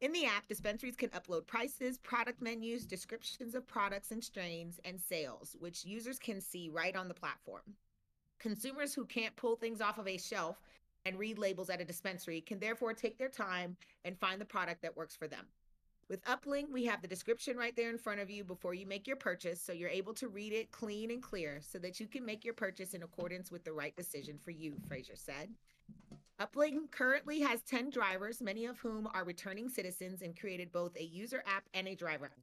In 0.00 0.12
the 0.12 0.24
app, 0.24 0.48
dispensaries 0.48 0.96
can 0.96 1.10
upload 1.10 1.46
prices, 1.46 1.98
product 1.98 2.42
menus, 2.42 2.86
descriptions 2.86 3.54
of 3.54 3.68
products 3.68 4.10
and 4.10 4.24
strains, 4.24 4.80
and 4.84 5.00
sales, 5.00 5.54
which 5.60 5.84
users 5.84 6.18
can 6.18 6.40
see 6.40 6.68
right 6.68 6.96
on 6.96 7.06
the 7.06 7.14
platform. 7.14 7.62
Consumers 8.40 8.92
who 8.94 9.04
can't 9.04 9.36
pull 9.36 9.54
things 9.54 9.80
off 9.80 9.98
of 9.98 10.08
a 10.08 10.18
shelf 10.18 10.60
and 11.04 11.18
read 11.18 11.38
labels 11.38 11.70
at 11.70 11.80
a 11.80 11.84
dispensary 11.84 12.40
can 12.40 12.58
therefore 12.58 12.94
take 12.94 13.16
their 13.16 13.28
time 13.28 13.76
and 14.04 14.18
find 14.18 14.40
the 14.40 14.44
product 14.44 14.82
that 14.82 14.96
works 14.96 15.14
for 15.14 15.28
them. 15.28 15.46
With 16.12 16.24
Uplink, 16.24 16.70
we 16.70 16.84
have 16.84 17.00
the 17.00 17.08
description 17.08 17.56
right 17.56 17.74
there 17.74 17.88
in 17.88 17.96
front 17.96 18.20
of 18.20 18.28
you 18.28 18.44
before 18.44 18.74
you 18.74 18.84
make 18.84 19.06
your 19.06 19.16
purchase, 19.16 19.62
so 19.62 19.72
you're 19.72 19.88
able 19.88 20.12
to 20.12 20.28
read 20.28 20.52
it 20.52 20.70
clean 20.70 21.10
and 21.10 21.22
clear 21.22 21.60
so 21.62 21.78
that 21.78 22.00
you 22.00 22.06
can 22.06 22.22
make 22.22 22.44
your 22.44 22.52
purchase 22.52 22.92
in 22.92 23.02
accordance 23.02 23.50
with 23.50 23.64
the 23.64 23.72
right 23.72 23.96
decision 23.96 24.36
for 24.36 24.50
you, 24.50 24.74
Fraser 24.86 25.16
said. 25.16 25.48
Uplink 26.38 26.90
currently 26.90 27.40
has 27.40 27.62
10 27.62 27.88
drivers, 27.88 28.42
many 28.42 28.66
of 28.66 28.78
whom 28.78 29.08
are 29.14 29.24
returning 29.24 29.70
citizens, 29.70 30.20
and 30.20 30.38
created 30.38 30.70
both 30.70 30.94
a 30.98 31.02
user 31.02 31.42
app 31.46 31.64
and 31.72 31.88
a 31.88 31.94
driver 31.94 32.26
app, 32.26 32.38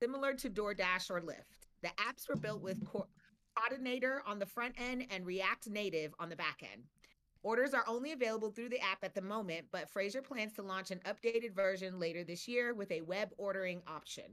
similar 0.00 0.32
to 0.32 0.48
DoorDash 0.48 1.10
or 1.10 1.20
Lyft. 1.20 1.68
The 1.82 1.90
apps 1.98 2.26
were 2.26 2.36
built 2.36 2.62
with 2.62 2.82
Coordinator 3.54 4.22
on 4.26 4.38
the 4.38 4.46
front 4.46 4.76
end 4.78 5.08
and 5.10 5.26
React 5.26 5.68
Native 5.68 6.14
on 6.18 6.30
the 6.30 6.36
back 6.36 6.62
end. 6.62 6.84
Orders 7.44 7.74
are 7.74 7.84
only 7.86 8.12
available 8.12 8.50
through 8.50 8.70
the 8.70 8.80
app 8.80 9.04
at 9.04 9.14
the 9.14 9.20
moment, 9.20 9.66
but 9.70 9.90
Fraser 9.90 10.22
plans 10.22 10.54
to 10.54 10.62
launch 10.62 10.90
an 10.90 11.02
updated 11.04 11.52
version 11.52 12.00
later 12.00 12.24
this 12.24 12.48
year 12.48 12.72
with 12.72 12.90
a 12.90 13.02
web 13.02 13.32
ordering 13.36 13.82
option. 13.86 14.24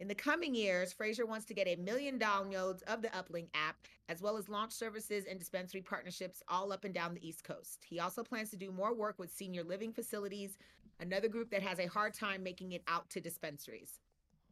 In 0.00 0.08
the 0.08 0.16
coming 0.16 0.56
years, 0.56 0.92
Fraser 0.92 1.26
wants 1.26 1.46
to 1.46 1.54
get 1.54 1.68
a 1.68 1.76
million 1.76 2.18
downloads 2.18 2.82
of 2.88 3.02
the 3.02 3.08
Uplink 3.10 3.50
app, 3.54 3.76
as 4.08 4.20
well 4.20 4.36
as 4.36 4.48
launch 4.48 4.72
services 4.72 5.26
and 5.30 5.38
dispensary 5.38 5.80
partnerships 5.80 6.42
all 6.48 6.72
up 6.72 6.84
and 6.84 6.92
down 6.92 7.14
the 7.14 7.24
East 7.24 7.44
Coast. 7.44 7.84
He 7.88 8.00
also 8.00 8.24
plans 8.24 8.50
to 8.50 8.56
do 8.56 8.72
more 8.72 8.96
work 8.96 9.20
with 9.20 9.30
senior 9.30 9.62
living 9.62 9.92
facilities, 9.92 10.58
another 10.98 11.28
group 11.28 11.50
that 11.50 11.62
has 11.62 11.78
a 11.78 11.86
hard 11.86 12.14
time 12.14 12.42
making 12.42 12.72
it 12.72 12.82
out 12.88 13.08
to 13.10 13.20
dispensaries. 13.20 14.00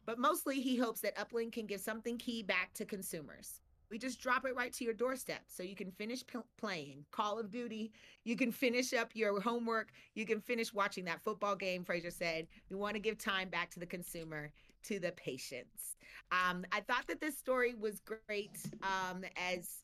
But 0.05 0.19
mostly, 0.19 0.61
he 0.61 0.77
hopes 0.77 1.01
that 1.01 1.17
Uplink 1.17 1.51
can 1.51 1.65
give 1.65 1.81
something 1.81 2.17
key 2.17 2.43
back 2.43 2.73
to 2.75 2.85
consumers. 2.85 3.59
We 3.89 3.97
just 3.97 4.21
drop 4.21 4.45
it 4.45 4.55
right 4.55 4.71
to 4.73 4.83
your 4.83 4.93
doorstep 4.93 5.41
so 5.47 5.63
you 5.63 5.75
can 5.75 5.91
finish 5.91 6.25
p- 6.25 6.39
playing 6.57 7.05
Call 7.11 7.39
of 7.39 7.51
Duty. 7.51 7.91
You 8.23 8.35
can 8.35 8.51
finish 8.51 8.93
up 8.93 9.11
your 9.15 9.41
homework. 9.41 9.89
You 10.13 10.25
can 10.25 10.41
finish 10.41 10.73
watching 10.73 11.05
that 11.05 11.23
football 11.23 11.55
game, 11.55 11.83
Fraser 11.83 12.11
said. 12.11 12.47
We 12.69 12.75
want 12.75 12.93
to 12.93 12.99
give 12.99 13.17
time 13.17 13.49
back 13.49 13.71
to 13.71 13.79
the 13.79 13.85
consumer 13.85 14.51
to 14.83 14.99
the 14.99 15.11
patients. 15.13 15.95
Um, 16.31 16.65
I 16.71 16.81
thought 16.81 17.07
that 17.07 17.19
this 17.19 17.37
story 17.37 17.73
was 17.73 18.01
great 18.01 18.57
um, 18.83 19.23
as 19.35 19.83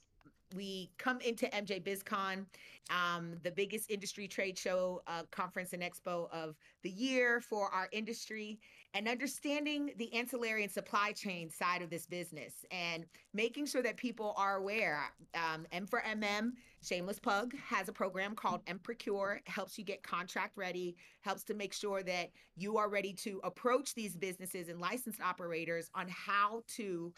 we 0.55 0.91
come 0.97 1.19
into 1.21 1.47
MJ 1.47 1.83
BizCon, 1.83 2.45
um, 2.89 3.33
the 3.43 3.51
biggest 3.51 3.89
industry 3.89 4.27
trade 4.27 4.57
show, 4.57 5.01
uh, 5.07 5.23
conference, 5.31 5.73
and 5.73 5.81
expo 5.81 6.29
of 6.31 6.55
the 6.83 6.89
year 6.89 7.41
for 7.41 7.69
our 7.69 7.89
industry, 7.91 8.59
and 8.95 9.09
understanding 9.09 9.91
the 9.97 10.11
ancillary 10.13 10.63
and 10.63 10.71
supply 10.71 11.11
chain 11.11 11.49
side 11.49 11.81
of 11.81 11.89
this 11.89 12.07
business 12.07 12.65
and 12.71 13.05
making 13.33 13.65
sure 13.65 13.83
that 13.83 13.97
people 13.97 14.33
are 14.37 14.55
aware. 14.55 15.11
Um, 15.33 15.67
M 15.73 15.85
for 15.85 16.01
MM, 16.09 16.53
Shameless 16.81 17.19
Pug, 17.19 17.53
has 17.57 17.89
a 17.89 17.91
program 17.91 18.35
called 18.35 18.61
M 18.67 18.79
Procure, 18.79 19.41
helps 19.47 19.77
you 19.77 19.83
get 19.83 20.01
contract 20.01 20.55
ready, 20.55 20.95
helps 21.21 21.43
to 21.43 21.53
make 21.53 21.73
sure 21.73 22.03
that 22.03 22.31
you 22.55 22.77
are 22.77 22.87
ready 22.89 23.11
to 23.11 23.41
approach 23.43 23.93
these 23.93 24.15
businesses 24.15 24.69
and 24.69 24.79
licensed 24.79 25.19
operators 25.19 25.91
on 25.93 26.07
how 26.07 26.63
to 26.77 27.13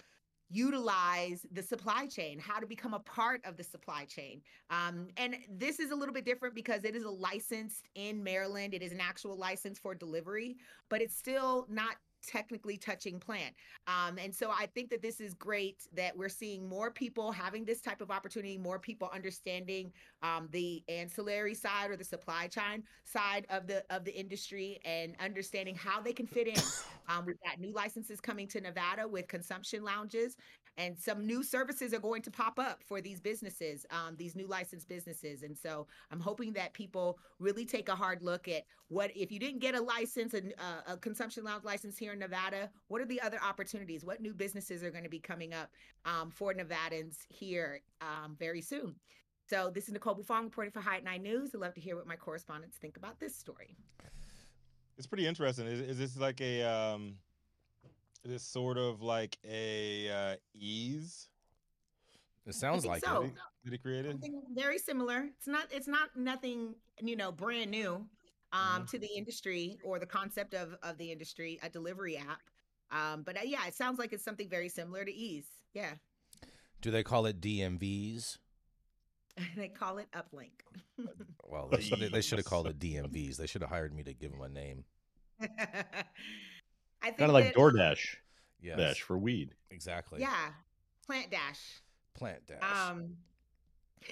utilize 0.49 1.45
the 1.51 1.61
supply 1.61 2.07
chain, 2.07 2.39
how 2.39 2.59
to 2.59 2.65
become 2.65 2.93
a 2.93 2.99
part 2.99 3.41
of 3.45 3.57
the 3.57 3.63
supply 3.63 4.05
chain. 4.05 4.41
Um, 4.69 5.07
and 5.17 5.35
this 5.49 5.79
is 5.79 5.91
a 5.91 5.95
little 5.95 6.13
bit 6.13 6.25
different 6.25 6.55
because 6.55 6.83
it 6.83 6.95
is 6.95 7.03
a 7.03 7.09
licensed 7.09 7.89
in 7.95 8.23
Maryland. 8.23 8.73
It 8.73 8.81
is 8.81 8.91
an 8.91 9.01
actual 9.01 9.37
license 9.37 9.77
for 9.77 9.93
delivery, 9.93 10.57
but 10.89 11.01
it's 11.01 11.17
still 11.17 11.67
not 11.69 11.95
technically 12.27 12.77
touching 12.77 13.19
plant. 13.19 13.55
Um, 13.87 14.17
and 14.17 14.33
so 14.33 14.51
I 14.51 14.67
think 14.67 14.89
that 14.89 15.01
this 15.01 15.19
is 15.19 15.33
great 15.33 15.87
that 15.95 16.15
we're 16.15 16.29
seeing 16.29 16.67
more 16.67 16.91
people 16.91 17.31
having 17.31 17.65
this 17.65 17.81
type 17.81 18.01
of 18.01 18.11
opportunity, 18.11 18.57
more 18.57 18.77
people 18.77 19.09
understanding 19.13 19.91
um, 20.21 20.49
the 20.51 20.83
ancillary 20.89 21.53
side 21.55 21.89
or 21.89 21.95
the 21.95 22.03
supply 22.03 22.47
chain 22.47 22.83
side 23.05 23.47
of 23.49 23.67
the 23.67 23.83
of 23.89 24.03
the 24.03 24.15
industry 24.17 24.79
and 24.85 25.15
understanding 25.19 25.75
how 25.75 26.01
they 26.01 26.13
can 26.13 26.27
fit 26.27 26.47
in. 26.47 26.61
Um, 27.09 27.25
we've 27.25 27.39
got 27.45 27.59
new 27.59 27.71
licenses 27.71 28.19
coming 28.19 28.47
to 28.49 28.59
Nevada 28.59 29.07
with 29.07 29.27
consumption 29.27 29.83
lounges 29.83 30.35
and 30.77 30.97
some 30.97 31.25
new 31.25 31.43
services 31.43 31.93
are 31.93 31.99
going 31.99 32.21
to 32.21 32.31
pop 32.31 32.59
up 32.59 32.83
for 32.83 33.01
these 33.01 33.19
businesses 33.19 33.85
um, 33.91 34.15
these 34.17 34.35
new 34.35 34.47
licensed 34.47 34.87
businesses. 34.87 35.43
And 35.43 35.57
so 35.57 35.87
i'm 36.11 36.19
hoping 36.19 36.53
that 36.53 36.73
people 36.73 37.19
really 37.39 37.65
take 37.65 37.89
a 37.89 37.95
hard 37.95 38.21
look 38.21 38.47
at 38.47 38.63
what 38.87 39.11
if 39.15 39.31
you 39.31 39.39
didn't 39.39 39.59
get 39.59 39.75
a 39.75 39.81
license 39.81 40.33
a, 40.33 40.41
uh, 40.61 40.93
a 40.93 40.97
consumption 40.97 41.43
lounge 41.43 41.63
license 41.63 41.97
here 41.97 42.13
in 42.13 42.19
nevada 42.19 42.69
what 42.87 43.01
are 43.01 43.05
the 43.05 43.21
other 43.21 43.39
opportunities? 43.43 44.05
What 44.05 44.21
new 44.21 44.33
businesses 44.33 44.83
are 44.83 44.91
going 44.91 45.03
to 45.03 45.09
be 45.09 45.19
coming 45.19 45.53
up 45.53 45.69
um, 46.05 46.31
for 46.31 46.53
nevadans 46.53 47.17
here 47.29 47.81
um, 48.01 48.35
very 48.39 48.61
soon? 48.61 48.95
So 49.49 49.71
this 49.73 49.87
is 49.87 49.93
nicole 49.93 50.15
buffong 50.15 50.45
reporting 50.45 50.71
for 50.71 50.81
high 50.81 50.99
nine 50.99 51.23
news. 51.23 51.51
I'd 51.53 51.61
love 51.61 51.73
to 51.75 51.81
hear 51.81 51.95
what 51.95 52.07
my 52.07 52.15
correspondents 52.15 52.77
think 52.77 52.97
about 52.97 53.19
this 53.19 53.35
story. 53.35 53.77
It's 54.97 55.07
pretty 55.07 55.27
interesting. 55.27 55.67
Is, 55.67 55.79
is 55.81 55.97
this 55.97 56.17
like 56.17 56.41
a 56.41 56.63
um 56.63 57.15
this 58.23 58.43
sort 58.43 58.77
of 58.77 59.01
like 59.01 59.37
a 59.47 60.09
uh, 60.09 60.35
ease. 60.53 61.27
It 62.45 62.55
sounds 62.55 62.85
like 62.85 63.03
so. 63.03 63.23
it. 63.23 63.31
That 63.65 63.71
he 63.71 63.77
created 63.77 64.11
something 64.11 64.41
very 64.53 64.77
similar. 64.77 65.25
It's 65.37 65.47
not. 65.47 65.67
It's 65.71 65.87
not 65.87 66.09
nothing. 66.15 66.75
You 67.01 67.15
know, 67.15 67.31
brand 67.31 67.71
new 67.71 68.07
um, 68.53 68.59
mm-hmm. 68.61 68.85
to 68.85 68.99
the 68.99 69.09
industry 69.15 69.77
or 69.83 69.99
the 69.99 70.05
concept 70.05 70.53
of 70.53 70.75
of 70.83 70.97
the 70.97 71.11
industry. 71.11 71.59
A 71.63 71.69
delivery 71.69 72.17
app. 72.17 72.41
Um, 72.89 73.23
but 73.23 73.37
uh, 73.37 73.41
yeah, 73.43 73.67
it 73.67 73.75
sounds 73.75 73.99
like 73.99 74.13
it's 74.13 74.23
something 74.23 74.49
very 74.49 74.69
similar 74.69 75.03
to 75.03 75.13
Ease. 75.13 75.47
Yeah. 75.73 75.91
Do 76.81 76.91
they 76.91 77.03
call 77.03 77.25
it 77.25 77.41
DMVs? 77.41 78.37
they 79.57 79.67
call 79.67 79.97
it 79.97 80.07
Uplink. 80.13 80.51
well, 81.43 81.67
they 81.69 81.81
should, 81.81 81.99
they 81.99 82.21
should 82.21 82.39
have 82.39 82.45
called 82.45 82.67
it 82.67 82.79
DMVs. 82.79 83.37
They 83.37 83.47
should 83.47 83.61
have 83.61 83.69
hired 83.69 83.93
me 83.93 84.03
to 84.03 84.13
give 84.13 84.31
them 84.31 84.41
a 84.41 84.49
name. 84.49 84.85
I 87.01 87.07
think 87.07 87.17
kind 87.19 87.29
of 87.29 87.33
like 87.33 87.45
that, 87.45 87.55
DoorDash. 87.55 88.15
Yeah, 88.61 88.75
Dash 88.75 89.01
for 89.01 89.17
weed. 89.17 89.53
Exactly. 89.69 90.21
Yeah, 90.21 90.49
Plant 91.05 91.31
Dash. 91.31 91.81
Plant 92.13 92.45
Dash. 92.47 92.89
Um, 92.89 93.15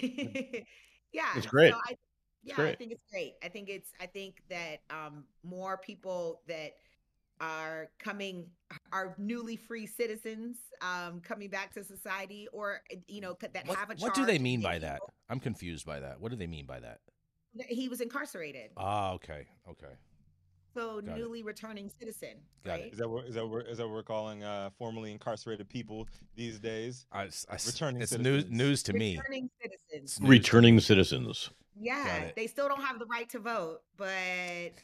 yeah, 0.00 1.26
it's 1.36 1.46
great. 1.46 1.72
So 1.72 1.78
I, 1.88 1.96
yeah, 2.42 2.54
great. 2.54 2.70
I 2.70 2.74
think 2.76 2.92
it's 2.92 3.04
great. 3.10 3.34
I 3.42 3.48
think 3.48 3.68
it's. 3.68 3.90
I 4.00 4.06
think 4.06 4.42
that 4.48 4.78
um, 4.90 5.24
more 5.42 5.78
people 5.78 6.40
that 6.48 6.74
are 7.40 7.90
coming 7.98 8.46
are 8.92 9.14
newly 9.18 9.56
free 9.56 9.86
citizens 9.86 10.56
um, 10.80 11.20
coming 11.20 11.50
back 11.50 11.74
to 11.74 11.84
society, 11.84 12.48
or 12.52 12.80
you 13.08 13.20
know 13.20 13.36
that 13.40 13.66
what, 13.66 13.76
have 13.76 13.90
a. 13.90 13.94
What 13.96 14.14
do 14.14 14.24
they 14.24 14.38
mean 14.38 14.62
by 14.62 14.74
people. 14.74 14.88
that? 14.88 15.00
I'm 15.28 15.40
confused 15.40 15.84
by 15.84 16.00
that. 16.00 16.20
What 16.20 16.30
do 16.30 16.36
they 16.36 16.46
mean 16.46 16.66
by 16.66 16.80
that? 16.80 17.00
He 17.68 17.88
was 17.88 18.00
incarcerated. 18.00 18.70
Ah, 18.76 19.12
okay, 19.12 19.46
okay 19.68 19.94
so 20.76 21.00
Got 21.00 21.16
newly 21.16 21.40
it. 21.40 21.46
returning 21.46 21.90
citizen. 21.98 22.34
Got 22.64 22.72
right? 22.72 22.80
it. 22.82 22.92
Is 22.92 22.98
that 22.98 23.08
what 23.08 23.26
is 23.26 23.34
that 23.34 23.46
what, 23.46 23.66
is 23.66 23.78
that 23.78 23.86
what 23.86 23.94
we're 23.94 24.02
calling 24.02 24.44
uh, 24.44 24.70
formerly 24.78 25.10
incarcerated 25.12 25.68
people 25.68 26.06
these 26.34 26.58
days? 26.58 27.06
I, 27.12 27.22
I, 27.22 27.54
returning 27.66 28.02
it's 28.02 28.10
citizens. 28.10 28.22
news 28.22 28.44
news 28.50 28.82
to 28.84 28.92
returning 28.92 29.14
me. 29.14 29.18
Returning 29.18 29.50
citizens. 29.90 30.18
Returning 30.28 30.80
citizens. 30.80 31.50
Yeah, 31.78 32.30
they 32.34 32.46
still 32.46 32.68
don't 32.68 32.82
have 32.82 32.98
the 32.98 33.04
right 33.04 33.28
to 33.30 33.38
vote, 33.38 33.80
but 33.98 34.08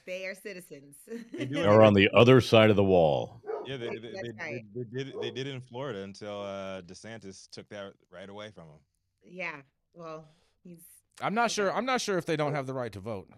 they 0.04 0.26
are 0.26 0.34
citizens. 0.34 0.96
They 1.32 1.64
are 1.64 1.82
on 1.82 1.94
the 1.94 2.10
other 2.14 2.40
side 2.42 2.68
of 2.68 2.76
the 2.76 2.84
wall. 2.84 3.40
Yeah, 3.64 3.78
they, 3.78 3.88
they, 3.88 3.98
they, 3.98 4.08
right. 4.38 4.64
they, 4.74 4.82
they 4.82 5.04
did. 5.04 5.14
They 5.22 5.30
did 5.30 5.46
in 5.46 5.60
Florida 5.60 6.02
until 6.02 6.42
uh, 6.42 6.82
DeSantis 6.82 7.48
took 7.50 7.68
that 7.70 7.94
right 8.12 8.28
away 8.28 8.50
from 8.50 8.64
them. 8.64 8.78
Yeah, 9.24 9.56
well, 9.94 10.26
he's. 10.62 10.82
I'm 11.20 11.34
not 11.34 11.50
sure. 11.50 11.72
I'm 11.72 11.86
not 11.86 12.00
sure 12.00 12.18
if 12.18 12.26
they 12.26 12.36
don't 12.36 12.54
have 12.54 12.66
the 12.66 12.74
right 12.74 12.92
to 12.92 13.00
vote. 13.00 13.28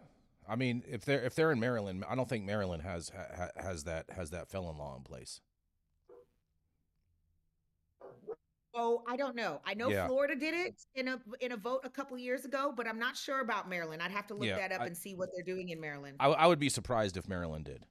I 0.48 0.56
mean, 0.56 0.82
if 0.88 1.04
they're 1.04 1.22
if 1.22 1.34
they're 1.34 1.52
in 1.52 1.60
Maryland, 1.60 2.04
I 2.08 2.14
don't 2.14 2.28
think 2.28 2.44
Maryland 2.44 2.82
has 2.82 3.10
ha, 3.10 3.48
has 3.56 3.84
that 3.84 4.06
has 4.10 4.30
that 4.30 4.48
felon 4.48 4.76
law 4.76 4.96
in 4.96 5.02
place. 5.02 5.40
Oh, 8.76 9.02
I 9.06 9.16
don't 9.16 9.36
know. 9.36 9.60
I 9.64 9.74
know 9.74 9.88
yeah. 9.88 10.06
Florida 10.08 10.34
did 10.34 10.52
it 10.52 10.74
in 10.96 11.08
a 11.08 11.20
in 11.40 11.52
a 11.52 11.56
vote 11.56 11.82
a 11.84 11.90
couple 11.90 12.18
years 12.18 12.44
ago, 12.44 12.72
but 12.76 12.88
I'm 12.88 12.98
not 12.98 13.16
sure 13.16 13.40
about 13.40 13.68
Maryland. 13.68 14.02
I'd 14.02 14.10
have 14.10 14.26
to 14.28 14.34
look 14.34 14.48
yeah, 14.48 14.56
that 14.56 14.72
up 14.72 14.80
I, 14.80 14.86
and 14.86 14.96
see 14.96 15.14
what 15.14 15.28
they're 15.34 15.44
doing 15.44 15.68
in 15.68 15.80
Maryland. 15.80 16.16
I, 16.18 16.26
I 16.26 16.46
would 16.46 16.58
be 16.58 16.68
surprised 16.68 17.16
if 17.16 17.28
Maryland 17.28 17.66
did. 17.66 17.86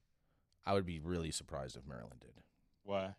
I 0.65 0.73
would 0.73 0.85
be 0.85 0.99
really 0.99 1.31
surprised 1.31 1.77
if 1.77 1.87
Maryland 1.87 2.19
did. 2.19 2.41
Why? 2.83 3.15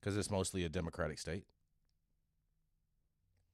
Because 0.00 0.16
it's 0.16 0.30
mostly 0.30 0.64
a 0.64 0.68
Democratic 0.68 1.18
state. 1.18 1.44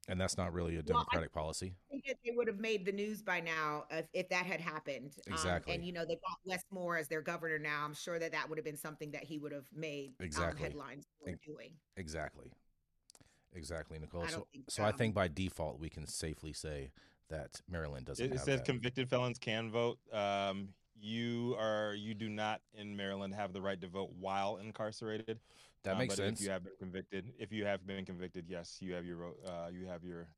And 0.08 0.20
that's 0.20 0.38
not 0.38 0.52
really 0.52 0.76
a 0.76 0.82
democratic 0.82 1.34
well, 1.34 1.42
policy. 1.42 1.74
I 1.88 1.90
think 1.90 2.04
that 2.06 2.18
they 2.24 2.30
would 2.30 2.46
have 2.46 2.60
made 2.60 2.84
the 2.84 2.92
news 2.92 3.22
by 3.22 3.40
now 3.40 3.84
if, 3.90 4.06
if 4.12 4.28
that 4.28 4.46
had 4.46 4.60
happened. 4.60 5.14
Exactly. 5.26 5.72
Um, 5.72 5.80
and 5.80 5.86
you 5.86 5.92
know, 5.92 6.04
they 6.04 6.14
got 6.14 6.38
Wes 6.44 6.62
Moore 6.70 6.96
as 6.96 7.08
their 7.08 7.22
governor 7.22 7.58
now. 7.58 7.84
I'm 7.84 7.94
sure 7.94 8.18
that 8.18 8.30
that 8.32 8.48
would 8.48 8.56
have 8.56 8.64
been 8.64 8.76
something 8.76 9.10
that 9.10 9.24
he 9.24 9.38
would 9.38 9.52
have 9.52 9.66
made 9.74 10.12
um, 10.20 10.26
exactly. 10.26 10.58
um, 10.58 10.62
headlines 10.62 11.06
for 11.22 11.32
doing. 11.44 11.72
Exactly. 11.96 12.52
Exactly, 13.56 13.98
Nicole. 13.98 14.22
I 14.22 14.28
so, 14.28 14.46
think, 14.52 14.64
so 14.70 14.84
I 14.84 14.92
think 14.92 15.14
by 15.14 15.28
default 15.28 15.80
we 15.80 15.88
can 15.88 16.06
safely 16.06 16.52
say 16.52 16.90
that 17.30 17.60
Maryland 17.68 18.06
doesn't. 18.06 18.24
It, 18.24 18.34
it 18.34 18.38
says 18.40 18.60
that. 18.60 18.64
convicted 18.64 19.08
felons 19.08 19.38
can 19.38 19.70
vote. 19.70 19.98
Um, 20.12 20.68
you 21.00 21.56
are 21.58 21.94
you 21.94 22.14
do 22.14 22.28
not 22.28 22.60
in 22.74 22.96
Maryland 22.96 23.34
have 23.34 23.52
the 23.52 23.60
right 23.60 23.80
to 23.80 23.88
vote 23.88 24.10
while 24.18 24.56
incarcerated. 24.56 25.38
That 25.84 25.92
um, 25.92 25.98
makes 25.98 26.16
but 26.16 26.24
sense. 26.24 26.40
If 26.40 26.46
you 26.46 26.52
have 26.52 26.64
been 26.64 26.72
convicted, 26.78 27.32
if 27.38 27.52
you 27.52 27.64
have 27.64 27.86
been 27.86 28.04
convicted, 28.04 28.46
yes, 28.48 28.78
you 28.80 28.94
have 28.94 29.04
your 29.04 29.18
uh, 29.46 29.68
you 29.72 29.86
have 29.86 30.04
your 30.04 30.28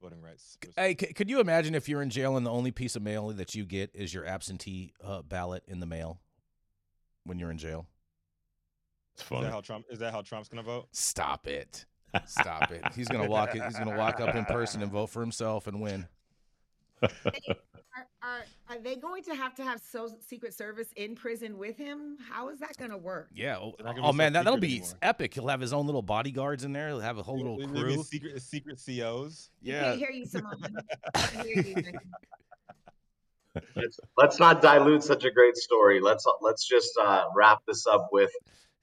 voting 0.00 0.20
rights. 0.20 0.58
Hey, 0.76 0.96
c- 0.98 1.12
could 1.12 1.30
you 1.30 1.40
imagine 1.40 1.74
if 1.74 1.88
you're 1.88 2.02
in 2.02 2.10
jail 2.10 2.36
and 2.36 2.44
the 2.44 2.50
only 2.50 2.70
piece 2.70 2.96
of 2.96 3.02
mail 3.02 3.28
that 3.28 3.54
you 3.54 3.64
get 3.64 3.90
is 3.94 4.12
your 4.12 4.24
absentee 4.24 4.92
uh, 5.02 5.22
ballot 5.22 5.62
in 5.66 5.80
the 5.80 5.86
mail 5.86 6.20
when 7.24 7.38
you're 7.38 7.50
in 7.50 7.58
jail? 7.58 7.86
It's 9.14 9.22
funny. 9.22 9.42
Is 9.42 9.46
that 9.46 9.52
how 9.52 9.60
Trump? 9.60 9.86
Is 9.90 9.98
that 10.00 10.12
how 10.12 10.22
Trump's 10.22 10.48
gonna 10.48 10.62
vote? 10.62 10.88
Stop 10.92 11.46
it! 11.46 11.86
Stop 12.26 12.70
it! 12.70 12.84
He's 12.94 13.08
gonna 13.08 13.28
walk. 13.28 13.52
He's 13.52 13.78
gonna 13.78 13.96
walk 13.96 14.20
up 14.20 14.34
in 14.34 14.44
person 14.44 14.82
and 14.82 14.92
vote 14.92 15.10
for 15.10 15.20
himself 15.20 15.66
and 15.66 15.80
win. 15.80 16.06
Are, 17.98 18.06
are, 18.22 18.44
are 18.68 18.78
they 18.80 18.96
going 18.96 19.22
to 19.24 19.34
have 19.34 19.54
to 19.56 19.64
have 19.64 19.80
so 19.80 20.08
Secret 20.26 20.54
Service 20.54 20.88
in 20.96 21.14
prison 21.14 21.58
with 21.58 21.76
him? 21.76 22.16
How 22.30 22.48
is 22.48 22.58
that 22.60 22.76
going 22.76 22.90
to 22.90 22.96
work? 22.96 23.28
Yeah. 23.34 23.56
Oh, 23.58 23.74
oh 24.02 24.12
man, 24.12 24.32
that, 24.34 24.44
that'll 24.44 24.58
be 24.58 24.78
anymore. 24.78 24.94
epic. 25.02 25.34
He'll 25.34 25.48
have 25.48 25.60
his 25.60 25.72
own 25.72 25.86
little 25.86 26.02
bodyguards 26.02 26.64
in 26.64 26.72
there. 26.72 26.88
He'll 26.88 27.00
have 27.00 27.18
a 27.18 27.22
whole 27.22 27.36
little 27.36 27.66
crew. 27.68 28.02
Secret, 28.02 28.40
secret 28.42 28.80
COs. 28.84 29.50
Yeah. 29.60 29.92
I 29.92 29.96
hear 29.96 30.10
you, 30.10 30.26
Simone. 30.26 30.76
hear 31.44 31.62
you. 31.62 31.74
let's, 33.76 34.00
let's 34.16 34.38
not 34.38 34.62
dilute 34.62 35.02
such 35.02 35.24
a 35.24 35.30
great 35.30 35.56
story. 35.56 36.00
Let's 36.00 36.24
let's 36.40 36.66
just 36.66 36.96
uh, 37.00 37.24
wrap 37.34 37.58
this 37.66 37.86
up 37.86 38.08
with 38.12 38.30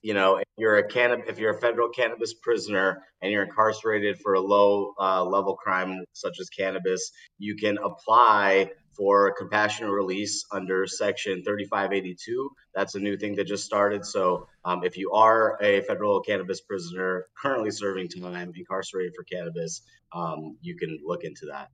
you 0.06 0.14
know, 0.14 0.38
if 0.38 0.46
you're 0.56 0.78
a 0.78 0.88
cannab- 0.88 1.28
if 1.28 1.40
you're 1.40 1.56
a 1.56 1.60
federal 1.60 1.90
cannabis 1.90 2.36
prisoner 2.36 3.02
and 3.24 3.32
you're 3.32 3.42
incarcerated 3.42 4.20
for 4.20 4.36
a 4.36 4.40
low 4.40 4.94
uh, 5.00 5.24
level 5.26 5.56
crime 5.56 6.06
such 6.14 6.40
as 6.40 6.48
cannabis, 6.48 7.12
you 7.40 7.56
can 7.56 7.80
apply 7.80 8.70
for 8.96 9.34
compassionate 9.38 9.92
release 9.92 10.46
under 10.52 10.88
Section 10.88 11.44
3582. 11.44 12.50
That's 12.74 12.96
a 12.96 13.00
new 13.00 13.18
thing 13.18 13.36
that 13.36 13.46
just 13.48 13.66
started. 13.66 14.06
So, 14.06 14.48
um, 14.64 14.84
if 14.84 14.98
you 14.98 15.12
are 15.12 15.58
a 15.62 15.82
federal 15.82 16.22
cannabis 16.22 16.62
prisoner 16.62 17.28
currently 17.42 17.72
serving 17.72 18.10
time 18.10 18.52
incarcerated 18.56 19.14
for 19.16 19.24
cannabis, 19.24 19.82
um, 20.14 20.58
you 20.62 20.76
can 20.78 21.00
look 21.06 21.24
into 21.24 21.46
that. 21.48 21.70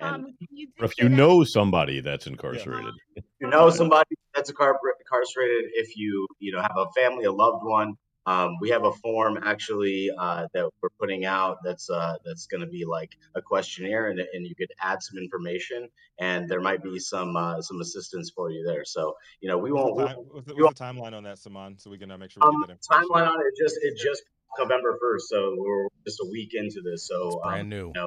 Um, 0.00 0.34
you 0.50 0.68
Or 0.80 0.86
if 0.86 0.92
say 0.92 1.04
you 1.04 1.08
that- 1.10 1.14
know 1.16 1.44
somebody 1.44 2.00
that's 2.00 2.26
incarcerated. 2.26 2.94
If 3.14 3.24
you 3.40 3.48
know 3.48 3.70
somebody 3.70 4.16
that's 4.34 4.50
incarcerated, 4.50 5.70
if 5.74 5.96
you 5.96 6.26
you 6.38 6.52
know 6.52 6.60
have 6.60 6.76
a 6.76 6.86
family, 6.92 7.24
a 7.24 7.32
loved 7.32 7.64
one, 7.64 7.94
um, 8.26 8.56
we 8.60 8.70
have 8.70 8.84
a 8.84 8.92
form 8.92 9.38
actually 9.42 10.08
uh, 10.18 10.46
that 10.54 10.68
we're 10.80 10.88
putting 11.00 11.24
out 11.24 11.58
that's 11.64 11.90
uh, 11.90 12.16
that's 12.24 12.46
going 12.46 12.60
to 12.60 12.66
be 12.66 12.84
like 12.84 13.10
a 13.34 13.42
questionnaire, 13.42 14.10
and, 14.10 14.20
and 14.20 14.46
you 14.46 14.54
could 14.54 14.70
add 14.80 15.02
some 15.02 15.18
information, 15.18 15.88
and 16.20 16.48
there 16.48 16.60
might 16.60 16.82
be 16.82 16.98
some 16.98 17.36
uh, 17.36 17.60
some 17.60 17.80
assistance 17.80 18.30
for 18.34 18.50
you 18.50 18.64
there. 18.66 18.84
So 18.84 19.14
you 19.40 19.48
know 19.48 19.58
we 19.58 19.72
What's 19.72 19.84
won't. 19.84 19.96
the, 19.98 20.02
we 20.02 20.08
time, 20.08 20.16
won't- 20.18 20.34
what's 20.34 20.46
the, 20.46 20.54
what's 20.54 20.78
the 20.78 20.84
timeline 20.84 21.14
on 21.14 21.24
that, 21.24 21.38
Saman, 21.38 21.78
so 21.78 21.90
we 21.90 21.98
can 21.98 22.10
uh, 22.10 22.18
make 22.18 22.30
sure 22.30 22.42
we 22.42 22.54
um, 22.54 22.60
get 22.62 22.68
that 22.68 22.72
information? 22.74 23.08
timeline 23.10 23.28
on 23.28 23.40
it 23.40 23.54
just 23.62 23.76
it 23.82 23.96
just 23.98 24.22
November 24.58 24.98
first, 25.00 25.28
so 25.28 25.54
we're 25.58 25.88
just 26.06 26.20
a 26.20 26.28
week 26.30 26.50
into 26.54 26.80
this. 26.84 27.08
So 27.08 27.26
It's 27.28 27.36
um, 27.36 27.50
brand 27.52 27.70
new. 27.70 27.86
you 27.88 27.92
know, 27.94 28.06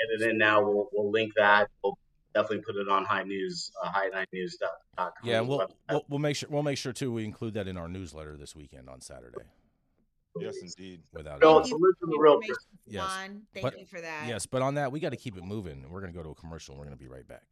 get 0.00 0.26
it 0.26 0.30
in 0.30 0.38
now. 0.38 0.62
We'll 0.62 0.88
we'll 0.92 1.10
link 1.12 1.32
that. 1.36 1.68
We'll 1.84 1.96
definitely 2.34 2.60
put 2.62 2.76
it 2.76 2.88
on 2.88 3.04
high 3.04 3.22
news, 3.22 3.70
uh, 3.82 3.88
high 3.90 4.08
nine 4.08 4.26
news 4.32 4.56
dot. 4.96 5.12
Yeah, 5.24 5.40
we'll, 5.40 5.66
we'll 5.90 6.04
we'll 6.08 6.18
make 6.18 6.36
sure 6.36 6.48
we'll 6.50 6.62
make 6.62 6.78
sure 6.78 6.92
too 6.92 7.12
we 7.12 7.24
include 7.24 7.54
that 7.54 7.68
in 7.68 7.76
our 7.76 7.88
newsletter 7.88 8.36
this 8.36 8.54
weekend 8.56 8.88
on 8.88 9.00
Saturday. 9.00 9.38
Yes, 10.40 10.56
indeed. 10.62 11.02
Without 11.12 11.40
No, 11.40 11.58
a 11.58 11.62
Thank 11.62 11.64
doubt. 11.64 11.70
you 11.70 11.78
for 11.78 11.92
to 11.92 11.96
the 12.00 12.06
the 12.12 12.18
real 12.18 12.32
information, 12.34 12.56
Yes. 12.86 13.02
Juan. 13.06 13.42
Thank 13.52 13.64
But- 13.64 13.78
you 13.78 13.86
for 13.86 14.00
that. 14.00 14.26
yes, 14.26 14.46
but 14.46 14.62
on 14.62 14.74
that 14.76 14.90
we 14.90 14.98
got 15.00 15.10
to 15.10 15.16
keep 15.16 15.36
it 15.36 15.44
moving. 15.44 15.84
We're 15.90 16.00
gonna 16.00 16.12
go 16.12 16.22
to 16.22 16.30
a 16.30 16.34
commercial. 16.34 16.72
and 16.74 16.78
We're 16.80 16.86
gonna 16.86 16.96
be 16.96 17.08
right 17.08 17.26
back. 17.28 17.42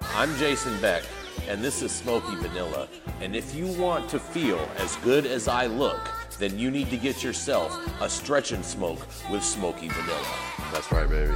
I'm 0.00 0.34
Jason 0.36 0.80
Beck, 0.80 1.04
and 1.46 1.62
this 1.62 1.80
is 1.82 1.92
Smoky 1.92 2.34
Vanilla. 2.36 2.88
And 3.20 3.36
if 3.36 3.54
you 3.54 3.66
want 3.80 4.08
to 4.10 4.18
feel 4.18 4.58
as 4.78 4.96
good 4.96 5.26
as 5.26 5.46
I 5.46 5.66
look, 5.66 6.00
then 6.38 6.58
you 6.58 6.70
need 6.72 6.90
to 6.90 6.96
get 6.96 7.22
yourself 7.22 7.78
a 8.00 8.08
stretch 8.08 8.50
and 8.52 8.64
smoke 8.64 8.98
with 9.30 9.44
Smoky 9.44 9.88
Vanilla. 9.88 10.36
That's 10.72 10.90
right, 10.90 11.08
baby. 11.08 11.34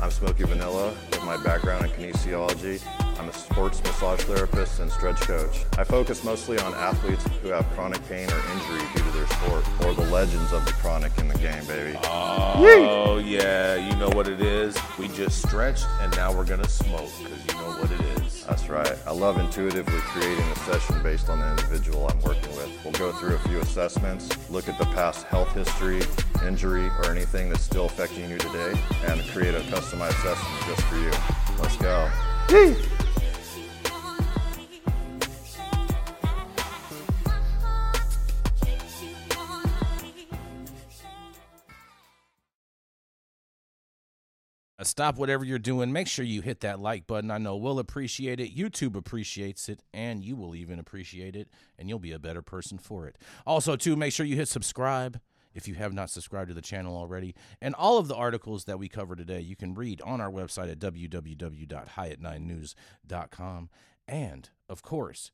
I'm 0.00 0.12
Smokey 0.12 0.44
Vanilla 0.44 0.94
with 1.10 1.24
my 1.24 1.36
background 1.42 1.84
in 1.84 1.90
kinesiology. 1.90 2.80
I'm 3.18 3.28
a 3.28 3.32
sports 3.32 3.82
massage 3.82 4.20
therapist 4.20 4.78
and 4.78 4.92
stretch 4.92 5.20
coach. 5.22 5.64
I 5.76 5.82
focus 5.82 6.22
mostly 6.22 6.56
on 6.60 6.72
athletes 6.74 7.26
who 7.42 7.48
have 7.48 7.68
chronic 7.70 8.06
pain 8.08 8.30
or 8.30 8.38
injury 8.52 8.86
due 8.94 9.02
to 9.02 9.10
their 9.10 9.26
sport, 9.26 9.64
or 9.84 9.94
the 9.94 10.08
legends 10.12 10.52
of 10.52 10.64
the 10.66 10.72
chronic 10.74 11.18
in 11.18 11.26
the 11.26 11.36
game, 11.38 11.64
baby. 11.66 11.98
Oh, 12.04 13.20
yeah, 13.24 13.74
you 13.74 13.96
know 13.96 14.08
what 14.10 14.28
it 14.28 14.40
is. 14.40 14.78
We 15.00 15.08
just 15.08 15.42
stretched, 15.42 15.86
and 16.00 16.14
now 16.14 16.32
we're 16.32 16.44
gonna 16.44 16.68
smoke, 16.68 17.10
because 17.18 17.46
you 17.46 17.54
know 17.54 17.70
what 17.80 17.90
it 17.90 18.00
is. 18.22 18.27
That's 18.48 18.70
right. 18.70 18.96
I 19.06 19.12
love 19.12 19.36
intuitively 19.36 20.00
creating 20.00 20.44
a 20.44 20.56
session 20.60 21.02
based 21.02 21.28
on 21.28 21.38
the 21.38 21.50
individual 21.50 22.08
I'm 22.08 22.20
working 22.22 22.50
with. 22.56 22.70
We'll 22.82 22.94
go 22.94 23.12
through 23.12 23.34
a 23.34 23.38
few 23.40 23.60
assessments, 23.60 24.26
look 24.48 24.70
at 24.70 24.78
the 24.78 24.86
past 24.86 25.26
health 25.26 25.52
history, 25.52 26.00
injury, 26.46 26.86
or 26.86 27.10
anything 27.10 27.50
that's 27.50 27.62
still 27.62 27.84
affecting 27.84 28.30
you 28.30 28.38
today, 28.38 28.72
and 29.04 29.20
create 29.28 29.54
a 29.54 29.60
customized 29.60 30.20
session 30.22 30.48
just 30.66 30.80
for 30.82 30.96
you. 30.96 31.10
Let's 31.60 31.76
go. 31.76 32.10
Uh, 32.48 32.97
Uh, 44.78 44.84
stop 44.84 45.16
whatever 45.16 45.44
you're 45.44 45.58
doing. 45.58 45.92
Make 45.92 46.06
sure 46.06 46.24
you 46.24 46.40
hit 46.40 46.60
that 46.60 46.78
like 46.78 47.04
button. 47.06 47.32
I 47.32 47.38
know 47.38 47.56
we'll 47.56 47.80
appreciate 47.80 48.38
it. 48.38 48.56
YouTube 48.56 48.94
appreciates 48.94 49.68
it, 49.68 49.82
and 49.92 50.22
you 50.22 50.36
will 50.36 50.54
even 50.54 50.78
appreciate 50.78 51.34
it, 51.34 51.48
and 51.78 51.88
you'll 51.88 51.98
be 51.98 52.12
a 52.12 52.18
better 52.18 52.42
person 52.42 52.78
for 52.78 53.06
it. 53.06 53.16
Also, 53.46 53.74
too, 53.74 53.96
make 53.96 54.12
sure 54.12 54.24
you 54.24 54.36
hit 54.36 54.48
subscribe 54.48 55.20
if 55.54 55.66
you 55.66 55.74
have 55.74 55.92
not 55.92 56.10
subscribed 56.10 56.46
to 56.48 56.54
the 56.54 56.62
channel 56.62 56.96
already. 56.96 57.34
And 57.60 57.74
all 57.74 57.98
of 57.98 58.06
the 58.06 58.14
articles 58.14 58.66
that 58.66 58.78
we 58.78 58.88
cover 58.88 59.16
today, 59.16 59.40
you 59.40 59.56
can 59.56 59.74
read 59.74 60.00
on 60.02 60.20
our 60.20 60.30
website 60.30 60.70
at 60.70 60.78
www.highat9news.com. 60.78 63.70
And, 64.06 64.50
of 64.68 64.82
course, 64.82 65.32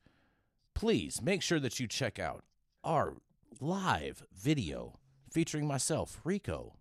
please 0.75 1.21
make 1.21 1.43
sure 1.43 1.61
that 1.61 1.79
you 1.79 1.87
check 1.87 2.19
out 2.19 2.45
our 2.83 3.19
live 3.61 4.25
video 4.33 4.99
featuring 5.31 5.67
myself, 5.67 6.23
Rico, 6.25 6.77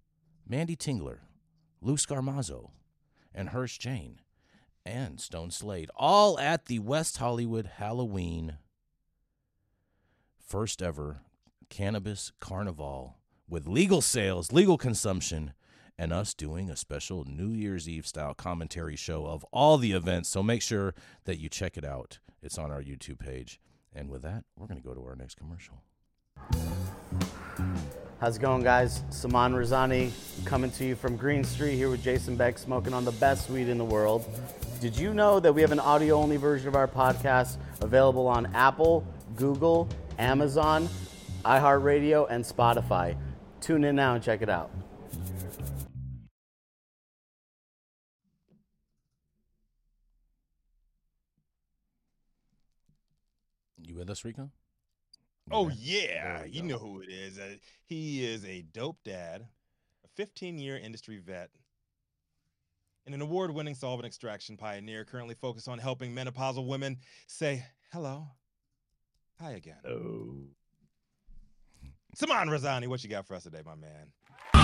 Mandy 0.47 0.77
Tingler, 0.77 1.17
Lou 1.83 1.97
Scarmazzo, 1.97 2.71
and 3.35 3.49
Hirsch 3.49 3.77
Jane, 3.77 4.19
and 4.85 5.19
Stone 5.19 5.51
Slade, 5.51 5.89
all 5.95 6.39
at 6.39 6.65
the 6.65 6.79
West 6.79 7.17
Hollywood 7.17 7.67
Halloween 7.77 8.57
first 10.39 10.81
ever 10.81 11.21
cannabis 11.69 12.31
carnival 12.39 13.17
with 13.49 13.67
legal 13.67 14.01
sales, 14.01 14.51
legal 14.51 14.77
consumption, 14.77 15.53
and 15.97 16.13
us 16.13 16.33
doing 16.33 16.69
a 16.69 16.75
special 16.75 17.25
New 17.25 17.49
Year's 17.49 17.89
Eve 17.89 18.07
style 18.07 18.33
commentary 18.33 18.95
show 18.95 19.25
of 19.25 19.45
all 19.51 19.77
the 19.77 19.91
events. 19.91 20.29
So 20.29 20.41
make 20.41 20.61
sure 20.61 20.93
that 21.25 21.39
you 21.39 21.49
check 21.49 21.77
it 21.77 21.85
out. 21.85 22.19
It's 22.41 22.57
on 22.57 22.71
our 22.71 22.81
YouTube 22.81 23.19
page. 23.19 23.59
And 23.93 24.09
with 24.09 24.21
that, 24.23 24.43
we're 24.57 24.67
going 24.67 24.81
to 24.81 24.87
go 24.87 24.93
to 24.93 25.03
our 25.05 25.15
next 25.15 25.35
commercial. 25.35 25.83
How's 28.23 28.37
it 28.37 28.41
going, 28.41 28.63
guys? 28.63 29.03
Saman 29.09 29.51
Razani 29.51 30.09
coming 30.45 30.71
to 30.71 30.85
you 30.85 30.95
from 30.95 31.17
Green 31.17 31.43
Street 31.43 31.75
here 31.75 31.89
with 31.89 32.01
Jason 32.01 32.37
Beck, 32.37 32.57
smoking 32.57 32.93
on 32.93 33.03
the 33.03 33.11
best 33.11 33.49
weed 33.49 33.67
in 33.67 33.77
the 33.77 33.83
world. 33.83 34.23
Did 34.79 34.97
you 34.97 35.13
know 35.13 35.41
that 35.41 35.51
we 35.51 35.59
have 35.59 35.73
an 35.73 35.79
audio 35.81 36.15
only 36.15 36.37
version 36.37 36.69
of 36.69 36.75
our 36.77 36.87
podcast 36.87 37.57
available 37.81 38.25
on 38.25 38.45
Apple, 38.55 39.05
Google, 39.35 39.89
Amazon, 40.19 40.87
iHeartRadio, 41.43 42.25
and 42.29 42.45
Spotify? 42.45 43.17
Tune 43.59 43.83
in 43.83 43.97
now 43.97 44.13
and 44.13 44.23
check 44.23 44.41
it 44.41 44.47
out. 44.47 44.71
You 53.81 53.95
with 53.97 54.09
us, 54.09 54.23
Rico? 54.23 54.49
Oh 55.51 55.69
yeah, 55.69 56.43
you 56.45 56.63
know 56.63 56.77
who 56.77 57.01
it 57.01 57.09
is. 57.09 57.37
Uh, 57.37 57.55
he 57.85 58.25
is 58.25 58.43
a 58.45 58.61
dope 58.73 58.97
dad, 59.03 59.45
a 60.05 60.21
15-year 60.21 60.77
industry 60.77 61.19
vet, 61.23 61.49
and 63.05 63.13
an 63.13 63.21
award-winning 63.21 63.75
solvent 63.75 64.07
extraction 64.07 64.57
pioneer. 64.57 65.05
Currently 65.05 65.35
focused 65.35 65.67
on 65.67 65.77
helping 65.79 66.13
menopausal 66.15 66.65
women 66.67 66.97
say 67.27 67.63
hello, 67.91 68.27
hi 69.39 69.51
again. 69.51 69.77
Oh. 69.87 70.37
Saman 72.15 72.47
Razani, 72.47 72.87
what 72.87 73.03
you 73.03 73.09
got 73.09 73.27
for 73.27 73.35
us 73.35 73.43
today, 73.43 73.61
my 73.65 73.75
man? 73.75 74.07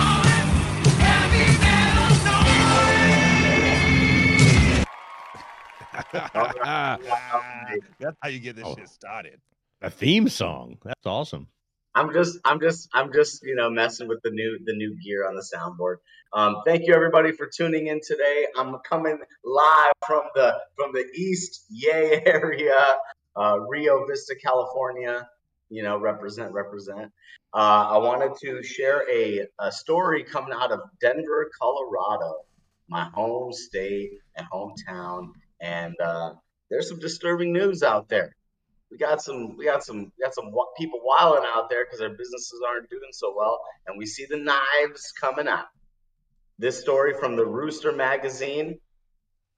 That's 7.98 8.16
how 8.22 8.28
you 8.28 8.40
get 8.40 8.56
this 8.56 8.64
Oh. 8.66 8.74
shit 8.76 8.88
started. 8.88 9.40
A 9.82 9.88
theme 9.88 10.28
song. 10.28 10.76
That's 10.84 11.06
awesome. 11.06 11.48
I'm 11.94 12.12
just, 12.12 12.38
I'm 12.44 12.60
just, 12.60 12.88
I'm 12.92 13.12
just, 13.14 13.42
you 13.42 13.54
know, 13.54 13.70
messing 13.70 14.08
with 14.08 14.20
the 14.22 14.30
new, 14.30 14.58
the 14.64 14.74
new 14.74 14.94
gear 15.02 15.26
on 15.26 15.34
the 15.34 15.42
soundboard. 15.42 15.96
Um, 16.34 16.56
thank 16.66 16.86
you 16.86 16.94
everybody 16.94 17.32
for 17.32 17.48
tuning 17.48 17.86
in 17.86 18.00
today. 18.06 18.46
I'm 18.58 18.76
coming 18.86 19.18
live 19.42 19.92
from 20.06 20.24
the 20.34 20.54
from 20.76 20.92
the 20.92 21.06
East 21.14 21.64
Yay 21.70 22.22
area, 22.26 22.84
uh, 23.34 23.58
Rio 23.68 24.04
Vista, 24.06 24.36
California. 24.36 25.26
You 25.70 25.82
know, 25.82 25.98
represent, 25.98 26.52
represent. 26.52 27.10
Uh, 27.54 27.88
I 27.90 27.98
wanted 27.98 28.36
to 28.42 28.62
share 28.62 29.08
a, 29.10 29.46
a 29.60 29.72
story 29.72 30.24
coming 30.24 30.52
out 30.52 30.72
of 30.72 30.80
Denver, 31.00 31.50
Colorado, 31.58 32.34
my 32.88 33.04
home 33.14 33.52
state 33.52 34.10
and 34.36 34.46
hometown. 34.52 35.28
And 35.60 35.94
uh, 36.00 36.34
there's 36.70 36.88
some 36.88 36.98
disturbing 36.98 37.52
news 37.52 37.82
out 37.82 38.08
there 38.08 38.36
we 38.90 38.98
got 38.98 39.22
some 39.22 39.56
we 39.56 39.64
got 39.64 39.84
some 39.84 40.12
we 40.18 40.24
got 40.24 40.34
some 40.34 40.52
people 40.76 41.00
wilding 41.02 41.48
out 41.54 41.70
there 41.70 41.84
because 41.84 42.00
their 42.00 42.10
businesses 42.10 42.60
aren't 42.66 42.90
doing 42.90 43.10
so 43.12 43.32
well 43.36 43.60
and 43.86 43.96
we 43.96 44.06
see 44.06 44.26
the 44.28 44.36
knives 44.36 45.12
coming 45.12 45.48
out. 45.48 45.66
This 46.58 46.80
story 46.80 47.14
from 47.14 47.36
the 47.36 47.46
rooster 47.46 47.92
magazine. 47.92 48.78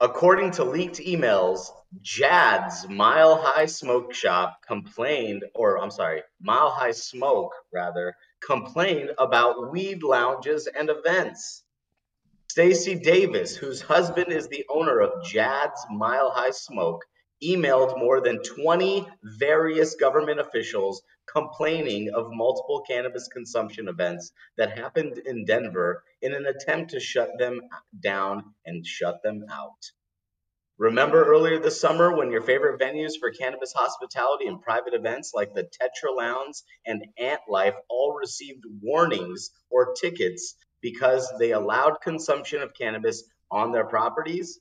According 0.00 0.50
to 0.52 0.64
leaked 0.64 0.98
emails 0.98 1.70
jad's 2.00 2.88
mile 2.88 3.36
high 3.40 3.66
smoke 3.66 4.12
shop 4.14 4.58
complained 4.66 5.44
or 5.54 5.78
i'm 5.78 5.90
sorry 5.90 6.22
mile 6.40 6.70
high 6.70 6.90
smoke 6.90 7.52
rather 7.72 8.14
complained 8.40 9.10
about 9.18 9.70
weed 9.70 10.02
lounges 10.02 10.66
and 10.66 10.90
events. 10.90 11.62
Stacy 12.48 12.96
davis 12.96 13.54
whose 13.54 13.80
husband 13.80 14.32
is 14.32 14.48
the 14.48 14.64
owner 14.68 14.98
of 15.00 15.24
jad's 15.24 15.86
mile 15.90 16.30
high 16.30 16.50
smoke 16.50 17.04
emailed 17.42 17.98
more 17.98 18.20
than 18.20 18.42
20 18.42 19.06
various 19.22 19.94
government 19.96 20.40
officials 20.40 21.02
complaining 21.26 22.10
of 22.14 22.26
multiple 22.30 22.84
cannabis 22.86 23.28
consumption 23.28 23.88
events 23.88 24.32
that 24.56 24.78
happened 24.78 25.18
in 25.18 25.44
Denver 25.44 26.02
in 26.20 26.34
an 26.34 26.46
attempt 26.46 26.90
to 26.92 27.00
shut 27.00 27.30
them 27.38 27.60
down 28.00 28.54
and 28.64 28.86
shut 28.86 29.22
them 29.22 29.44
out. 29.50 29.90
Remember 30.78 31.24
earlier 31.24 31.58
this 31.58 31.80
summer 31.80 32.16
when 32.16 32.32
your 32.32 32.42
favorite 32.42 32.80
venues 32.80 33.12
for 33.20 33.30
cannabis 33.30 33.72
hospitality 33.72 34.46
and 34.46 34.60
private 34.60 34.94
events 34.94 35.32
like 35.34 35.54
the 35.54 35.62
Tetra 35.64 36.16
Lounge 36.16 36.56
and 36.86 37.04
Ant 37.18 37.40
Life 37.48 37.74
all 37.88 38.14
received 38.14 38.64
warnings 38.80 39.50
or 39.70 39.94
tickets 39.94 40.56
because 40.80 41.32
they 41.38 41.52
allowed 41.52 42.00
consumption 42.02 42.62
of 42.62 42.74
cannabis 42.74 43.22
on 43.50 43.70
their 43.70 43.84
properties? 43.84 44.58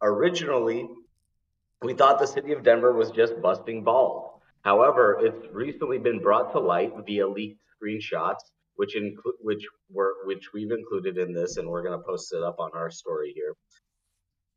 Originally, 0.00 0.88
we 1.82 1.94
thought 1.94 2.18
the 2.18 2.26
city 2.26 2.52
of 2.52 2.64
Denver 2.64 2.92
was 2.92 3.10
just 3.10 3.40
busting 3.40 3.84
balls. 3.84 4.40
However, 4.62 5.18
it's 5.22 5.46
recently 5.52 5.98
been 5.98 6.20
brought 6.20 6.52
to 6.52 6.58
light 6.58 6.92
via 7.06 7.26
leaked 7.28 7.60
screenshots, 7.80 8.40
which 8.76 8.96
which 9.40 9.64
were 9.90 10.14
which 10.24 10.52
we've 10.52 10.72
included 10.72 11.18
in 11.18 11.32
this, 11.32 11.56
and 11.56 11.68
we're 11.68 11.82
going 11.82 11.98
to 11.98 12.04
post 12.04 12.32
it 12.32 12.42
up 12.42 12.56
on 12.58 12.70
our 12.74 12.90
story 12.90 13.32
here. 13.34 13.54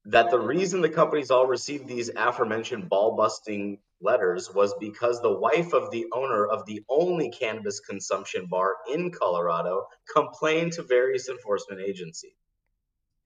That 0.05 0.31
the 0.31 0.39
reason 0.39 0.81
the 0.81 0.89
companies 0.89 1.29
all 1.29 1.45
received 1.45 1.87
these 1.87 2.09
aforementioned 2.15 2.89
ball 2.89 3.15
busting 3.15 3.77
letters 4.01 4.51
was 4.51 4.73
because 4.79 5.21
the 5.21 5.37
wife 5.37 5.73
of 5.73 5.91
the 5.91 6.07
owner 6.11 6.47
of 6.47 6.65
the 6.65 6.83
only 6.89 7.29
cannabis 7.29 7.79
consumption 7.79 8.47
bar 8.49 8.73
in 8.91 9.11
Colorado 9.11 9.85
complained 10.11 10.73
to 10.73 10.83
various 10.83 11.29
enforcement 11.29 11.81
agencies. 11.81 12.33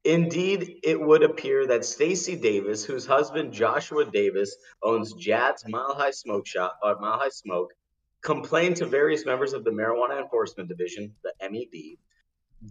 Indeed, 0.05 0.81
it 0.83 1.01
would 1.01 1.23
appear 1.23 1.65
that 1.65 1.83
Stacy 1.83 2.35
Davis, 2.35 2.85
whose 2.85 3.07
husband 3.07 3.51
Joshua 3.51 4.05
Davis 4.05 4.55
owns 4.83 5.13
Jad's 5.13 5.67
Mile 5.67 5.95
High 5.95 6.11
Smoke 6.11 6.45
Shop 6.45 6.77
or 6.83 6.91
uh, 6.91 7.01
Mile 7.01 7.17
High 7.17 7.29
Smoke, 7.29 7.73
complained 8.21 8.75
to 8.75 8.85
various 8.85 9.25
members 9.25 9.53
of 9.53 9.63
the 9.63 9.71
Marijuana 9.71 10.21
Enforcement 10.21 10.69
Division, 10.69 11.15
the 11.23 11.33
MED, 11.49 11.97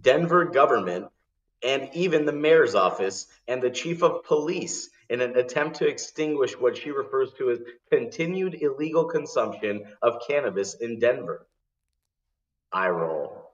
Denver 0.01 0.45
government, 0.45 1.07
and 1.61 1.89
even 1.93 2.25
the 2.25 2.31
mayor's 2.31 2.73
office 2.73 3.27
and 3.49 3.61
the 3.61 3.69
chief 3.69 4.01
of 4.01 4.23
police 4.23 4.89
in 5.09 5.19
an 5.19 5.37
attempt 5.37 5.75
to 5.77 5.87
extinguish 5.87 6.57
what 6.57 6.77
she 6.77 6.91
refers 6.91 7.33
to 7.33 7.49
as 7.49 7.59
continued 7.91 8.61
illegal 8.61 9.05
consumption 9.05 9.83
of 10.01 10.21
cannabis 10.25 10.75
in 10.75 10.99
Denver. 10.99 11.45
I 12.71 12.87
roll. 12.87 13.51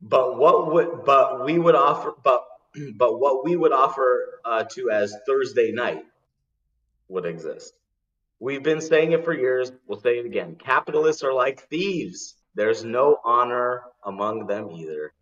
But 0.00 0.38
what 0.38 0.72
would 0.72 1.04
but 1.04 1.44
we 1.44 1.58
would 1.58 1.74
offer 1.74 2.14
but 2.22 2.44
but 2.96 3.20
what 3.20 3.44
we 3.44 3.56
would 3.56 3.72
offer 3.72 4.40
uh, 4.44 4.64
to 4.72 4.90
as 4.90 5.14
Thursday 5.26 5.72
night 5.72 6.04
would 7.08 7.26
exist. 7.26 7.72
We've 8.40 8.62
been 8.62 8.80
saying 8.80 9.12
it 9.12 9.24
for 9.24 9.32
years. 9.32 9.72
We'll 9.86 10.00
say 10.00 10.18
it 10.18 10.26
again. 10.26 10.56
Capitalists 10.56 11.22
are 11.22 11.32
like 11.32 11.68
thieves. 11.68 12.34
There's 12.54 12.84
no 12.84 13.18
honor 13.24 13.82
among 14.04 14.46
them 14.46 14.70
either. 14.70 15.12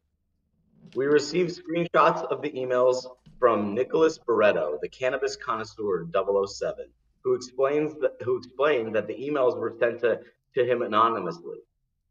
We 0.94 1.06
received 1.06 1.58
screenshots 1.58 2.24
of 2.24 2.42
the 2.42 2.50
emails 2.50 3.06
from 3.38 3.74
Nicholas 3.74 4.18
Barreto, 4.18 4.78
the 4.80 4.88
cannabis 4.88 5.36
connoisseur 5.36 6.06
007, 6.12 6.86
who 7.24 7.34
explains 7.34 7.94
that, 8.00 8.12
who 8.22 8.36
explained 8.36 8.94
that 8.94 9.06
the 9.06 9.14
emails 9.14 9.58
were 9.58 9.74
sent 9.78 10.00
to, 10.00 10.20
to 10.54 10.64
him 10.64 10.82
anonymously. 10.82 11.58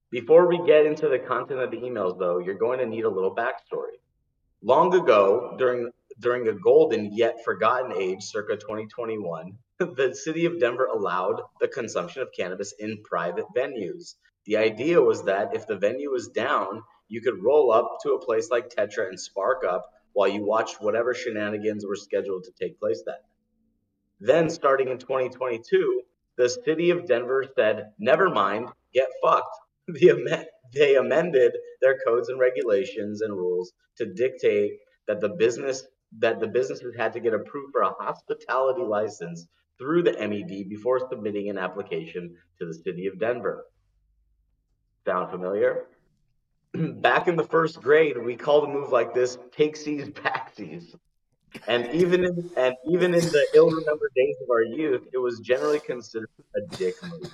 Before 0.10 0.48
we 0.48 0.66
get 0.66 0.86
into 0.86 1.08
the 1.08 1.20
content 1.20 1.60
of 1.60 1.72
the 1.72 1.78
emails, 1.78 2.18
though, 2.18 2.40
you're 2.40 2.56
going 2.56 2.80
to 2.80 2.86
need 2.86 3.06
a 3.06 3.10
little 3.10 3.36
backstory. 3.36 4.01
Long 4.64 4.94
ago, 4.94 5.56
during 5.58 5.92
during 6.20 6.48
a 6.48 6.54
golden 6.54 7.12
yet 7.14 7.44
forgotten 7.44 7.94
age, 7.98 8.22
circa 8.22 8.56
2021, 8.56 9.58
the 9.80 10.14
city 10.14 10.46
of 10.46 10.60
Denver 10.60 10.86
allowed 10.86 11.42
the 11.60 11.68
consumption 11.68 12.22
of 12.22 12.32
cannabis 12.32 12.74
in 12.78 13.02
private 13.04 13.46
venues. 13.58 14.16
The 14.46 14.58
idea 14.58 15.02
was 15.02 15.24
that 15.24 15.56
if 15.56 15.66
the 15.66 15.78
venue 15.78 16.12
was 16.12 16.28
down, 16.28 16.84
you 17.08 17.22
could 17.22 17.44
roll 17.44 17.72
up 17.72 17.98
to 18.04 18.14
a 18.14 18.24
place 18.24 18.52
like 18.52 18.70
Tetra 18.70 19.08
and 19.08 19.20
spark 19.20 19.64
up 19.68 19.84
while 20.14 20.28
you 20.28 20.46
watched 20.46 20.80
whatever 20.80 21.16
shenanigans 21.16 21.84
were 21.84 21.96
scheduled 21.96 22.44
to 22.44 22.52
take 22.52 22.80
place 22.80 23.02
that 23.06 23.12
night. 23.24 23.40
Then, 24.20 24.50
starting 24.50 24.90
in 24.90 25.00
2022, 25.00 26.04
the 26.38 26.50
city 26.50 26.92
of 26.92 27.08
Denver 27.08 27.46
said, 27.56 27.94
never 27.98 28.30
mind, 28.30 28.70
get 28.94 29.10
fucked. 29.24 29.58
The, 29.88 30.48
they 30.74 30.96
amended 30.96 31.54
their 31.82 31.98
codes 32.06 32.30
and 32.30 32.40
regulations 32.40 33.22
and 33.22 33.34
rules 33.34 33.74
to 33.98 34.14
dictate 34.14 34.72
that 35.08 35.20
the 35.20 35.30
business 35.30 35.84
that 36.20 36.40
the 36.40 36.48
businesses 36.48 36.94
had 36.96 37.14
to 37.14 37.20
get 37.20 37.34
approved 37.34 37.72
for 37.72 37.82
a 37.82 37.94
hospitality 37.94 38.82
license 38.82 39.48
through 39.78 40.04
the 40.04 40.12
MED 40.12 40.70
before 40.70 41.00
submitting 41.10 41.50
an 41.50 41.58
application 41.58 42.36
to 42.60 42.66
the 42.66 42.74
city 42.74 43.08
of 43.08 43.18
Denver. 43.20 43.66
Sound 45.06 45.32
familiar? 45.32 45.86
Back 46.74 47.28
in 47.28 47.36
the 47.36 47.44
first 47.44 47.82
grade, 47.82 48.18
we 48.18 48.36
called 48.36 48.66
a 48.66 48.68
move 48.68 48.92
like 48.92 49.14
this 49.14 49.38
takesies 49.58 50.12
backsies. 50.12 50.96
And 51.68 51.94
even 51.94 52.24
in 52.24 52.50
and 52.56 52.76
even 52.90 53.14
in 53.14 53.22
the 53.22 53.46
ill-remembered 53.54 54.12
days 54.16 54.36
of 54.42 54.50
our 54.50 54.64
youth, 54.64 55.08
it 55.12 55.18
was 55.18 55.40
generally 55.40 55.80
considered 55.80 56.30
a 56.56 56.76
dick 56.78 56.96
move. 57.04 57.32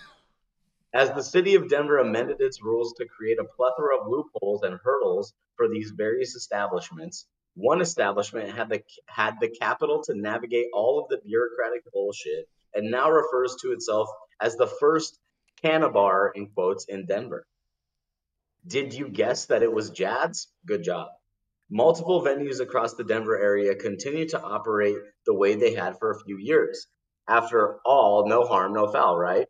As 0.98 1.12
the 1.12 1.22
city 1.22 1.54
of 1.54 1.70
Denver 1.70 2.00
amended 2.00 2.38
its 2.42 2.64
rules 2.64 2.94
to 2.94 3.06
create 3.06 3.38
a 3.38 3.44
plethora 3.44 4.00
of 4.00 4.08
loopholes 4.08 4.64
and 4.64 4.80
hurdles 4.84 5.32
for 5.56 5.70
these 5.70 5.92
various 5.92 6.34
establishments, 6.34 7.28
one 7.54 7.82
establishment 7.82 8.50
had 8.50 8.68
the 8.70 8.82
had 9.06 9.36
the 9.40 9.50
capital 9.50 10.02
to 10.06 10.16
navigate 10.16 10.70
all 10.74 10.98
of 10.98 11.08
the 11.10 11.20
bureaucratic 11.24 11.84
bullshit 11.94 12.50
and 12.74 12.90
now 12.90 13.12
refers 13.12 13.58
to 13.62 13.74
itself 13.74 14.10
as 14.42 14.56
the 14.56 14.66
first 14.66 15.20
cannabar 15.64 16.32
in 16.34 16.48
quotes 16.48 16.86
in 16.86 17.06
Denver. 17.06 17.46
Did 18.66 18.96
you 18.96 19.08
guess 19.08 19.46
that 19.46 19.62
it 19.62 19.72
was 19.72 19.92
Jad's? 19.92 20.52
Good 20.66 20.82
job. 20.82 21.10
Multiple 21.70 22.24
venues 22.24 22.60
across 22.60 22.96
the 22.96 23.04
Denver 23.04 23.38
area 23.38 23.76
continue 23.76 24.28
to 24.30 24.42
operate 24.42 24.98
the 25.28 25.36
way 25.36 25.54
they 25.54 25.76
had 25.76 26.00
for 26.00 26.10
a 26.10 26.20
few 26.22 26.40
years. 26.40 26.88
After 27.30 27.78
all, 27.86 28.28
no 28.28 28.48
harm, 28.48 28.74
no 28.74 28.92
foul, 28.92 29.16
right? 29.16 29.48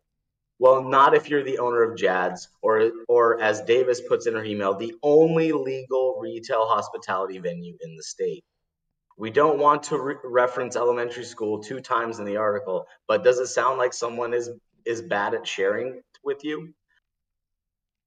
Well, 0.60 0.82
not 0.82 1.14
if 1.14 1.30
you're 1.30 1.44
the 1.44 1.58
owner 1.58 1.82
of 1.82 1.96
Jad's, 1.96 2.48
or 2.62 2.90
or 3.08 3.40
as 3.40 3.62
Davis 3.62 4.00
puts 4.00 4.26
in 4.26 4.34
her 4.34 4.44
email, 4.44 4.74
the 4.74 4.94
only 5.02 5.52
legal 5.52 6.18
retail 6.20 6.66
hospitality 6.66 7.38
venue 7.38 7.76
in 7.80 7.96
the 7.96 8.02
state. 8.02 8.44
We 9.16 9.30
don't 9.30 9.58
want 9.58 9.84
to 9.84 9.98
re- 9.98 10.16
reference 10.24 10.76
elementary 10.76 11.24
school 11.24 11.60
two 11.62 11.80
times 11.80 12.18
in 12.18 12.24
the 12.24 12.36
article, 12.36 12.86
but 13.06 13.24
does 13.24 13.38
it 13.38 13.48
sound 13.48 13.78
like 13.78 13.92
someone 13.92 14.34
is 14.34 14.50
is 14.84 15.02
bad 15.02 15.34
at 15.34 15.46
sharing 15.46 16.02
with 16.24 16.44
you? 16.44 16.74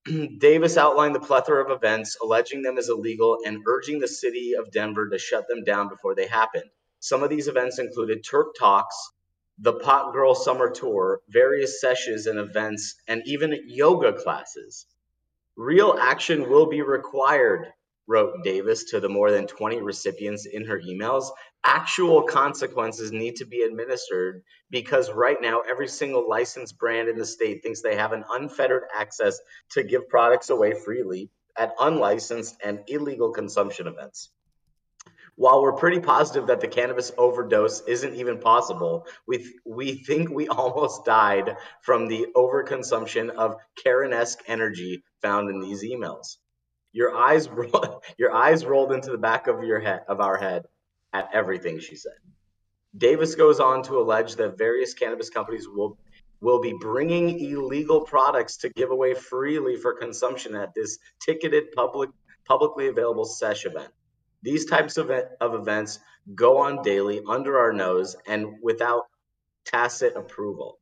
Davis 0.39 0.77
outlined 0.77 1.15
the 1.15 1.19
plethora 1.19 1.63
of 1.63 1.71
events, 1.71 2.17
alleging 2.21 2.63
them 2.63 2.77
as 2.77 2.89
illegal 2.89 3.37
and 3.45 3.63
urging 3.67 3.99
the 3.99 4.07
city 4.07 4.53
of 4.57 4.71
Denver 4.71 5.09
to 5.09 5.17
shut 5.17 5.47
them 5.47 5.63
down 5.63 5.89
before 5.89 6.15
they 6.15 6.27
happened. 6.27 6.69
Some 6.99 7.23
of 7.23 7.29
these 7.29 7.47
events 7.47 7.79
included 7.79 8.25
Terp 8.25 8.53
Talks, 8.57 8.95
the 9.59 9.73
Pot 9.73 10.13
Girl 10.13 10.33
Summer 10.33 10.71
Tour, 10.71 11.21
various 11.29 11.79
sessions 11.79 12.25
and 12.25 12.39
events, 12.39 12.95
and 13.07 13.21
even 13.25 13.57
yoga 13.67 14.13
classes. 14.13 14.87
Real 15.55 15.97
action 15.99 16.49
will 16.49 16.67
be 16.67 16.81
required, 16.81 17.67
wrote 18.07 18.43
Davis 18.43 18.85
to 18.85 18.99
the 18.99 19.09
more 19.09 19.31
than 19.31 19.47
20 19.47 19.81
recipients 19.81 20.45
in 20.45 20.65
her 20.65 20.79
emails. 20.79 21.29
Actual 21.63 22.23
consequences 22.23 23.11
need 23.11 23.35
to 23.35 23.45
be 23.45 23.61
administered 23.61 24.41
because 24.69 25.11
right 25.11 25.41
now, 25.41 25.61
every 25.61 25.87
single 25.87 26.27
licensed 26.27 26.79
brand 26.79 27.09
in 27.09 27.17
the 27.17 27.25
state 27.25 27.61
thinks 27.61 27.81
they 27.81 27.95
have 27.95 28.13
an 28.13 28.23
unfettered 28.31 28.83
access 28.95 29.39
to 29.69 29.83
give 29.83 30.09
products 30.09 30.49
away 30.49 30.73
freely 30.73 31.29
at 31.57 31.75
unlicensed 31.79 32.55
and 32.63 32.79
illegal 32.87 33.31
consumption 33.31 33.87
events. 33.87 34.31
While 35.35 35.61
we're 35.61 35.73
pretty 35.73 35.99
positive 35.99 36.47
that 36.47 36.59
the 36.61 36.67
cannabis 36.67 37.11
overdose 37.17 37.81
isn't 37.81 38.15
even 38.15 38.37
possible, 38.37 39.07
we 39.27 39.37
th- 39.37 39.55
we 39.65 40.03
think 40.03 40.29
we 40.29 40.47
almost 40.49 41.05
died 41.05 41.55
from 41.81 42.07
the 42.07 42.27
overconsumption 42.35 43.29
of 43.29 43.55
Karen-esque 43.75 44.39
energy 44.47 45.03
found 45.21 45.49
in 45.49 45.59
these 45.59 45.83
emails. 45.83 46.37
Your 46.91 47.15
eyes 47.15 47.49
ro- 47.51 48.01
your 48.17 48.33
eyes 48.33 48.65
rolled 48.65 48.91
into 48.91 49.11
the 49.11 49.17
back 49.17 49.47
of 49.47 49.63
your 49.63 49.79
head 49.79 50.01
of 50.07 50.19
our 50.19 50.37
head 50.37 50.65
at 51.13 51.29
everything 51.33 51.79
she 51.79 51.95
said. 51.95 52.19
Davis 52.97 53.35
goes 53.35 53.59
on 53.59 53.83
to 53.83 53.99
allege 53.99 54.35
that 54.35 54.57
various 54.57 54.93
cannabis 54.93 55.29
companies 55.29 55.67
will 55.67 55.97
will 56.41 56.59
be 56.59 56.73
bringing 56.73 57.39
illegal 57.39 58.01
products 58.01 58.57
to 58.57 58.69
give 58.69 58.91
away 58.91 59.13
freely 59.13 59.77
for 59.77 59.93
consumption 59.93 60.55
at 60.55 60.73
this 60.73 60.97
ticketed 61.19 61.71
public 61.71 62.09
publicly 62.45 62.87
available 62.87 63.23
sesh 63.23 63.65
event. 63.65 63.91
These 64.43 64.65
types 64.65 64.97
of, 64.97 65.11
of 65.39 65.53
events 65.53 65.99
go 66.35 66.57
on 66.57 66.81
daily 66.81 67.21
under 67.27 67.57
our 67.59 67.73
nose 67.73 68.15
and 68.27 68.47
without 68.61 69.03
tacit 69.65 70.15
approval. 70.15 70.79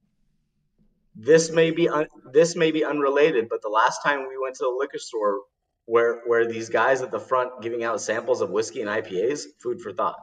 This 1.16 1.52
may 1.52 1.72
be 1.72 1.90
un, 1.90 2.08
this 2.32 2.56
may 2.56 2.72
be 2.72 2.86
unrelated, 2.86 3.50
but 3.50 3.62
the 3.62 3.70
last 3.70 4.02
time 4.02 4.28
we 4.28 4.38
went 4.42 4.56
to 4.56 4.64
the 4.64 4.76
liquor 4.78 5.00
store 5.00 5.42
where 5.86 6.22
where 6.28 6.46
these 6.46 6.70
guys 6.70 7.02
at 7.02 7.12
the 7.12 7.20
front 7.20 7.62
giving 7.62 7.84
out 7.84 8.00
samples 8.00 8.42
of 8.42 8.52
whiskey 8.52 8.82
and 8.82 8.90
IPAs, 8.90 9.46
food 9.60 9.82
for 9.82 9.92
thought. 9.92 10.18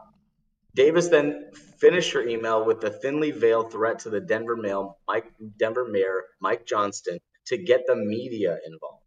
Davis 0.74 1.08
then 1.08 1.50
finished 1.78 2.12
her 2.12 2.22
email 2.22 2.64
with 2.64 2.80
the 2.80 2.90
thinly 2.90 3.30
veiled 3.30 3.72
threat 3.72 3.98
to 3.98 4.10
the 4.10 4.20
Denver 4.20 4.56
Mail, 4.56 4.98
Mike, 5.08 5.32
Denver 5.58 5.86
Mayor 5.86 6.24
Mike 6.40 6.66
Johnston 6.66 7.18
to 7.46 7.56
get 7.56 7.82
the 7.86 7.96
media 7.96 8.58
involved. 8.66 9.02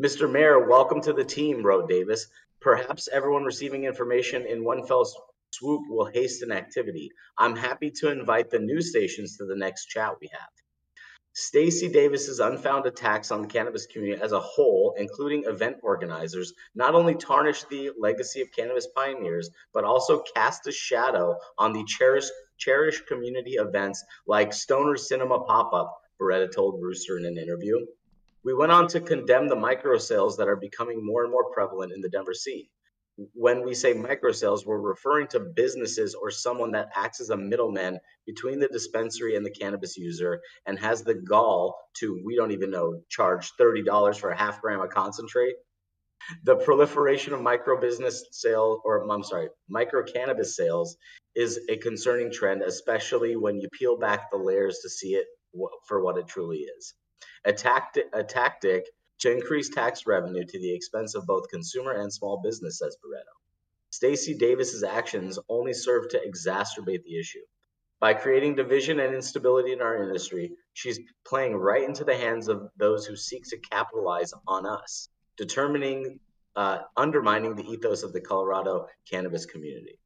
Mr. 0.00 0.30
Mayor, 0.30 0.68
welcome 0.68 1.00
to 1.02 1.12
the 1.12 1.24
team, 1.24 1.62
wrote 1.62 1.88
Davis. 1.88 2.28
Perhaps 2.60 3.08
everyone 3.12 3.44
receiving 3.44 3.84
information 3.84 4.44
in 4.44 4.64
one 4.64 4.84
fell 4.84 5.06
swoop 5.52 5.82
will 5.88 6.06
hasten 6.06 6.50
activity. 6.50 7.10
I'm 7.38 7.54
happy 7.54 7.90
to 8.00 8.10
invite 8.10 8.50
the 8.50 8.58
news 8.58 8.90
stations 8.90 9.36
to 9.36 9.46
the 9.46 9.54
next 9.54 9.86
chat 9.86 10.14
we 10.20 10.28
have. 10.32 10.50
Stacey 11.34 11.88
Davis's 11.88 12.40
unfounded 12.40 12.94
attacks 12.94 13.30
on 13.30 13.42
the 13.42 13.46
cannabis 13.46 13.86
community 13.86 14.20
as 14.20 14.32
a 14.32 14.40
whole, 14.40 14.96
including 14.98 15.44
event 15.44 15.76
organizers, 15.84 16.52
not 16.74 16.96
only 16.96 17.14
tarnished 17.14 17.68
the 17.68 17.92
legacy 17.96 18.40
of 18.40 18.50
cannabis 18.50 18.88
pioneers, 18.88 19.48
but 19.72 19.84
also 19.84 20.24
cast 20.34 20.66
a 20.66 20.72
shadow 20.72 21.36
on 21.56 21.72
the 21.72 21.84
cherished, 21.84 22.32
cherished 22.56 23.06
community 23.06 23.52
events 23.52 24.04
like 24.26 24.52
Stoner 24.52 24.96
Cinema 24.96 25.44
Pop 25.44 25.72
Up, 25.72 25.96
Barreto 26.18 26.48
told 26.48 26.82
Rooster 26.82 27.18
in 27.18 27.24
an 27.24 27.38
interview. 27.38 27.86
We 28.44 28.54
went 28.54 28.72
on 28.72 28.88
to 28.88 29.00
condemn 29.00 29.48
the 29.48 29.56
micro 29.56 29.98
sales 29.98 30.36
that 30.36 30.48
are 30.48 30.56
becoming 30.56 31.04
more 31.04 31.22
and 31.22 31.32
more 31.32 31.50
prevalent 31.52 31.92
in 31.92 32.00
the 32.00 32.08
Denver 32.08 32.34
scene 32.34 32.66
when 33.34 33.64
we 33.64 33.74
say 33.74 33.92
micro 33.92 34.30
sales, 34.30 34.64
we're 34.64 34.78
referring 34.78 35.26
to 35.28 35.40
businesses 35.40 36.14
or 36.14 36.30
someone 36.30 36.70
that 36.72 36.90
acts 36.94 37.20
as 37.20 37.30
a 37.30 37.36
middleman 37.36 37.98
between 38.26 38.60
the 38.60 38.68
dispensary 38.68 39.34
and 39.34 39.44
the 39.44 39.50
cannabis 39.50 39.96
user 39.96 40.40
and 40.66 40.78
has 40.78 41.02
the 41.02 41.14
gall 41.14 41.76
to, 41.94 42.20
we 42.24 42.36
don't 42.36 42.52
even 42.52 42.70
know, 42.70 43.00
charge 43.08 43.50
$30 43.60 44.18
for 44.18 44.30
a 44.30 44.38
half 44.38 44.60
gram 44.60 44.80
of 44.80 44.90
concentrate. 44.90 45.54
The 46.44 46.56
proliferation 46.56 47.32
of 47.32 47.40
micro 47.40 47.80
business 47.80 48.24
sales, 48.30 48.80
or 48.84 49.10
I'm 49.10 49.24
sorry, 49.24 49.48
micro 49.68 50.04
cannabis 50.04 50.54
sales 50.54 50.96
is 51.34 51.58
a 51.68 51.76
concerning 51.76 52.30
trend, 52.30 52.62
especially 52.62 53.34
when 53.34 53.60
you 53.60 53.68
peel 53.72 53.98
back 53.98 54.30
the 54.30 54.36
layers 54.36 54.78
to 54.80 54.90
see 54.90 55.14
it 55.14 55.26
for 55.88 56.04
what 56.04 56.18
it 56.18 56.28
truly 56.28 56.58
is. 56.58 56.94
A 57.44 57.52
tactic, 57.52 58.06
a 58.12 58.24
tactic 58.24 58.86
to 59.20 59.32
increase 59.32 59.68
tax 59.68 60.06
revenue 60.06 60.44
to 60.44 60.58
the 60.58 60.72
expense 60.72 61.14
of 61.14 61.26
both 61.26 61.48
consumer 61.48 61.92
and 61.92 62.12
small 62.12 62.40
business, 62.42 62.78
says 62.78 62.96
Barreto. 63.02 63.30
Stacey 63.90 64.34
Davis's 64.34 64.84
actions 64.84 65.38
only 65.48 65.72
serve 65.72 66.08
to 66.10 66.20
exacerbate 66.20 67.02
the 67.04 67.18
issue. 67.18 67.40
By 68.00 68.14
creating 68.14 68.54
division 68.54 69.00
and 69.00 69.14
instability 69.14 69.72
in 69.72 69.82
our 69.82 70.02
industry, 70.02 70.52
she's 70.74 71.00
playing 71.26 71.56
right 71.56 71.82
into 71.82 72.04
the 72.04 72.16
hands 72.16 72.46
of 72.48 72.70
those 72.76 73.06
who 73.06 73.16
seek 73.16 73.44
to 73.48 73.58
capitalize 73.58 74.32
on 74.46 74.66
us, 74.66 75.08
determining, 75.36 76.20
uh, 76.54 76.80
undermining 76.96 77.56
the 77.56 77.64
ethos 77.64 78.04
of 78.04 78.12
the 78.12 78.20
Colorado 78.20 78.86
cannabis 79.10 79.46
community. 79.46 79.98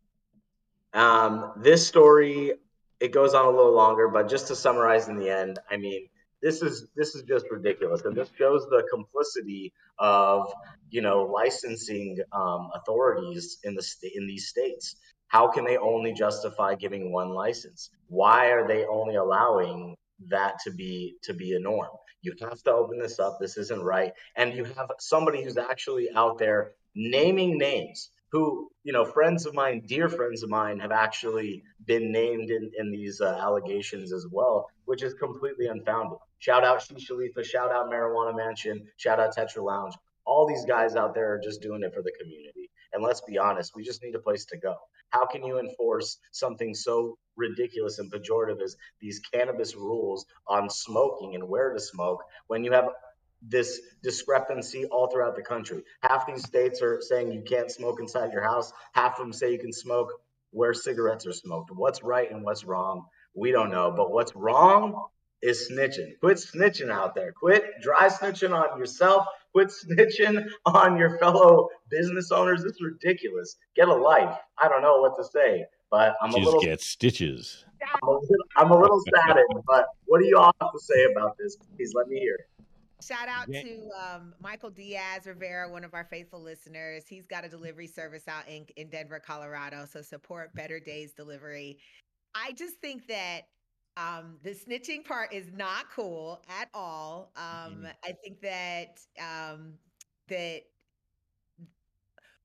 Um, 0.95 1.53
this 1.57 1.87
story, 1.87 2.53
it 3.01 3.13
goes 3.13 3.35
on 3.35 3.45
a 3.45 3.51
little 3.51 3.75
longer, 3.75 4.09
but 4.09 4.29
just 4.29 4.47
to 4.47 4.57
summarize 4.57 5.09
in 5.09 5.19
the 5.19 5.29
end, 5.29 5.59
I 5.71 5.77
mean, 5.77 6.09
this 6.43 6.63
is 6.63 6.89
this 6.97 7.15
is 7.15 7.23
just 7.23 7.47
ridiculous, 7.51 8.03
and 8.05 8.17
this 8.17 8.29
shows 8.37 8.67
the 8.69 8.87
complicity 8.93 9.73
of 9.99 10.53
you 10.91 11.01
know 11.01 11.23
licensing 11.23 12.19
um, 12.33 12.69
authorities 12.75 13.59
in 13.65 13.75
the 13.75 13.83
st- 13.83 14.13
in 14.15 14.27
these 14.27 14.49
states. 14.49 14.97
How 15.29 15.49
can 15.49 15.65
they 15.65 15.79
only 15.79 16.13
justify 16.13 16.75
giving 16.75 17.13
one 17.13 17.31
license? 17.31 17.91
Why 18.09 18.49
are 18.49 18.67
they 18.67 18.85
only 18.85 19.15
allowing 19.15 19.97
that 20.29 20.59
to 20.65 20.71
be 20.71 21.15
to 21.23 21.33
be 21.33 21.55
a 21.55 21.61
norm? 21.61 21.89
You 22.23 22.35
have 22.41 22.63
to 22.65 22.73
open 22.73 22.99
this 22.99 23.19
up. 23.19 23.39
This 23.41 23.57
isn't 23.57 23.83
right. 23.83 24.13
And 24.37 24.55
you 24.55 24.65
have 24.65 24.91
somebody 24.99 25.43
who's 25.43 25.57
actually 25.57 26.09
out 26.15 26.39
there 26.39 26.73
naming 26.95 27.59
names 27.59 28.11
who, 28.31 28.71
you 28.85 28.93
know, 28.93 29.05
friends 29.05 29.47
of 29.47 29.55
mine, 29.55 29.83
dear 29.87 30.09
friends 30.09 30.43
of 30.43 30.51
mine, 30.51 30.79
have 30.81 30.93
actually 30.93 31.63
been 31.87 32.11
named 32.11 32.51
in, 32.51 32.71
in 32.79 32.91
these 32.91 33.21
uh, 33.21 33.39
allegations 33.41 34.13
as 34.13 34.27
well, 34.31 34.67
which 34.87 35.03
is 35.03 35.15
completely 35.15 35.67
unfounded. 35.67 36.19
Shout 36.39 36.65
out 36.65 36.83
She 36.83 36.95
Shalifa, 36.95 37.45
shout 37.45 37.71
out 37.71 37.91
Marijuana 37.91 38.37
Mansion, 38.37 38.87
shout 38.97 39.21
out 39.21 39.35
Tetra 39.37 39.63
Lounge. 39.63 39.95
All 40.25 40.47
these 40.47 40.65
guys 40.65 40.97
out 40.97 41.15
there 41.15 41.33
are 41.33 41.41
just 41.43 41.63
doing 41.63 41.83
it 41.83 41.95
for 41.95 42.03
the 42.03 42.13
community. 42.21 42.71
And 42.93 43.03
let's 43.03 43.21
be 43.23 43.39
honest, 43.39 43.73
we 43.75 43.83
just 43.83 44.03
need 44.03 44.15
a 44.15 44.21
place 44.21 44.45
to 44.47 44.59
go. 44.59 44.75
How 45.11 45.27
can 45.27 45.45
you 45.45 45.59
enforce 45.59 46.19
something 46.31 46.75
so 46.75 47.17
ridiculous 47.37 47.99
and 47.99 48.13
pejorative 48.13 48.61
as 48.63 48.77
these 49.01 49.21
cannabis 49.33 49.75
rules 49.75 50.27
on 50.47 50.69
smoking 50.69 51.35
and 51.35 51.49
where 51.49 51.73
to 51.73 51.81
smoke 51.81 52.23
when 52.49 52.65
you 52.65 52.73
have 52.73 52.89
this 53.49 53.81
discrepancy 54.03 54.85
all 54.87 55.11
throughout 55.11 55.37
the 55.37 55.43
country. 55.43 55.83
Half 56.03 56.27
these 56.27 56.45
states 56.45 56.81
are 56.83 57.01
saying 57.01 57.33
you 57.33 57.43
can't 57.43 57.71
smoke 57.71 58.01
inside 58.01 58.33
your 58.33 58.43
house. 58.43 58.73
Half 58.93 59.13
of 59.13 59.19
them 59.19 59.33
say 59.33 59.53
you 59.53 59.59
can 59.59 59.73
smoke 59.73 60.13
where 60.51 60.75
cigarettes 60.75 61.27
are 61.27 61.33
smoked. 61.33 61.71
What's 61.75 62.03
right 62.03 62.31
and 62.31 62.45
what's 62.45 62.65
wrong? 62.65 63.07
We 63.35 63.53
don't 63.53 63.71
know. 63.71 63.93
But 63.97 64.13
what's 64.13 64.37
wrong 64.37 65.07
is 65.43 65.71
snitching. 65.71 66.19
Quit 66.21 66.37
snitching 66.37 66.91
out 66.91 67.15
there. 67.15 67.33
Quit 67.33 67.65
dry 67.83 68.09
snitching 68.09 68.53
on 68.53 68.79
yourself. 68.79 69.27
Quit 69.53 69.69
snitching 69.69 70.47
on 70.67 70.97
your 70.97 71.19
fellow 71.19 71.69
business 71.91 72.31
owners. 72.31 72.65
It's 72.65 72.81
ridiculous. 72.83 73.57
Get 73.75 73.89
a 73.89 73.95
life. 73.95 74.37
I 74.63 74.69
don't 74.69 74.83
know 74.83 75.01
what 75.01 75.17
to 75.17 75.25
say, 75.25 75.65
but 75.91 76.15
I'm 76.23 76.31
Just 76.31 76.43
a 76.43 76.45
little 76.45 76.61
get 76.61 76.81
stitches. 76.81 77.65
I'm 77.83 78.09
a 78.09 78.13
little, 78.13 78.47
I'm 78.57 78.71
a 78.71 78.79
little 78.79 79.03
saddened. 79.17 79.63
But 79.67 79.87
what 80.07 80.21
do 80.21 80.27
you 80.27 80.39
all 80.39 80.55
have 80.61 80.73
to 80.73 80.79
say 80.79 81.07
about 81.11 81.37
this? 81.39 81.57
Please 81.77 81.93
let 81.95 82.09
me 82.09 82.21
hear. 82.21 82.39
Shout 83.03 83.29
out 83.29 83.47
to 83.47 83.91
um, 83.99 84.35
Michael 84.41 84.71
Diaz 84.71 85.27
Rivera, 85.27 85.69
one 85.69 85.85
of 85.85 85.95
our 85.95 86.05
faithful 86.05 86.41
listeners. 86.41 87.05
He's 87.09 87.27
got 87.27 87.45
a 87.45 87.49
delivery 87.49 87.87
service 87.87 88.29
out 88.29 88.49
in, 88.49 88.67
in 88.77 88.89
Denver, 88.91 89.19
Colorado. 89.19 89.87
So 89.91 90.03
support 90.03 90.55
Better 90.55 90.79
Days 90.79 91.13
Delivery. 91.13 91.79
I 92.35 92.53
just 92.53 92.77
think 92.81 93.09
that 93.09 93.43
um, 93.97 94.37
the 94.43 94.51
snitching 94.51 95.05
part 95.05 95.33
is 95.33 95.53
not 95.53 95.91
cool 95.91 96.43
at 96.49 96.69
all. 96.73 97.33
Um, 97.37 97.43
mm-hmm. 97.73 97.87
I 98.05 98.13
think 98.23 98.41
that 98.41 99.01
um, 99.21 99.75
that 100.29 100.63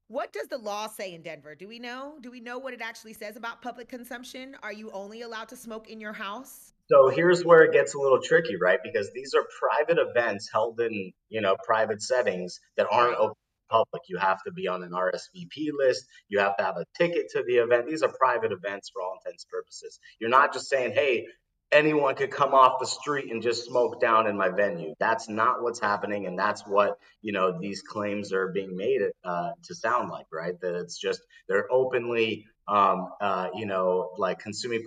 what 0.07 0.31
does 0.33 0.47
the 0.47 0.57
law 0.57 0.87
say 0.87 1.13
in 1.13 1.21
Denver? 1.21 1.53
Do 1.53 1.67
we 1.67 1.79
know? 1.79 2.17
Do 2.21 2.31
we 2.31 2.39
know 2.39 2.57
what 2.57 2.73
it 2.73 2.81
actually 2.81 3.13
says 3.13 3.35
about 3.35 3.61
public 3.61 3.89
consumption? 3.89 4.55
Are 4.63 4.73
you 4.73 4.89
only 4.91 5.21
allowed 5.21 5.49
to 5.49 5.57
smoke 5.57 5.89
in 5.89 5.99
your 5.99 6.13
house? 6.13 6.73
So 6.89 7.09
here's 7.09 7.43
where 7.43 7.63
it 7.63 7.73
gets 7.73 7.95
a 7.95 7.99
little 7.99 8.21
tricky, 8.21 8.55
right? 8.55 8.79
Because 8.81 9.11
these 9.13 9.33
are 9.33 9.45
private 9.59 10.01
events 10.01 10.49
held 10.51 10.79
in, 10.79 11.11
you 11.29 11.41
know, 11.41 11.55
private 11.65 12.01
settings 12.01 12.59
that 12.77 12.87
aren't 12.89 13.17
open 13.17 13.35
to 13.35 13.69
the 13.69 13.77
public. 13.77 14.03
You 14.07 14.17
have 14.17 14.41
to 14.45 14.53
be 14.53 14.67
on 14.67 14.83
an 14.83 14.91
RSVP 14.91 15.69
list. 15.77 16.05
You 16.29 16.39
have 16.39 16.55
to 16.57 16.63
have 16.63 16.77
a 16.77 16.85
ticket 16.97 17.29
to 17.31 17.43
the 17.45 17.55
event. 17.55 17.87
These 17.87 18.03
are 18.03 18.11
private 18.17 18.53
events 18.53 18.89
for 18.93 19.01
all 19.01 19.17
intents 19.25 19.45
purposes. 19.45 19.99
You're 20.19 20.29
not 20.29 20.53
just 20.53 20.69
saying, 20.69 20.93
hey, 20.93 21.25
anyone 21.71 22.15
could 22.15 22.31
come 22.31 22.53
off 22.53 22.79
the 22.79 22.85
street 22.85 23.31
and 23.31 23.41
just 23.41 23.65
smoke 23.65 23.99
down 23.99 24.27
in 24.27 24.37
my 24.37 24.49
venue. 24.49 24.93
That's 24.99 25.27
not 25.27 25.61
what's 25.61 25.79
happening, 25.79 26.25
and 26.25 26.37
that's 26.37 26.65
what 26.65 26.97
you 27.21 27.33
know 27.33 27.59
these 27.59 27.81
claims 27.81 28.31
are 28.33 28.47
being 28.47 28.75
made 28.75 29.01
uh, 29.23 29.51
to 29.63 29.75
sound 29.75 30.09
like, 30.09 30.27
right? 30.31 30.59
That 30.61 30.75
it's 30.75 30.97
just 30.97 31.21
they're 31.47 31.71
openly 31.71 32.45
um, 32.67 33.09
uh, 33.21 33.47
you 33.53 33.65
know, 33.65 34.11
like 34.17 34.39
consuming 34.39 34.85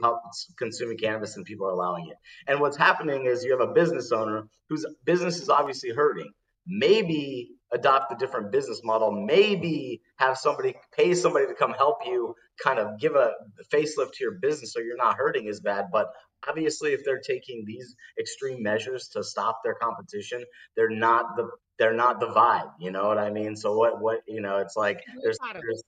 consuming 0.57 0.99
cannabis 0.99 1.37
and 1.37 1.45
people 1.45 1.67
are 1.67 1.73
allowing 1.73 2.09
it. 2.09 2.17
And 2.47 2.61
what's 2.61 2.77
happening 2.77 3.27
is 3.27 3.45
you 3.45 3.59
have 3.59 3.69
a 3.69 3.73
business 3.73 4.13
owner 4.13 4.49
whose 4.69 4.87
business 5.05 5.41
is 5.41 5.49
obviously 5.49 5.91
hurting. 5.91 6.31
Maybe 6.67 7.53
adopt 7.73 8.13
a 8.13 8.17
different 8.17 8.53
business 8.53 8.81
model. 8.85 9.13
Maybe 9.13 10.03
have 10.17 10.37
somebody 10.37 10.75
pay 10.97 11.15
somebody 11.15 11.47
to 11.47 11.55
come 11.55 11.73
help 11.73 11.99
you, 12.05 12.35
kind 12.63 12.79
of 12.79 12.99
give 13.01 13.15
a 13.15 13.33
facelift 13.73 14.13
to 14.13 14.25
your 14.25 14.39
business 14.41 14.73
so 14.73 14.81
you're 14.81 14.97
not 14.97 15.17
hurting 15.17 15.49
as 15.49 15.61
bad. 15.61 15.87
But 15.93 16.09
obviously, 16.49 16.93
if 16.93 17.05
they're 17.05 17.21
taking 17.21 17.65
these 17.67 17.95
extreme 18.19 18.63
measures 18.63 19.09
to 19.15 19.25
stop 19.25 19.61
their 19.65 19.75
competition, 19.75 20.45
they're 20.77 20.91
not 20.91 21.37
the 21.37 21.49
they're 21.79 21.95
not 21.95 22.21
the 22.21 22.27
vibe. 22.27 22.71
You 22.79 22.91
know 22.91 23.09
what 23.09 23.19
I 23.19 23.31
mean? 23.31 23.57
So 23.57 23.75
what 23.75 24.01
what 24.01 24.21
you 24.27 24.41
know? 24.41 24.59
It's 24.59 24.77
like 24.77 25.01
there's 25.23 25.39
there's 25.55 25.83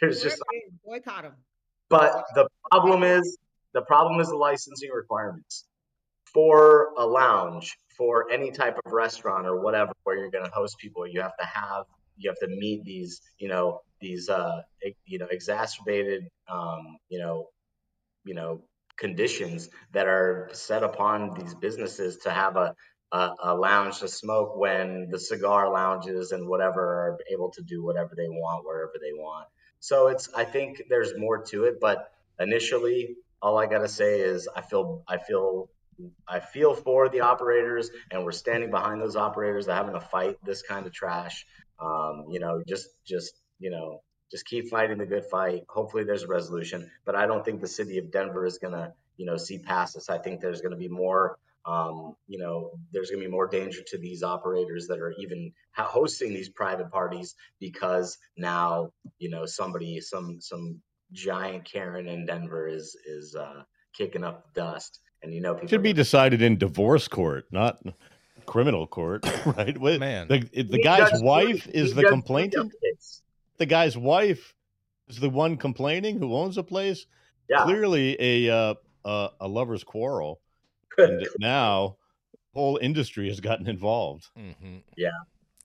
there's 0.00 0.22
just 0.22 0.42
boycott 0.84 1.22
them. 1.22 1.32
But 1.88 2.24
the 2.34 2.48
problem 2.70 3.02
is 3.02 3.38
the 3.74 3.82
problem 3.82 4.20
is 4.20 4.28
the 4.28 4.36
licensing 4.36 4.90
requirements 4.90 5.64
for 6.32 6.90
a 6.98 7.06
lounge, 7.06 7.76
for 7.96 8.30
any 8.30 8.50
type 8.50 8.76
of 8.84 8.92
restaurant 8.92 9.46
or 9.46 9.60
whatever 9.60 9.92
where 10.04 10.18
you're 10.18 10.30
going 10.30 10.44
to 10.44 10.50
host 10.50 10.76
people. 10.78 11.06
You 11.06 11.20
have 11.20 11.36
to 11.38 11.46
have 11.46 11.84
you 12.16 12.30
have 12.30 12.38
to 12.38 12.48
meet 12.48 12.84
these 12.84 13.20
you 13.38 13.48
know 13.48 13.80
these 14.00 14.28
uh 14.28 14.62
you 15.04 15.18
know 15.18 15.26
exacerbated 15.30 16.28
um 16.48 16.96
you 17.08 17.18
know 17.18 17.48
you 18.24 18.34
know 18.34 18.62
conditions 18.96 19.68
that 19.92 20.06
are 20.06 20.48
set 20.52 20.82
upon 20.82 21.34
these 21.38 21.54
businesses 21.54 22.16
to 22.18 22.30
have 22.30 22.56
a 22.56 22.74
a, 23.12 23.30
a, 23.44 23.54
lounge 23.54 24.00
to 24.00 24.08
smoke 24.08 24.56
when 24.56 25.08
the 25.10 25.18
cigar 25.18 25.72
lounges 25.72 26.32
and 26.32 26.48
whatever 26.48 26.82
are 26.82 27.18
able 27.32 27.50
to 27.52 27.62
do 27.62 27.84
whatever 27.84 28.14
they 28.16 28.28
want 28.28 28.66
wherever 28.66 28.94
they 29.00 29.12
want. 29.12 29.46
So 29.86 30.08
it's 30.08 30.28
I 30.34 30.42
think 30.42 30.82
there's 30.88 31.16
more 31.16 31.44
to 31.44 31.66
it, 31.66 31.78
but 31.80 32.10
initially 32.40 33.14
all 33.40 33.56
I 33.56 33.66
gotta 33.66 33.86
say 33.86 34.18
is 34.18 34.48
I 34.56 34.60
feel 34.60 35.04
I 35.06 35.18
feel 35.18 35.70
I 36.26 36.40
feel 36.40 36.74
for 36.74 37.08
the 37.08 37.20
operators, 37.20 37.88
and 38.10 38.24
we're 38.24 38.32
standing 38.32 38.72
behind 38.72 39.00
those 39.00 39.14
operators 39.14 39.66
that 39.66 39.76
having 39.76 39.94
to 39.94 40.00
fight 40.00 40.38
this 40.44 40.62
kind 40.62 40.86
of 40.88 40.92
trash. 40.92 41.46
Um, 41.78 42.24
you 42.28 42.40
know, 42.40 42.64
just 42.66 42.88
just 43.06 43.34
you 43.60 43.70
know, 43.70 44.02
just 44.28 44.44
keep 44.44 44.70
fighting 44.70 44.98
the 44.98 45.06
good 45.06 45.26
fight. 45.26 45.62
Hopefully, 45.68 46.02
there's 46.02 46.24
a 46.24 46.26
resolution. 46.26 46.90
But 47.04 47.14
I 47.14 47.28
don't 47.28 47.44
think 47.44 47.60
the 47.60 47.68
city 47.68 47.98
of 47.98 48.10
Denver 48.10 48.44
is 48.44 48.58
gonna, 48.58 48.92
you 49.16 49.24
know, 49.24 49.36
see 49.36 49.60
past 49.60 49.94
this. 49.94 50.10
I 50.10 50.18
think 50.18 50.40
there's 50.40 50.62
gonna 50.62 50.74
be 50.74 50.88
more. 50.88 51.38
Um, 51.66 52.14
you 52.28 52.38
know, 52.38 52.70
there's 52.92 53.10
going 53.10 53.20
to 53.20 53.26
be 53.26 53.32
more 53.32 53.48
danger 53.48 53.80
to 53.88 53.98
these 53.98 54.22
operators 54.22 54.86
that 54.86 55.00
are 55.00 55.14
even 55.18 55.52
hosting 55.74 56.32
these 56.32 56.48
private 56.48 56.90
parties 56.90 57.34
because 57.58 58.18
now, 58.36 58.90
you 59.18 59.30
know, 59.30 59.46
somebody, 59.46 60.00
some 60.00 60.40
some 60.40 60.80
giant 61.12 61.64
Karen 61.64 62.08
in 62.08 62.26
Denver 62.26 62.68
is 62.68 62.96
is 63.06 63.34
uh, 63.34 63.62
kicking 63.96 64.24
up 64.24 64.52
dust, 64.54 65.00
and 65.22 65.34
you 65.34 65.40
know, 65.40 65.54
people 65.54 65.68
should 65.68 65.82
be 65.82 65.92
decided 65.92 66.40
in 66.40 66.56
divorce 66.56 67.08
court, 67.08 67.46
not 67.50 67.80
criminal 68.46 68.86
court, 68.86 69.26
right? 69.46 69.80
Man, 69.80 70.28
the 70.28 70.48
the 70.62 70.80
guy's 70.82 71.20
wife 71.20 71.66
is 71.68 71.94
the 71.94 72.04
complainant. 72.04 72.72
The 73.58 73.66
guy's 73.66 73.96
wife 73.96 74.54
is 75.08 75.18
the 75.18 75.30
one 75.30 75.56
complaining 75.56 76.18
who 76.18 76.34
owns 76.34 76.56
the 76.56 76.64
place. 76.64 77.06
Yeah. 77.48 77.64
Clearly, 77.64 78.16
a 78.18 78.52
uh, 78.52 78.74
uh, 79.04 79.28
a 79.40 79.48
lover's 79.48 79.84
quarrel, 79.84 80.40
and 80.98 81.26
now 81.38 81.96
whole 82.54 82.78
industry 82.80 83.28
has 83.28 83.40
gotten 83.40 83.68
involved. 83.68 84.28
Mm-hmm. 84.38 84.78
Yeah, 84.96 85.10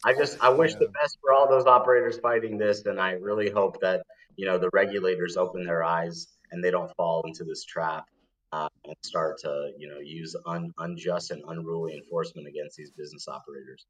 I 0.03 0.13
just 0.13 0.41
I 0.41 0.49
wish 0.49 0.73
yeah. 0.73 0.79
the 0.79 0.89
best 0.89 1.17
for 1.21 1.33
all 1.33 1.49
those 1.49 1.65
operators 1.65 2.17
fighting 2.19 2.57
this, 2.57 2.85
and 2.85 2.99
I 2.99 3.11
really 3.13 3.49
hope 3.49 3.79
that 3.81 4.03
you 4.35 4.45
know 4.45 4.57
the 4.57 4.69
regulators 4.73 5.37
open 5.37 5.65
their 5.65 5.83
eyes 5.83 6.27
and 6.51 6.63
they 6.63 6.71
don't 6.71 6.93
fall 6.95 7.23
into 7.25 7.43
this 7.43 7.63
trap 7.63 8.05
uh, 8.51 8.67
and 8.85 8.95
start 9.03 9.39
to 9.39 9.71
you 9.77 9.87
know 9.87 9.99
use 9.99 10.35
un, 10.45 10.73
unjust 10.79 11.31
and 11.31 11.43
unruly 11.47 11.95
enforcement 11.95 12.47
against 12.47 12.75
these 12.75 12.91
business 12.91 13.27
operators. 13.27 13.85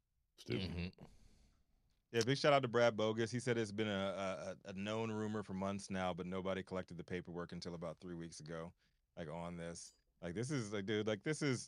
Mm-hmm. 0.50 0.88
Yeah, 2.12 2.22
big 2.26 2.38
shout 2.38 2.52
out 2.52 2.62
to 2.64 2.68
Brad 2.68 2.98
Bogus. 2.98 3.32
He 3.32 3.40
said 3.40 3.58
it's 3.58 3.72
been 3.72 3.88
a, 3.88 4.56
a, 4.66 4.70
a 4.70 4.74
known 4.74 5.12
rumor 5.12 5.44
for 5.44 5.54
months 5.54 5.90
now, 5.90 6.14
but 6.14 6.26
nobody 6.26 6.62
collected 6.62 6.98
the 6.98 7.06
paperwork 7.06 7.54
until 7.54 7.74
about 7.74 7.98
three 8.02 8.16
weeks 8.16 8.42
ago, 8.42 8.74
like 9.18 9.30
on 9.32 9.56
this. 9.56 9.94
Like 10.22 10.36
this 10.36 10.52
is 10.52 10.72
like, 10.72 10.86
dude, 10.86 11.08
like 11.08 11.24
this 11.24 11.42
is 11.42 11.68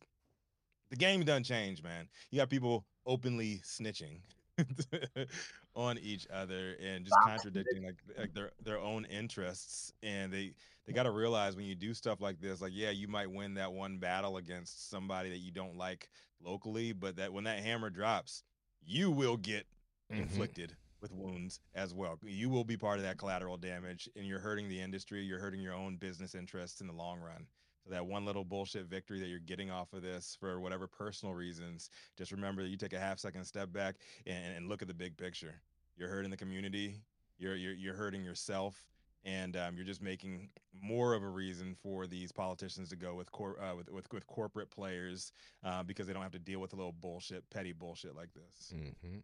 the 0.89 0.95
game 0.95 1.23
done 1.23 1.43
change, 1.43 1.81
man. 1.81 2.07
You 2.29 2.39
got 2.39 2.49
people 2.49 2.85
openly 3.05 3.61
snitching 3.65 4.19
on 5.75 5.97
each 5.99 6.27
other 6.31 6.75
and 6.83 7.05
just 7.05 7.15
contradicting 7.25 7.83
like 7.83 7.95
like 8.17 8.33
their 8.33 8.51
their 8.63 8.79
own 8.79 9.05
interests 9.05 9.93
and 10.03 10.31
they 10.31 10.53
they 10.85 10.93
got 10.93 11.03
to 11.03 11.11
realize 11.11 11.55
when 11.55 11.65
you 11.65 11.75
do 11.75 11.93
stuff 11.93 12.21
like 12.21 12.39
this 12.39 12.61
like 12.61 12.71
yeah 12.73 12.91
you 12.91 13.07
might 13.07 13.29
win 13.29 13.55
that 13.55 13.71
one 13.71 13.97
battle 13.97 14.37
against 14.37 14.89
somebody 14.89 15.29
that 15.29 15.39
you 15.39 15.51
don't 15.51 15.77
like 15.77 16.07
locally 16.43 16.93
but 16.93 17.15
that 17.15 17.33
when 17.33 17.43
that 17.43 17.59
hammer 17.59 17.89
drops 17.89 18.43
you 18.85 19.09
will 19.09 19.37
get 19.37 19.65
mm-hmm. 20.11 20.21
inflicted 20.21 20.75
with 21.01 21.11
wounds 21.11 21.59
as 21.73 21.93
well 21.93 22.19
you 22.21 22.49
will 22.49 22.63
be 22.63 22.77
part 22.77 22.97
of 22.97 23.03
that 23.03 23.17
collateral 23.17 23.57
damage 23.57 24.07
and 24.15 24.27
you're 24.27 24.39
hurting 24.39 24.69
the 24.69 24.79
industry 24.79 25.23
you're 25.23 25.39
hurting 25.39 25.61
your 25.61 25.73
own 25.73 25.95
business 25.95 26.35
interests 26.35 26.81
in 26.81 26.87
the 26.87 26.93
long 26.93 27.19
run 27.19 27.47
so 27.83 27.89
that 27.89 28.05
one 28.05 28.25
little 28.25 28.45
bullshit 28.45 28.85
victory 28.85 29.19
that 29.19 29.27
you're 29.27 29.39
getting 29.39 29.69
off 29.69 29.93
of 29.93 30.01
this 30.01 30.37
for 30.39 30.59
whatever 30.59 30.87
personal 30.87 31.33
reasons, 31.35 31.89
just 32.17 32.31
remember 32.31 32.63
that 32.63 32.69
you 32.69 32.77
take 32.77 32.93
a 32.93 32.99
half 32.99 33.19
second 33.19 33.43
step 33.45 33.73
back 33.73 33.95
and, 34.25 34.55
and 34.55 34.69
look 34.69 34.81
at 34.81 34.87
the 34.87 34.93
big 34.93 35.17
picture. 35.17 35.55
You're 35.97 36.09
hurting 36.09 36.31
the 36.31 36.37
community. 36.37 37.01
You're 37.37 37.55
you're, 37.55 37.73
you're 37.73 37.95
hurting 37.95 38.23
yourself, 38.23 38.85
and 39.25 39.57
um, 39.57 39.75
you're 39.75 39.85
just 39.85 40.01
making 40.01 40.49
more 40.81 41.13
of 41.13 41.23
a 41.23 41.27
reason 41.27 41.75
for 41.81 42.07
these 42.07 42.31
politicians 42.31 42.89
to 42.89 42.95
go 42.95 43.15
with 43.15 43.31
cor- 43.31 43.59
uh, 43.61 43.75
with, 43.75 43.91
with, 43.91 44.11
with 44.13 44.27
corporate 44.27 44.69
players 44.69 45.31
uh, 45.63 45.83
because 45.83 46.07
they 46.07 46.13
don't 46.13 46.23
have 46.23 46.31
to 46.31 46.39
deal 46.39 46.59
with 46.59 46.73
a 46.73 46.75
little 46.75 46.93
bullshit, 46.93 47.49
petty 47.49 47.73
bullshit 47.73 48.15
like 48.15 48.29
this. 48.33 48.73
Mm-hmm. 48.73 49.17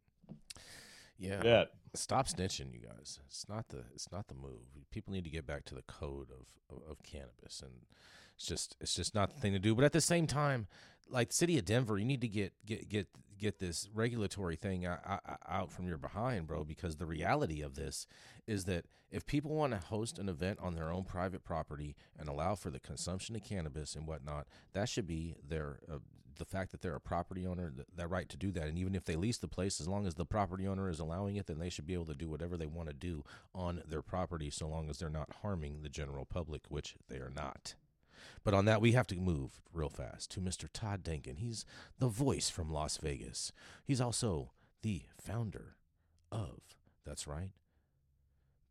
Yeah. 1.17 1.41
yeah. 1.43 1.63
Stop 1.95 2.27
snitching, 2.27 2.73
you 2.73 2.79
guys. 2.79 3.19
It's 3.27 3.47
not 3.49 3.67
the 3.69 3.83
it's 3.93 4.11
not 4.11 4.27
the 4.27 4.35
move. 4.35 4.61
People 4.91 5.13
need 5.13 5.25
to 5.25 5.29
get 5.29 5.45
back 5.45 5.65
to 5.65 5.75
the 5.75 5.81
code 5.83 6.29
of, 6.31 6.75
of, 6.75 6.83
of 6.89 7.03
cannabis 7.03 7.61
and 7.61 7.73
it's 8.39 8.47
just 8.47 8.77
it's 8.79 8.95
just 8.95 9.13
not 9.13 9.33
the 9.33 9.39
thing 9.41 9.51
to 9.51 9.59
do. 9.59 9.75
But 9.75 9.83
at 9.83 9.91
the 9.91 9.99
same 9.99 10.25
time, 10.25 10.67
like 11.09 11.27
the 11.29 11.35
city 11.35 11.57
of 11.57 11.65
Denver, 11.65 11.97
you 11.97 12.05
need 12.05 12.21
to 12.21 12.27
get 12.29 12.53
get 12.65 12.87
get 12.87 13.07
get 13.37 13.59
this 13.59 13.89
regulatory 13.93 14.55
thing 14.55 14.85
out 14.85 15.71
from 15.73 15.87
your 15.87 15.97
behind, 15.97 16.47
bro. 16.47 16.63
Because 16.63 16.95
the 16.95 17.05
reality 17.05 17.61
of 17.61 17.75
this 17.75 18.07
is 18.47 18.63
that 18.65 18.85
if 19.11 19.25
people 19.25 19.51
want 19.55 19.73
to 19.73 19.87
host 19.87 20.19
an 20.19 20.29
event 20.29 20.57
on 20.61 20.75
their 20.75 20.89
own 20.89 21.03
private 21.03 21.43
property 21.43 21.97
and 22.17 22.29
allow 22.29 22.55
for 22.55 22.69
the 22.69 22.79
consumption 22.79 23.35
of 23.35 23.43
cannabis 23.43 23.93
and 23.93 24.07
whatnot, 24.07 24.47
that 24.71 24.87
should 24.87 25.07
be 25.07 25.35
their 25.45 25.79
uh, 25.91 25.97
the 26.37 26.45
fact 26.45 26.71
that 26.71 26.81
they're 26.81 26.95
a 26.95 27.01
property 27.01 27.45
owner, 27.45 27.73
that 27.97 28.09
right 28.09 28.29
to 28.29 28.37
do 28.37 28.51
that. 28.53 28.67
And 28.67 28.77
even 28.77 28.95
if 28.95 29.03
they 29.03 29.17
lease 29.17 29.39
the 29.39 29.49
place, 29.49 29.81
as 29.81 29.89
long 29.89 30.07
as 30.07 30.15
the 30.15 30.23
property 30.23 30.65
owner 30.65 30.89
is 30.89 31.01
allowing 31.01 31.35
it, 31.35 31.47
then 31.47 31.59
they 31.59 31.69
should 31.69 31.85
be 31.85 31.93
able 31.93 32.05
to 32.05 32.13
do 32.13 32.29
whatever 32.29 32.55
they 32.55 32.67
want 32.67 32.87
to 32.87 32.93
do 32.93 33.25
on 33.53 33.81
their 33.85 34.01
property, 34.01 34.49
so 34.49 34.65
long 34.65 34.89
as 34.89 34.97
they're 34.97 35.09
not 35.09 35.29
harming 35.41 35.81
the 35.81 35.89
general 35.89 36.23
public, 36.23 36.61
which 36.69 36.95
they 37.09 37.17
are 37.17 37.33
not. 37.35 37.75
But 38.43 38.53
on 38.53 38.65
that, 38.65 38.81
we 38.81 38.93
have 38.93 39.07
to 39.07 39.15
move 39.15 39.61
real 39.73 39.89
fast 39.89 40.31
to 40.31 40.41
Mr. 40.41 40.67
Todd 40.71 41.03
Denkin. 41.03 41.37
He's 41.37 41.65
the 41.99 42.07
voice 42.07 42.49
from 42.49 42.71
Las 42.71 42.97
Vegas. 42.97 43.51
He's 43.83 44.01
also 44.01 44.51
the 44.81 45.03
founder 45.19 45.75
of, 46.31 46.61
that's 47.05 47.27
right, 47.27 47.51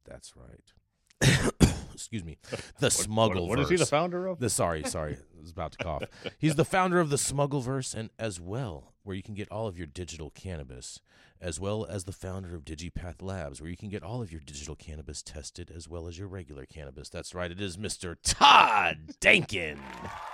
that's 0.05 0.35
right. 0.37 1.53
Excuse 2.01 2.25
me, 2.25 2.39
the 2.81 2.91
Smuggle. 2.91 3.49
What, 3.49 3.59
is 3.59 3.69
he 3.69 3.77
the 3.77 3.87
founder 3.87 4.27
of? 4.27 4.39
The 4.39 4.51
sorry, 4.51 4.85
sorry, 4.85 5.15
I 5.15 5.41
was 5.41 5.51
about 5.51 5.73
to 5.73 5.79
cough. 5.79 6.03
He's 6.39 6.55
the 6.55 6.65
founder 6.65 7.01
of 7.01 7.11
the 7.11 7.17
Smuggleverse, 7.17 7.95
and 7.95 8.11
as 8.19 8.41
well, 8.41 8.95
where 9.03 9.17
you 9.17 9.23
can 9.23 9.35
get 9.35 9.51
all 9.51 9.67
of 9.67 9.77
your 9.77 9.87
digital 9.87 10.31
cannabis 10.31 11.01
as 11.41 11.61
well 11.61 11.87
as 11.89 12.05
the 12.05 12.13
founder 12.13 12.55
of 12.55 12.65
Digipath 12.65 13.23
Labs, 13.23 13.61
where 13.61 13.71
you 13.71 13.77
can 13.77 13.89
get 13.89 14.03
all 14.03 14.21
of 14.21 14.33
your 14.33 14.41
digital 14.41 14.75
cannabis 14.75 15.23
tested 15.23 15.71
as 15.75 15.89
well 15.89 16.09
as 16.09 16.19
your 16.19 16.27
regular 16.29 16.67
cannabis. 16.67 17.09
That's 17.09 17.35
right, 17.35 17.51
it 17.51 17.61
is 17.61 17.77
Mr. 17.77 18.17
Todd 18.23 19.15
Denkin. 19.21 19.79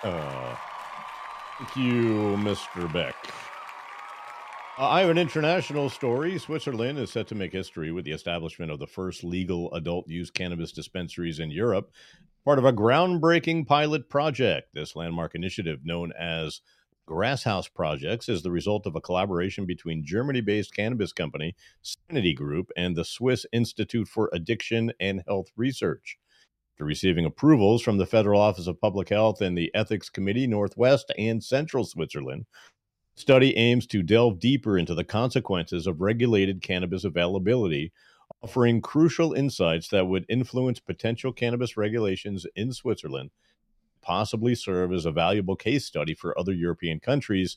Uh, 0.02 0.56
thank 1.58 1.76
you, 1.76 2.36
Mr. 2.38 2.90
Beck. 2.92 3.14
Uh, 4.76 4.88
I 4.88 5.02
have 5.02 5.10
an 5.10 5.18
international 5.18 5.88
story. 5.88 6.36
Switzerland 6.36 6.98
is 6.98 7.12
set 7.12 7.28
to 7.28 7.36
make 7.36 7.52
history 7.52 7.92
with 7.92 8.04
the 8.04 8.10
establishment 8.10 8.72
of 8.72 8.80
the 8.80 8.88
first 8.88 9.22
legal 9.22 9.72
adult 9.72 10.08
use 10.08 10.32
cannabis 10.32 10.72
dispensaries 10.72 11.38
in 11.38 11.52
Europe, 11.52 11.92
part 12.44 12.58
of 12.58 12.64
a 12.64 12.72
groundbreaking 12.72 13.68
pilot 13.68 14.08
project. 14.08 14.70
This 14.74 14.96
landmark 14.96 15.36
initiative, 15.36 15.82
known 15.84 16.12
as 16.18 16.60
Grashaus 17.08 17.72
Projects 17.72 18.28
is 18.28 18.42
the 18.42 18.50
result 18.50 18.84
of 18.84 18.96
a 18.96 19.00
collaboration 19.00 19.64
between 19.64 20.04
Germany 20.04 20.40
based 20.40 20.74
cannabis 20.74 21.12
company 21.12 21.54
Sanity 21.80 22.34
Group 22.34 22.72
and 22.76 22.96
the 22.96 23.04
Swiss 23.04 23.46
Institute 23.52 24.08
for 24.08 24.28
Addiction 24.32 24.92
and 24.98 25.22
Health 25.28 25.52
Research. 25.56 26.18
After 26.74 26.84
receiving 26.84 27.24
approvals 27.24 27.82
from 27.82 27.98
the 27.98 28.06
Federal 28.06 28.40
Office 28.40 28.66
of 28.66 28.80
Public 28.80 29.10
Health 29.10 29.40
and 29.40 29.56
the 29.56 29.70
Ethics 29.72 30.10
Committee 30.10 30.48
Northwest 30.48 31.12
and 31.16 31.44
Central 31.44 31.84
Switzerland, 31.84 32.46
study 33.14 33.56
aims 33.56 33.86
to 33.88 34.02
delve 34.02 34.38
deeper 34.40 34.78
into 34.78 34.94
the 34.94 35.04
consequences 35.04 35.86
of 35.86 36.00
regulated 36.00 36.62
cannabis 36.62 37.04
availability, 37.04 37.92
offering 38.42 38.80
crucial 38.80 39.32
insights 39.32 39.88
that 39.88 40.06
would 40.06 40.26
influence 40.28 40.80
potential 40.80 41.32
cannabis 41.32 41.76
regulations 41.76 42.46
in 42.56 42.72
Switzerland 42.72 43.30
possibly 44.04 44.54
serve 44.54 44.92
as 44.92 45.06
a 45.06 45.10
valuable 45.10 45.56
case 45.56 45.86
study 45.86 46.14
for 46.14 46.38
other 46.38 46.52
European 46.52 47.00
countries 47.00 47.56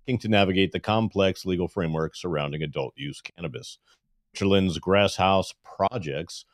seeking 0.00 0.18
to 0.18 0.28
navigate 0.28 0.72
the 0.72 0.80
complex 0.80 1.44
legal 1.44 1.68
framework 1.68 2.16
surrounding 2.16 2.62
adult 2.62 2.94
use 2.96 3.20
cannabis. 3.20 3.78
Switzerland's 4.32 4.78
Grashaus 4.78 5.52
projects 5.62 6.46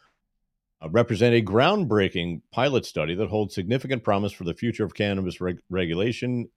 uh, 0.82 0.88
represent 0.90 1.34
a 1.34 1.42
groundbreaking 1.42 2.42
pilot 2.50 2.84
study 2.84 3.14
that 3.14 3.28
holds 3.28 3.54
significant 3.54 4.02
promise 4.02 4.32
for 4.32 4.44
the 4.44 4.54
future 4.54 4.84
of 4.84 4.94
cannabis 4.94 5.40
reg- 5.40 5.60
regulation 5.70 6.48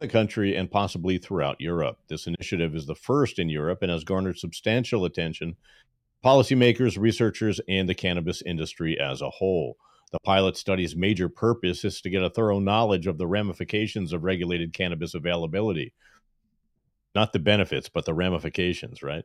the 0.00 0.08
country 0.08 0.54
and 0.54 0.70
possibly 0.70 1.18
throughout 1.18 1.60
Europe. 1.60 1.98
This 2.08 2.26
initiative 2.26 2.74
is 2.74 2.86
the 2.86 2.94
first 2.94 3.38
in 3.38 3.48
Europe 3.48 3.78
and 3.82 3.90
has 3.90 4.04
garnered 4.04 4.38
substantial 4.38 5.04
attention 5.04 5.56
policymakers, 6.24 6.98
researchers, 6.98 7.60
and 7.68 7.88
the 7.88 7.94
cannabis 7.94 8.42
industry 8.42 8.98
as 8.98 9.22
a 9.22 9.30
whole. 9.30 9.76
The 10.10 10.18
pilot 10.24 10.56
study's 10.56 10.96
major 10.96 11.28
purpose 11.28 11.84
is 11.84 12.00
to 12.00 12.10
get 12.10 12.22
a 12.22 12.30
thorough 12.30 12.58
knowledge 12.58 13.06
of 13.06 13.18
the 13.18 13.26
ramifications 13.26 14.12
of 14.12 14.24
regulated 14.24 14.72
cannabis 14.72 15.14
availability. 15.14 15.92
Not 17.14 17.32
the 17.32 17.38
benefits, 17.38 17.88
but 17.88 18.06
the 18.06 18.14
ramifications, 18.14 19.02
right? 19.02 19.24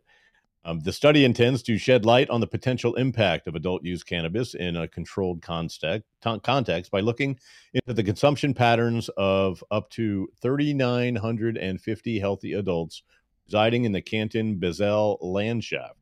Um, 0.63 0.79
the 0.81 0.93
study 0.93 1.25
intends 1.25 1.63
to 1.63 1.77
shed 1.77 2.05
light 2.05 2.29
on 2.29 2.39
the 2.39 2.47
potential 2.47 2.93
impact 2.95 3.47
of 3.47 3.55
adult 3.55 3.83
use 3.83 4.03
cannabis 4.03 4.53
in 4.53 4.75
a 4.75 4.87
controlled 4.87 5.41
context, 5.41 6.07
context 6.21 6.91
by 6.91 6.99
looking 6.99 7.39
into 7.73 7.93
the 7.93 8.03
consumption 8.03 8.53
patterns 8.53 9.09
of 9.17 9.63
up 9.71 9.89
to 9.91 10.27
3,950 10.41 12.19
healthy 12.19 12.53
adults 12.53 13.01
residing 13.47 13.85
in 13.85 13.91
the 13.91 14.01
Canton 14.01 14.57
Basel 14.59 15.17
landschaft. 15.23 15.93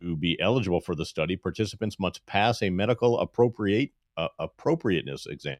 To 0.00 0.16
be 0.16 0.38
eligible 0.40 0.80
for 0.80 0.96
the 0.96 1.06
study, 1.06 1.36
participants 1.36 2.00
must 2.00 2.26
pass 2.26 2.62
a 2.62 2.70
medical 2.70 3.20
appropriate 3.20 3.92
uh, 4.16 4.28
appropriateness 4.38 5.26
exam 5.26 5.56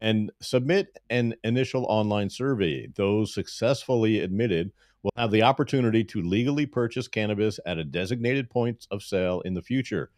and 0.00 0.32
submit 0.40 0.98
an 1.10 1.34
initial 1.44 1.84
online 1.86 2.30
survey. 2.30 2.86
Those 2.94 3.34
successfully 3.34 4.20
admitted 4.20 4.72
will 5.02 5.12
have 5.16 5.30
the 5.30 5.42
opportunity 5.42 6.04
to 6.04 6.22
legally 6.22 6.66
purchase 6.66 7.08
cannabis 7.08 7.58
at 7.66 7.78
a 7.78 7.84
designated 7.84 8.50
point 8.50 8.86
of 8.90 9.02
sale 9.02 9.40
in 9.42 9.54
the 9.54 9.62
future. 9.62 10.10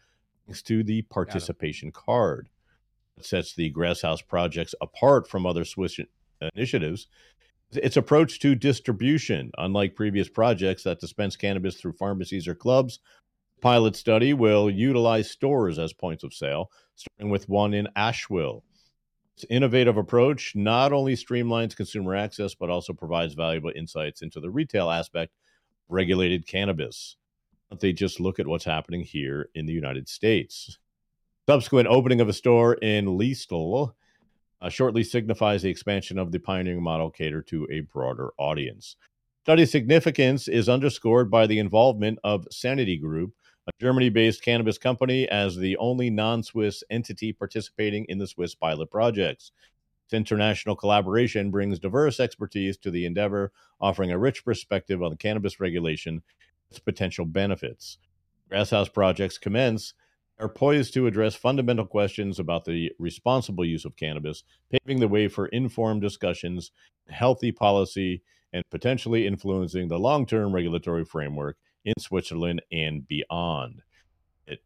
thanks 0.46 0.62
to 0.62 0.82
the 0.82 1.02
participation 1.02 1.92
card. 1.92 2.48
It 3.16 3.24
sets 3.24 3.54
the 3.54 3.72
Grashaus 3.72 4.26
projects 4.26 4.74
apart 4.80 5.28
from 5.28 5.46
other 5.46 5.64
Swiss 5.64 6.00
initiatives. 6.54 7.06
Its 7.72 7.96
approach 7.96 8.40
to 8.40 8.54
distribution, 8.54 9.50
unlike 9.56 9.94
previous 9.94 10.28
projects 10.28 10.82
that 10.82 11.00
dispense 11.00 11.36
cannabis 11.36 11.76
through 11.76 11.92
pharmacies 11.92 12.48
or 12.48 12.54
clubs, 12.54 12.98
pilot 13.60 13.96
study 13.96 14.34
will 14.34 14.68
utilize 14.68 15.30
stores 15.30 15.78
as 15.78 15.92
points 15.92 16.24
of 16.24 16.34
sale, 16.34 16.70
starting 16.96 17.30
with 17.30 17.48
one 17.48 17.72
in 17.72 17.88
Allschwil. 17.96 18.62
Innovative 19.50 19.96
approach 19.96 20.54
not 20.54 20.92
only 20.92 21.14
streamlines 21.14 21.76
consumer 21.76 22.14
access, 22.14 22.54
but 22.54 22.70
also 22.70 22.92
provides 22.92 23.34
valuable 23.34 23.72
insights 23.74 24.22
into 24.22 24.40
the 24.40 24.50
retail 24.50 24.90
aspect 24.90 25.32
of 25.88 25.94
regulated 25.94 26.46
cannabis. 26.46 27.16
They 27.80 27.92
just 27.92 28.20
look 28.20 28.38
at 28.38 28.46
what's 28.46 28.64
happening 28.64 29.02
here 29.02 29.48
in 29.54 29.66
the 29.66 29.72
United 29.72 30.08
States. 30.08 30.78
Subsequent 31.48 31.88
opening 31.88 32.20
of 32.20 32.28
a 32.28 32.32
store 32.32 32.74
in 32.74 33.06
Liestal 33.06 33.94
uh, 34.60 34.68
shortly 34.68 35.02
signifies 35.02 35.62
the 35.62 35.70
expansion 35.70 36.18
of 36.18 36.30
the 36.30 36.38
pioneering 36.38 36.82
model 36.82 37.10
cater 37.10 37.42
to 37.42 37.66
a 37.70 37.80
broader 37.80 38.32
audience. 38.38 38.96
Study 39.42 39.66
significance 39.66 40.46
is 40.46 40.68
underscored 40.68 41.30
by 41.30 41.48
the 41.48 41.58
involvement 41.58 42.18
of 42.22 42.46
Sanity 42.50 42.96
Group, 42.96 43.32
a 43.66 43.70
Germany 43.80 44.08
based 44.08 44.42
cannabis 44.42 44.78
company, 44.78 45.28
as 45.28 45.56
the 45.56 45.76
only 45.76 46.10
non 46.10 46.42
Swiss 46.42 46.82
entity 46.90 47.32
participating 47.32 48.04
in 48.08 48.18
the 48.18 48.26
Swiss 48.26 48.54
pilot 48.54 48.90
projects. 48.90 49.52
This 50.10 50.16
international 50.16 50.76
collaboration 50.76 51.50
brings 51.50 51.78
diverse 51.78 52.18
expertise 52.18 52.76
to 52.78 52.90
the 52.90 53.06
endeavor, 53.06 53.52
offering 53.80 54.10
a 54.10 54.18
rich 54.18 54.44
perspective 54.44 55.02
on 55.02 55.16
cannabis 55.16 55.60
regulation 55.60 56.14
and 56.14 56.22
its 56.70 56.78
potential 56.78 57.24
benefits. 57.24 57.98
Grashaus 58.50 58.92
projects 58.92 59.38
commence 59.38 59.94
are 60.38 60.48
poised 60.48 60.92
to 60.94 61.06
address 61.06 61.36
fundamental 61.36 61.86
questions 61.86 62.38
about 62.38 62.64
the 62.64 62.90
responsible 62.98 63.64
use 63.64 63.84
of 63.84 63.96
cannabis, 63.96 64.42
paving 64.70 64.98
the 64.98 65.08
way 65.08 65.28
for 65.28 65.46
informed 65.46 66.02
discussions, 66.02 66.72
healthy 67.08 67.52
policy, 67.52 68.22
and 68.52 68.64
potentially 68.70 69.26
influencing 69.26 69.88
the 69.88 69.98
long 69.98 70.26
term 70.26 70.52
regulatory 70.52 71.04
framework 71.04 71.56
in 71.84 71.94
Switzerland 71.98 72.62
and 72.70 73.06
beyond. 73.06 73.82
It 74.46 74.60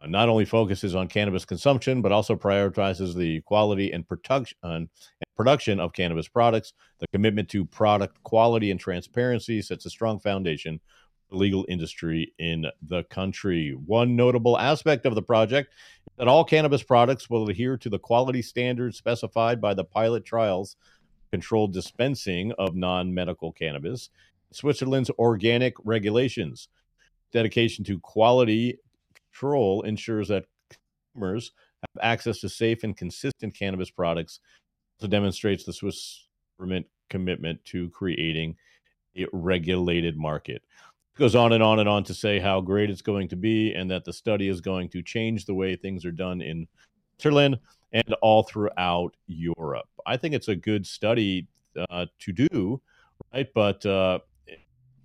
uh, 0.00 0.06
not 0.06 0.28
only 0.28 0.44
focuses 0.44 0.94
on 0.94 1.08
cannabis 1.08 1.44
consumption, 1.44 2.02
but 2.02 2.12
also 2.12 2.36
prioritizes 2.36 3.14
the 3.14 3.40
quality 3.42 3.92
and 3.92 4.06
production, 4.06 4.58
uh, 4.62 4.68
and 4.68 4.88
production 5.36 5.80
of 5.80 5.92
cannabis 5.92 6.28
products. 6.28 6.72
The 6.98 7.06
commitment 7.08 7.48
to 7.50 7.64
product 7.64 8.22
quality 8.22 8.70
and 8.70 8.80
transparency 8.80 9.62
sets 9.62 9.86
a 9.86 9.90
strong 9.90 10.20
foundation 10.20 10.80
for 11.28 11.36
the 11.36 11.38
legal 11.38 11.64
industry 11.68 12.32
in 12.38 12.66
the 12.82 13.04
country. 13.04 13.76
One 13.86 14.16
notable 14.16 14.58
aspect 14.58 15.06
of 15.06 15.14
the 15.14 15.22
project 15.22 15.72
is 16.10 16.16
that 16.18 16.28
all 16.28 16.44
cannabis 16.44 16.82
products 16.82 17.30
will 17.30 17.48
adhere 17.48 17.76
to 17.78 17.88
the 17.88 17.98
quality 17.98 18.42
standards 18.42 18.98
specified 18.98 19.60
by 19.60 19.74
the 19.74 19.84
pilot 19.84 20.24
trials 20.24 20.76
controlled 21.32 21.72
dispensing 21.72 22.52
of 22.58 22.76
non 22.76 23.12
medical 23.12 23.50
cannabis, 23.52 24.10
Switzerland's 24.54 25.10
organic 25.18 25.74
regulations. 25.84 26.68
Dedication 27.32 27.84
to 27.84 27.98
quality 28.00 28.78
control 29.32 29.82
ensures 29.82 30.28
that 30.28 30.44
consumers 31.14 31.52
have 31.80 32.04
access 32.04 32.40
to 32.40 32.48
safe 32.48 32.84
and 32.84 32.96
consistent 32.96 33.54
cannabis 33.54 33.90
products. 33.90 34.40
Also 35.00 35.08
demonstrates 35.08 35.64
the 35.64 35.72
Swiss 35.72 36.28
government 36.58 36.86
commitment 37.08 37.62
to 37.66 37.90
creating 37.90 38.56
a 39.16 39.26
regulated 39.32 40.16
market 40.16 40.62
It 41.14 41.18
goes 41.18 41.34
on 41.34 41.52
and 41.52 41.62
on 41.62 41.78
and 41.80 41.88
on 41.88 42.04
to 42.04 42.14
say 42.14 42.38
how 42.38 42.60
great 42.62 42.88
it's 42.88 43.02
going 43.02 43.28
to 43.28 43.36
be 43.36 43.74
and 43.74 43.90
that 43.90 44.04
the 44.04 44.12
study 44.12 44.48
is 44.48 44.60
going 44.62 44.88
to 44.90 45.02
change 45.02 45.44
the 45.44 45.54
way 45.54 45.76
things 45.76 46.06
are 46.06 46.12
done 46.12 46.40
in 46.40 46.66
Switzerland 47.18 47.58
and 47.92 48.14
all 48.22 48.42
throughout 48.42 49.14
Europe. 49.26 49.88
I 50.06 50.16
think 50.16 50.34
it's 50.34 50.48
a 50.48 50.56
good 50.56 50.86
study 50.86 51.46
uh, 51.90 52.06
to 52.20 52.32
do, 52.32 52.80
right? 53.34 53.48
But 53.54 53.84
uh, 53.84 54.20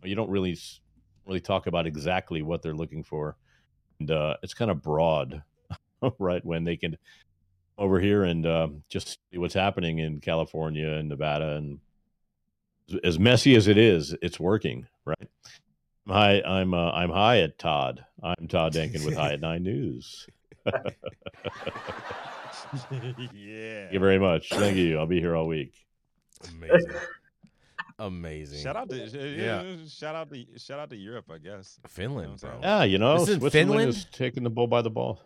you 0.08 0.16
don't 0.16 0.30
really 0.30 0.58
really 1.26 1.41
talk 1.41 1.68
about 1.68 1.86
exactly 1.86 2.41
what 2.41 2.62
they're 2.62 2.74
looking 2.74 3.03
for, 3.03 3.36
and 3.99 4.12
uh, 4.12 4.36
it's 4.41 4.53
kind 4.53 4.72
of 4.72 4.82
broad, 4.82 5.43
right? 6.20 6.43
When 6.45 6.64
they 6.64 6.78
can 6.78 6.97
over 7.78 7.99
here 7.99 8.24
and 8.24 8.45
uh, 8.45 8.70
just 8.89 9.20
see 9.32 9.38
what's 9.38 9.53
happening 9.53 9.99
in 9.99 10.20
California 10.20 10.89
and 10.89 11.10
Nevada, 11.10 11.55
and 11.55 11.80
as 13.03 13.20
messy 13.20 13.55
as 13.55 13.68
it 13.68 13.78
is, 13.78 14.16
it's 14.22 14.39
working, 14.39 14.88
right? 15.05 15.30
Hi, 16.08 16.41
I'm 16.45 16.74
uh, 16.74 16.91
I'm 16.91 17.10
high 17.10 17.41
at 17.41 17.60
Todd. 17.60 18.05
I'm 18.24 18.47
Todd 18.47 18.74
Denkin 18.74 19.03
with 19.03 19.16
High 19.16 19.34
at 19.34 19.41
Nine 19.41 19.64
News. 19.64 20.28
yeah. 20.66 20.72
Thank 22.89 23.93
you 23.93 23.99
very 23.99 24.18
much. 24.18 24.49
Thank 24.49 24.78
you. 24.78 24.97
I'll 24.97 25.05
be 25.05 25.20
here 25.20 25.36
all 25.36 25.47
week. 25.47 25.74
Amazing. 26.49 26.91
Amazing. 27.99 28.61
Shout 28.61 28.75
out 28.75 28.89
to 28.89 28.95
Yeah. 28.97 29.63
yeah. 29.63 29.75
Shout 29.87 30.15
out 30.15 30.29
to 30.31 30.45
shout 30.57 30.79
out 30.79 30.89
to 30.91 30.95
Europe, 30.95 31.25
I 31.31 31.39
guess. 31.39 31.79
Finland, 31.87 32.39
You 32.41 32.47
know 32.47 32.53
bro. 32.59 32.61
Yeah, 32.61 32.83
you 32.83 32.97
know, 32.99 33.17
This 33.19 33.29
is 33.29 33.37
Switzerland 33.37 33.69
Finland? 33.69 33.89
is 33.89 34.05
taking 34.05 34.43
the 34.43 34.49
bull 34.51 34.67
by 34.67 34.81
the 34.81 34.89
ball. 34.91 35.21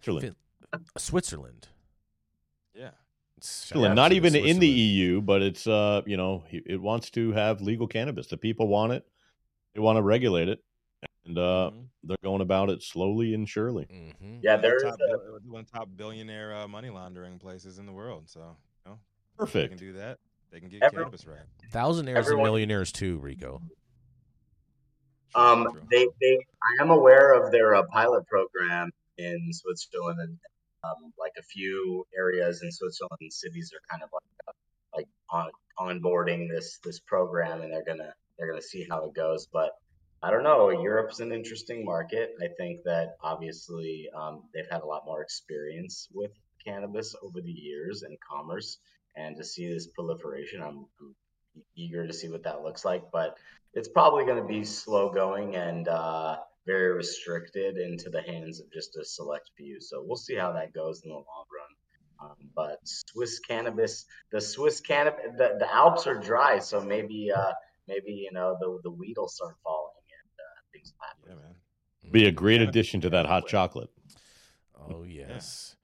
Switzerland, 0.00 0.36
Fin- 0.72 0.84
Switzerland. 0.96 1.68
Yeah. 2.74 2.84
Shout 2.84 2.94
Switzerland, 3.40 3.94
not 3.96 4.08
to 4.08 4.14
even 4.16 4.34
in 4.34 4.58
the 4.58 4.68
EU, 4.68 5.20
but 5.20 5.42
it's 5.42 5.66
uh, 5.66 6.02
you 6.06 6.16
know, 6.16 6.44
it 6.50 6.62
it 6.66 6.80
wants 6.80 7.10
to 7.10 7.32
have 7.32 7.60
legal 7.60 7.86
cannabis. 7.86 8.26
The 8.28 8.36
people 8.38 8.68
want 8.68 8.92
it. 8.92 9.06
They 9.74 9.80
want 9.80 9.96
to 9.98 10.02
regulate 10.02 10.48
it, 10.48 10.64
and 11.26 11.36
uh, 11.38 11.70
Mhm. 11.72 11.84
they're 12.04 12.16
going 12.22 12.40
about 12.40 12.70
it 12.70 12.82
slowly 12.82 13.34
and 13.34 13.46
surely. 13.48 13.84
Mhm. 13.84 14.40
Yeah, 14.42 14.52
One 14.52 14.54
of 14.56 14.62
the 14.62 14.68
there's 14.68 14.82
top, 14.82 14.98
a, 15.00 15.48
one 15.50 15.60
of 15.60 15.66
the 15.66 15.72
top 15.78 15.88
billionaire 15.94 16.54
uh, 16.56 16.66
money 16.68 16.90
laundering 16.90 17.38
places 17.38 17.78
in 17.78 17.86
the 17.86 17.92
world. 17.92 18.28
So, 18.28 18.40
you 18.40 18.90
know, 18.92 18.98
they 18.98 19.36
Perfect. 19.44 19.68
can 19.72 19.78
do 19.78 19.92
that. 19.92 20.18
They 20.50 20.60
can 20.60 20.68
get 20.68 20.82
Every- 20.82 20.98
cannabis 20.98 21.26
right. 21.26 21.38
Thousandaires 21.72 22.28
and 22.30 22.42
millionaires 22.42 22.90
too, 22.92 23.18
Rico. 23.18 23.60
True, 25.34 25.42
Um, 25.42 25.68
true. 25.70 25.82
they, 25.90 26.06
they, 26.20 26.38
I 26.78 26.82
am 26.82 26.90
aware 26.90 27.32
of 27.34 27.52
their 27.52 27.74
uh, 27.74 27.82
pilot 27.92 28.26
program 28.26 28.90
in 29.18 29.52
Switzerland, 29.52 30.18
and 30.20 30.38
um, 30.84 31.12
like 31.18 31.32
a 31.38 31.42
few 31.42 32.06
areas 32.16 32.62
in 32.62 32.70
Switzerland 32.72 33.30
cities 33.32 33.72
are 33.74 33.80
kind 33.90 34.02
of 34.02 34.08
like 34.12 34.22
uh, 34.48 34.52
like 34.96 35.08
on 35.30 35.50
onboarding 35.78 36.48
this 36.48 36.78
this 36.84 36.98
program, 37.00 37.60
and 37.60 37.72
they're 37.72 37.84
gonna 37.84 38.14
they're 38.38 38.48
gonna 38.48 38.62
see 38.62 38.86
how 38.88 39.04
it 39.04 39.12
goes. 39.14 39.46
But 39.52 39.72
I 40.22 40.30
don't 40.30 40.44
know. 40.44 40.70
Europe's 40.70 41.20
an 41.20 41.30
interesting 41.32 41.84
market. 41.84 42.30
I 42.42 42.48
think 42.56 42.80
that 42.84 43.16
obviously 43.22 44.08
um, 44.16 44.44
they've 44.54 44.68
had 44.70 44.80
a 44.80 44.86
lot 44.86 45.04
more 45.04 45.22
experience 45.22 46.08
with 46.14 46.30
cannabis 46.64 47.14
over 47.22 47.40
the 47.42 47.52
years 47.52 48.02
and 48.02 48.16
commerce, 48.20 48.78
and 49.16 49.36
to 49.36 49.44
see 49.44 49.72
this 49.72 49.86
proliferation, 49.86 50.62
I'm, 50.62 50.86
I'm 51.00 51.14
eager 51.76 52.06
to 52.06 52.12
see 52.12 52.28
what 52.28 52.44
that 52.44 52.62
looks 52.62 52.84
like. 52.84 53.04
But 53.12 53.36
it's 53.74 53.88
probably 53.88 54.24
going 54.24 54.40
to 54.40 54.48
be 54.48 54.64
slow 54.64 55.10
going 55.10 55.56
and 55.56 55.88
uh, 55.88 56.38
very 56.66 56.92
restricted 56.92 57.76
into 57.76 58.10
the 58.10 58.22
hands 58.22 58.60
of 58.60 58.70
just 58.72 58.96
a 58.96 59.04
select 59.04 59.50
few. 59.56 59.80
So 59.80 60.02
we'll 60.04 60.16
see 60.16 60.36
how 60.36 60.52
that 60.52 60.72
goes 60.72 61.02
in 61.02 61.10
the 61.10 61.14
long 61.14 61.24
run. 61.24 62.30
Um, 62.30 62.36
but 62.54 62.78
Swiss 62.84 63.38
cannabis, 63.38 64.04
the 64.32 64.40
Swiss 64.40 64.80
cannabis, 64.80 65.20
the, 65.36 65.56
the 65.58 65.72
Alps 65.72 66.06
are 66.06 66.18
dry, 66.18 66.58
so 66.58 66.80
maybe 66.80 67.30
uh, 67.34 67.52
maybe 67.86 68.10
you 68.10 68.32
know 68.32 68.56
the 68.60 68.80
the 68.82 68.90
weed 68.90 69.14
will 69.16 69.28
start 69.28 69.54
falling 69.62 69.92
and 70.10 70.30
uh, 70.40 70.60
things 70.72 70.92
happen. 71.00 71.22
Yeah, 71.28 71.46
man. 71.46 72.12
Be 72.12 72.26
a 72.26 72.32
great 72.32 72.58
Canna- 72.58 72.70
addition 72.70 73.00
to 73.02 73.10
that 73.10 73.26
hot 73.26 73.46
chocolate. 73.46 73.90
Oh 74.76 75.04
yes. 75.04 75.76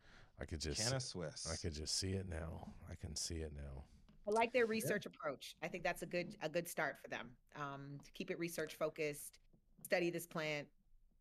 I 0.44 0.46
could 0.46 0.60
just 0.60 0.82
Canna 0.82 1.00
Swiss. 1.00 1.48
I 1.50 1.56
could 1.56 1.74
just 1.74 1.98
see 1.98 2.10
it 2.10 2.28
now. 2.28 2.68
I 2.90 2.94
can 2.94 3.16
see 3.16 3.36
it 3.36 3.52
now. 3.56 3.84
I 4.28 4.30
like 4.30 4.52
their 4.52 4.66
research 4.66 5.06
approach. 5.06 5.56
I 5.62 5.68
think 5.68 5.84
that's 5.84 6.02
a 6.02 6.06
good 6.06 6.36
a 6.42 6.50
good 6.50 6.68
start 6.68 6.96
for 7.02 7.08
them. 7.08 7.30
Um, 7.56 7.98
to 8.04 8.12
keep 8.12 8.30
it 8.30 8.38
research 8.38 8.74
focused, 8.74 9.38
study 9.82 10.10
this 10.10 10.26
plant. 10.26 10.68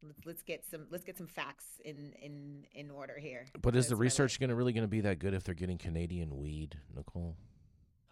Let's, 0.05 0.19
let's 0.25 0.41
get 0.41 0.65
some 0.69 0.87
let's 0.89 1.05
get 1.05 1.17
some 1.17 1.27
facts 1.27 1.79
in 1.85 2.13
in 2.21 2.65
in 2.73 2.91
order 2.91 3.17
here. 3.17 3.45
But 3.61 3.77
is 3.77 3.87
the 3.87 3.95
what 3.95 3.99
I 3.99 3.99
like. 3.99 4.03
research 4.07 4.39
going 4.41 4.49
to 4.49 4.55
really 4.55 4.73
going 4.73 4.83
to 4.83 4.89
be 4.89 4.99
that 5.01 5.19
good 5.19 5.33
if 5.33 5.45
they're 5.45 5.55
getting 5.55 5.77
Canadian 5.77 6.35
weed, 6.35 6.77
Nicole? 6.93 7.37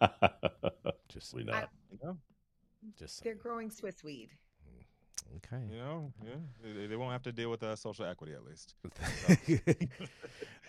Just 1.10 1.32
Probably 1.32 1.44
not. 1.44 1.68
You 1.90 1.98
know, 2.02 2.16
just 2.98 3.22
They're 3.22 3.34
growing 3.34 3.70
Swiss 3.70 4.02
weed. 4.02 4.30
Okay. 5.36 5.62
you 5.70 5.78
know, 5.78 6.12
yeah. 6.24 6.30
They, 6.62 6.86
they 6.86 6.96
won't 6.96 7.12
have 7.12 7.22
to 7.22 7.32
deal 7.32 7.50
with 7.50 7.62
uh, 7.62 7.76
social 7.76 8.04
equity 8.04 8.32
at 8.32 8.44
least. 8.44 8.74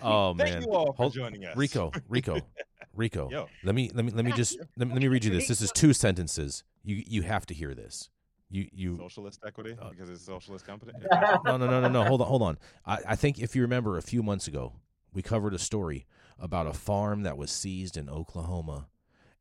oh 0.04 0.34
Thank 0.36 0.54
man. 0.54 0.62
you 0.62 0.72
all 0.72 0.93
for 0.93 1.10
joining 1.10 1.45
us. 1.45 1.56
Rico, 1.56 1.91
Rico, 2.10 2.39
Rico. 2.95 3.30
Yo. 3.30 3.47
Let 3.64 3.76
me 3.76 3.91
let 3.93 4.06
me 4.06 4.12
let 4.12 4.26
me 4.26 4.32
just 4.32 4.58
let 4.78 4.88
me, 4.88 4.93
let 4.93 5.01
me 5.01 5.08
read 5.08 5.26
you 5.26 5.32
this. 5.32 5.47
This 5.47 5.62
is 5.62 5.72
two 5.72 5.93
sentences. 5.93 6.64
You 6.84 7.04
you 7.06 7.22
have 7.24 7.45
to 7.47 7.54
hear 7.54 7.74
this. 7.74 8.10
You 8.49 8.68
you 8.72 8.97
Socialist 8.97 9.39
equity 9.45 9.76
Uh, 9.82 9.89
because 9.89 10.10
it's 10.10 10.22
a 10.22 10.26
socialist 10.26 10.66
company. 10.66 10.93
no, 11.45 11.58
no, 11.58 11.66
no, 11.66 11.82
no, 11.82 11.89
no. 11.89 12.04
Hold 12.04 12.22
on, 12.22 12.28
hold 12.28 12.41
on. 12.43 12.58
I, 12.86 12.99
I 13.10 13.16
think 13.16 13.39
if 13.39 13.56
you 13.56 13.64
remember 13.64 13.97
a 13.97 14.01
few 14.01 14.22
months 14.22 14.47
ago, 14.47 14.74
we 15.12 15.22
covered 15.22 15.54
a 15.54 15.60
story 15.60 16.06
about 16.39 16.68
a 16.68 16.74
farm 16.74 17.24
that 17.24 17.38
was 17.38 17.51
seized 17.51 17.97
in 17.97 18.10
Oklahoma, 18.10 18.88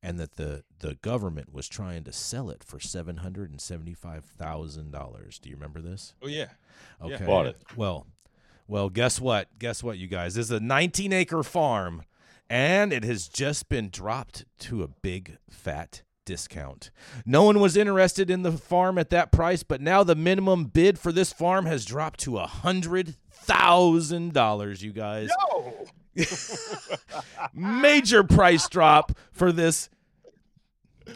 and 0.03 0.18
that 0.18 0.36
the 0.36 0.64
the 0.80 0.94
government 0.96 1.53
was 1.55 1.68
trying 1.68 2.05
to 2.05 2.12
sell 2.12 2.50
it 2.50 2.64
for 2.64 2.80
seven 2.80 3.18
hundred 3.18 3.50
and 3.50 3.61
seventy 3.61 3.94
five 3.94 4.24
thousand 4.24 4.90
dollars. 4.90 5.38
Do 5.38 5.48
you 5.48 5.57
remember 5.57 5.80
this? 5.80 6.14
oh 6.22 6.26
yeah. 6.28 6.46
Yeah. 7.05 7.14
Okay. 7.16 7.24
Bought 7.26 7.46
it. 7.46 7.57
Well, 7.76 8.07
Well, 8.68 8.88
guess 8.90 9.20
what? 9.20 9.48
Guess 9.59 9.82
what, 9.82 9.98
you 9.98 10.07
guys? 10.07 10.34
This 10.34 10.46
is 10.46 10.50
a 10.53 10.61
19 10.61 11.12
acre 11.12 11.42
farm, 11.42 12.03
and 12.48 12.92
it 12.92 13.05
has 13.05 13.28
just 13.28 13.68
been 13.68 13.90
dropped 13.90 14.44
to 14.61 14.82
a 14.82 14.88
big 14.88 15.36
fat 15.50 16.03
discount. 16.24 16.90
No 17.26 17.42
one 17.42 17.59
was 17.61 17.76
interested 17.76 18.30
in 18.30 18.42
the 18.42 18.53
farm 18.53 18.96
at 18.98 19.11
that 19.11 19.32
price, 19.32 19.62
but 19.64 19.80
now 19.80 20.05
the 20.05 20.14
minimum 20.14 20.66
bid 20.66 20.96
for 20.98 21.11
this 21.12 21.32
farm 21.32 21.66
has 21.66 21.84
dropped 21.84 22.20
to 22.20 22.38
a 22.38 22.46
hundred 22.46 23.16
thousand 23.30 24.32
dollars. 24.32 24.82
You 24.82 24.92
guys, 24.92 25.28
No. 25.53 25.86
Major 27.54 28.24
price 28.24 28.68
drop 28.68 29.12
for 29.32 29.52
this 29.52 29.88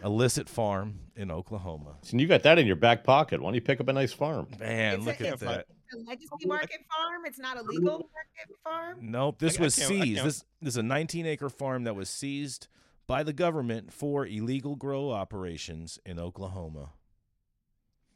illicit 0.05 0.49
farm 0.49 1.01
in 1.15 1.31
Oklahoma. 1.31 1.97
And 2.11 2.21
you 2.21 2.27
got 2.27 2.43
that 2.43 2.59
in 2.59 2.67
your 2.67 2.77
back 2.77 3.05
pocket. 3.05 3.41
Why 3.41 3.49
don't 3.49 3.55
you 3.55 3.61
pick 3.61 3.81
up 3.81 3.89
a 3.89 3.93
nice 3.93 4.13
farm? 4.13 4.49
Man, 4.59 4.95
It's 4.99 5.05
look 5.07 5.21
a- 5.21 5.27
at 5.29 5.33
it's 5.35 5.43
a- 5.43 5.45
that. 5.47 5.67
A 5.95 5.99
legacy 5.99 6.29
market 6.47 6.81
farm. 6.91 7.23
It's 7.27 7.39
not 7.39 7.57
a 7.57 7.63
legal 7.63 7.93
market 7.99 8.57
farm. 8.65 8.99
Nope, 9.01 9.39
this 9.39 9.57
I 9.61 9.63
was 9.63 9.79
I 9.81 9.83
seized. 9.85 10.25
This, 10.25 10.45
this 10.61 10.75
is 10.75 10.77
a 10.79 10.83
19 10.83 11.27
acre 11.27 11.49
farm 11.49 11.85
that 11.85 11.95
was 11.95 12.09
seized 12.11 12.67
by 13.07 13.23
the 13.23 13.33
government 13.33 13.93
for 13.93 14.27
illegal 14.27 14.75
grow 14.75 15.13
operations 15.13 16.01
in 16.05 16.19
Oklahoma. 16.19 16.91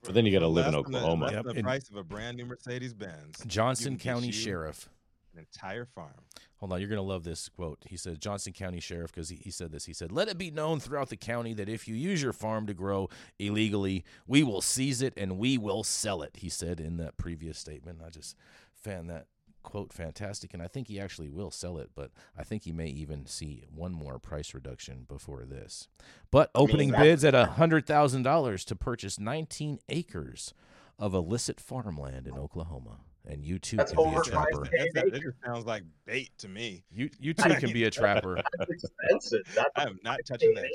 But 0.02 0.14
then 0.14 0.26
you 0.26 0.32
got 0.32 0.40
to 0.40 0.48
live 0.48 0.66
in 0.66 0.72
Less 0.74 0.82
than 0.82 0.92
the- 0.92 0.98
Oklahoma. 0.98 1.30
Yep, 1.32 1.44
the 1.54 1.62
price 1.62 1.88
of 1.90 1.94
a 1.96 2.02
brand 2.02 2.38
new 2.38 2.44
Mercedes 2.46 2.92
Benz. 2.92 3.38
Johnson 3.46 3.94
get 3.94 4.02
County 4.02 4.26
you- 4.26 4.32
Sheriff. 4.32 4.88
An 5.32 5.38
entire 5.38 5.84
farm. 5.84 6.24
Hold 6.56 6.72
on, 6.72 6.80
you're 6.80 6.88
going 6.88 6.96
to 6.96 7.02
love 7.02 7.22
this 7.24 7.48
quote. 7.48 7.78
He 7.86 7.96
said, 7.96 8.20
Johnson 8.20 8.52
County 8.52 8.80
Sheriff, 8.80 9.12
because 9.12 9.28
he, 9.28 9.36
he 9.36 9.50
said 9.50 9.70
this. 9.70 9.84
He 9.84 9.92
said, 9.92 10.10
Let 10.10 10.28
it 10.28 10.38
be 10.38 10.50
known 10.50 10.80
throughout 10.80 11.08
the 11.08 11.16
county 11.16 11.54
that 11.54 11.68
if 11.68 11.86
you 11.86 11.94
use 11.94 12.22
your 12.22 12.32
farm 12.32 12.66
to 12.66 12.74
grow 12.74 13.08
illegally, 13.38 14.04
we 14.26 14.42
will 14.42 14.60
seize 14.60 15.02
it 15.02 15.14
and 15.16 15.38
we 15.38 15.56
will 15.56 15.84
sell 15.84 16.22
it, 16.22 16.38
he 16.38 16.48
said 16.48 16.80
in 16.80 16.96
that 16.96 17.16
previous 17.16 17.58
statement. 17.58 18.00
I 18.04 18.10
just 18.10 18.36
found 18.74 19.08
that 19.08 19.26
quote 19.62 19.92
fantastic, 19.92 20.54
and 20.54 20.62
I 20.62 20.68
think 20.68 20.88
he 20.88 20.98
actually 20.98 21.28
will 21.28 21.50
sell 21.50 21.78
it, 21.78 21.90
but 21.94 22.10
I 22.36 22.44
think 22.44 22.64
he 22.64 22.72
may 22.72 22.88
even 22.88 23.26
see 23.26 23.64
one 23.72 23.92
more 23.92 24.18
price 24.18 24.54
reduction 24.54 25.04
before 25.08 25.44
this. 25.44 25.88
But 26.30 26.50
opening 26.54 26.90
bids 26.90 27.24
at 27.24 27.34
a 27.34 27.54
$100,000 27.56 28.64
to 28.64 28.76
purchase 28.76 29.18
19 29.18 29.78
acres 29.88 30.54
of 30.98 31.14
illicit 31.14 31.60
farmland 31.60 32.26
in 32.26 32.34
Oklahoma. 32.34 32.98
And 33.26 33.44
you 33.44 33.58
too 33.58 33.76
That's 33.76 33.92
can 33.92 34.10
be 34.10 34.16
a 34.16 34.22
trapper. 34.22 34.64
That 34.64 34.90
That's- 34.94 35.20
just 35.22 35.36
sounds 35.44 35.66
like 35.66 35.82
bait 36.06 36.30
to 36.38 36.48
me. 36.48 36.84
You 36.90 37.10
you 37.18 37.34
too 37.34 37.54
can 37.56 37.72
be 37.72 37.84
a 37.84 37.90
trapper. 37.90 38.36
That's 38.58 38.70
expensive. 38.70 39.42
That's 39.54 39.70
I 39.76 39.82
am 39.84 39.98
not 40.02 40.18
touching 40.26 40.54
that 40.54 40.66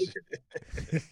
shit. 0.91 1.03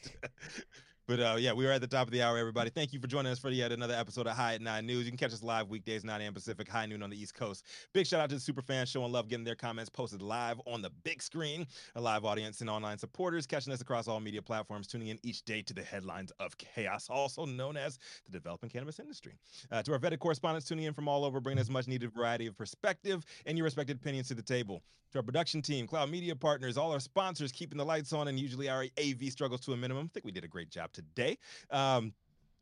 But 1.05 1.19
uh, 1.19 1.35
yeah, 1.37 1.51
we 1.51 1.67
are 1.67 1.71
at 1.71 1.81
the 1.81 1.87
top 1.87 2.07
of 2.07 2.13
the 2.13 2.21
hour, 2.21 2.37
everybody. 2.37 2.69
Thank 2.69 2.93
you 2.93 2.99
for 2.99 3.07
joining 3.07 3.29
us 3.29 3.37
for 3.37 3.49
yet 3.49 3.73
another 3.73 3.93
episode 3.93 4.25
of 4.25 4.37
High 4.37 4.53
at 4.53 4.61
Nine 4.61 4.85
News. 4.85 5.03
You 5.03 5.11
can 5.11 5.17
catch 5.17 5.33
us 5.33 5.43
live 5.43 5.67
weekdays, 5.67 6.05
9 6.05 6.21
a.m. 6.21 6.33
Pacific, 6.33 6.69
high 6.69 6.85
noon 6.85 7.03
on 7.03 7.09
the 7.09 7.21
East 7.21 7.35
Coast. 7.35 7.65
Big 7.91 8.07
shout 8.07 8.21
out 8.21 8.29
to 8.29 8.35
the 8.35 8.41
super 8.41 8.61
fans 8.61 8.87
showing 8.87 9.11
love, 9.11 9.27
getting 9.27 9.43
their 9.43 9.53
comments 9.53 9.89
posted 9.89 10.21
live 10.21 10.61
on 10.65 10.81
the 10.81 10.89
big 11.03 11.21
screen. 11.21 11.67
A 11.95 12.01
live 12.01 12.23
audience 12.23 12.61
and 12.61 12.69
online 12.69 12.97
supporters 12.97 13.45
catching 13.45 13.73
us 13.73 13.81
across 13.81 14.07
all 14.07 14.21
media 14.21 14.41
platforms, 14.41 14.87
tuning 14.87 15.09
in 15.09 15.19
each 15.23 15.43
day 15.43 15.61
to 15.63 15.73
the 15.73 15.83
headlines 15.83 16.31
of 16.39 16.57
chaos, 16.57 17.09
also 17.09 17.45
known 17.45 17.75
as 17.75 17.99
the 18.25 18.31
developing 18.31 18.69
cannabis 18.69 18.97
industry. 18.97 19.33
Uh, 19.73 19.83
to 19.83 19.91
our 19.91 19.99
vetted 19.99 20.19
correspondents 20.19 20.65
tuning 20.65 20.85
in 20.85 20.93
from 20.93 21.09
all 21.09 21.25
over, 21.25 21.41
bringing 21.41 21.59
us 21.59 21.69
much 21.69 21.85
needed 21.85 22.13
variety 22.13 22.47
of 22.47 22.57
perspective 22.57 23.25
and 23.45 23.57
your 23.57 23.65
respected 23.65 23.97
opinions 23.97 24.29
to 24.29 24.35
the 24.35 24.41
table. 24.41 24.81
To 25.11 25.19
our 25.19 25.23
production 25.23 25.61
team, 25.61 25.85
Cloud 25.85 26.09
Media 26.09 26.35
Partners, 26.35 26.77
all 26.77 26.91
our 26.91 26.99
sponsors 26.99 27.51
keeping 27.51 27.77
the 27.77 27.85
lights 27.85 28.13
on 28.13 28.29
and 28.29 28.39
usually 28.39 28.69
our 28.69 28.85
AV 28.97 29.29
struggles 29.29 29.61
to 29.61 29.73
a 29.73 29.77
minimum. 29.77 30.07
I 30.09 30.11
think 30.11 30.25
we 30.25 30.31
did 30.31 30.43
a 30.43 30.47
great 30.47 30.71
job 30.71 30.91
today. 30.93 31.37
Um, 31.71 32.13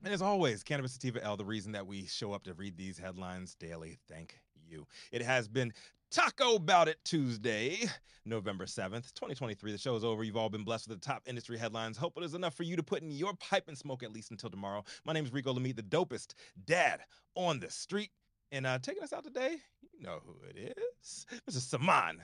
and 0.03 0.13
as 0.13 0.21
always, 0.21 0.63
Cannabis 0.63 0.93
Sativa 0.93 1.23
L, 1.23 1.37
the 1.37 1.45
reason 1.45 1.71
that 1.73 1.85
we 1.85 2.05
show 2.07 2.33
up 2.33 2.43
to 2.43 2.53
read 2.53 2.75
these 2.75 2.97
headlines 2.97 3.55
daily. 3.55 3.99
Thank 4.09 4.39
you. 4.67 4.87
It 5.11 5.21
has 5.21 5.47
been 5.47 5.71
Taco 6.11 6.55
About 6.55 6.87
It 6.87 6.97
Tuesday, 7.05 7.77
November 8.25 8.65
7th, 8.65 9.13
2023. 9.13 9.71
The 9.71 9.77
show 9.77 9.95
is 9.95 10.03
over. 10.03 10.23
You've 10.23 10.37
all 10.37 10.49
been 10.49 10.63
blessed 10.63 10.89
with 10.89 10.99
the 10.99 11.05
top 11.05 11.21
industry 11.27 11.57
headlines. 11.57 11.97
Hope 11.97 12.13
it 12.17 12.23
is 12.23 12.33
enough 12.33 12.55
for 12.55 12.63
you 12.63 12.75
to 12.75 12.83
put 12.83 13.01
in 13.01 13.11
your 13.11 13.33
pipe 13.35 13.67
and 13.67 13.77
smoke 13.77 14.03
at 14.03 14.11
least 14.11 14.31
until 14.31 14.49
tomorrow. 14.49 14.83
My 15.05 15.13
name 15.13 15.23
is 15.23 15.31
Rico 15.31 15.53
Lamitte, 15.53 15.75
the 15.75 15.83
dopest 15.83 16.33
dad 16.65 17.01
on 17.35 17.59
the 17.59 17.69
street. 17.69 18.09
And 18.51 18.65
uh, 18.65 18.79
taking 18.79 19.03
us 19.03 19.13
out 19.13 19.23
today, 19.23 19.57
you 19.93 20.03
know 20.03 20.19
who 20.25 20.35
it 20.49 20.73
is. 21.01 21.25
Mr. 21.49 21.59
Saman. 21.59 22.21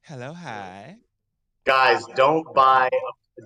Hello, 0.00 0.32
hi. 0.32 0.96
guys, 1.64 2.04
don't 2.14 2.54
buy 2.54 2.88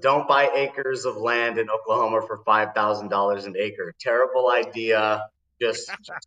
don't 0.00 0.28
buy 0.28 0.50
acres 0.54 1.04
of 1.04 1.16
land 1.16 1.58
in 1.58 1.68
Oklahoma 1.68 2.22
for 2.26 2.38
five 2.44 2.74
thousand 2.74 3.08
dollars 3.08 3.44
an 3.46 3.54
acre. 3.58 3.94
Terrible 4.00 4.50
idea. 4.50 5.26
Just, 5.60 5.88
just 5.88 6.26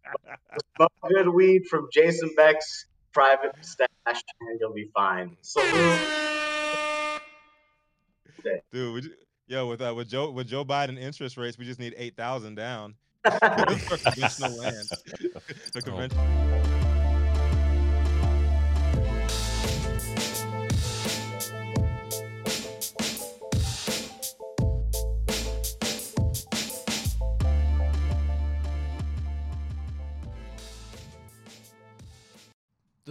smoke 0.77 0.91
good 1.09 1.29
weed 1.29 1.63
from 1.69 1.87
Jason 1.91 2.31
Beck's 2.37 2.85
private 3.13 3.51
stash, 3.61 3.87
and 4.05 4.59
you'll 4.59 4.73
be 4.73 4.89
fine. 4.93 5.35
Salute. 5.41 5.99
Dude, 8.71 8.93
would 8.93 9.03
you, 9.05 9.11
yo, 9.47 9.67
with 9.67 9.81
uh, 9.81 9.93
with 9.95 10.09
Joe 10.09 10.29
with 10.29 10.47
Joe 10.47 10.65
Biden 10.65 10.99
interest 10.99 11.37
rates, 11.37 11.57
we 11.57 11.65
just 11.65 11.79
need 11.79 11.95
eight 11.97 12.15
thousand 12.17 12.55
down 12.55 12.95
for 13.23 13.97
conventional 13.97 14.57
land. 14.57 14.89
The 15.73 15.81
convention- 15.81 16.72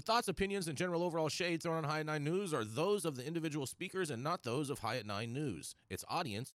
The 0.03 0.07
thoughts, 0.07 0.27
opinions, 0.27 0.67
and 0.67 0.77
general 0.77 1.05
overall 1.05 1.29
shades 1.29 1.63
thrown 1.63 1.77
on 1.77 1.85
High 1.85 2.01
at 2.01 2.07
Nine 2.07 2.25
News 2.25 2.53
are 2.53 2.65
those 2.65 3.05
of 3.05 3.15
the 3.15 3.25
individual 3.25 3.69
speakers 3.69 4.11
and 4.11 4.21
not 4.21 4.43
those 4.43 4.69
of 4.69 4.81
High 4.81 4.97
at 4.97 5.07
Nine 5.07 5.33
News, 5.33 5.77
its 5.89 6.05
audience, 6.09 6.53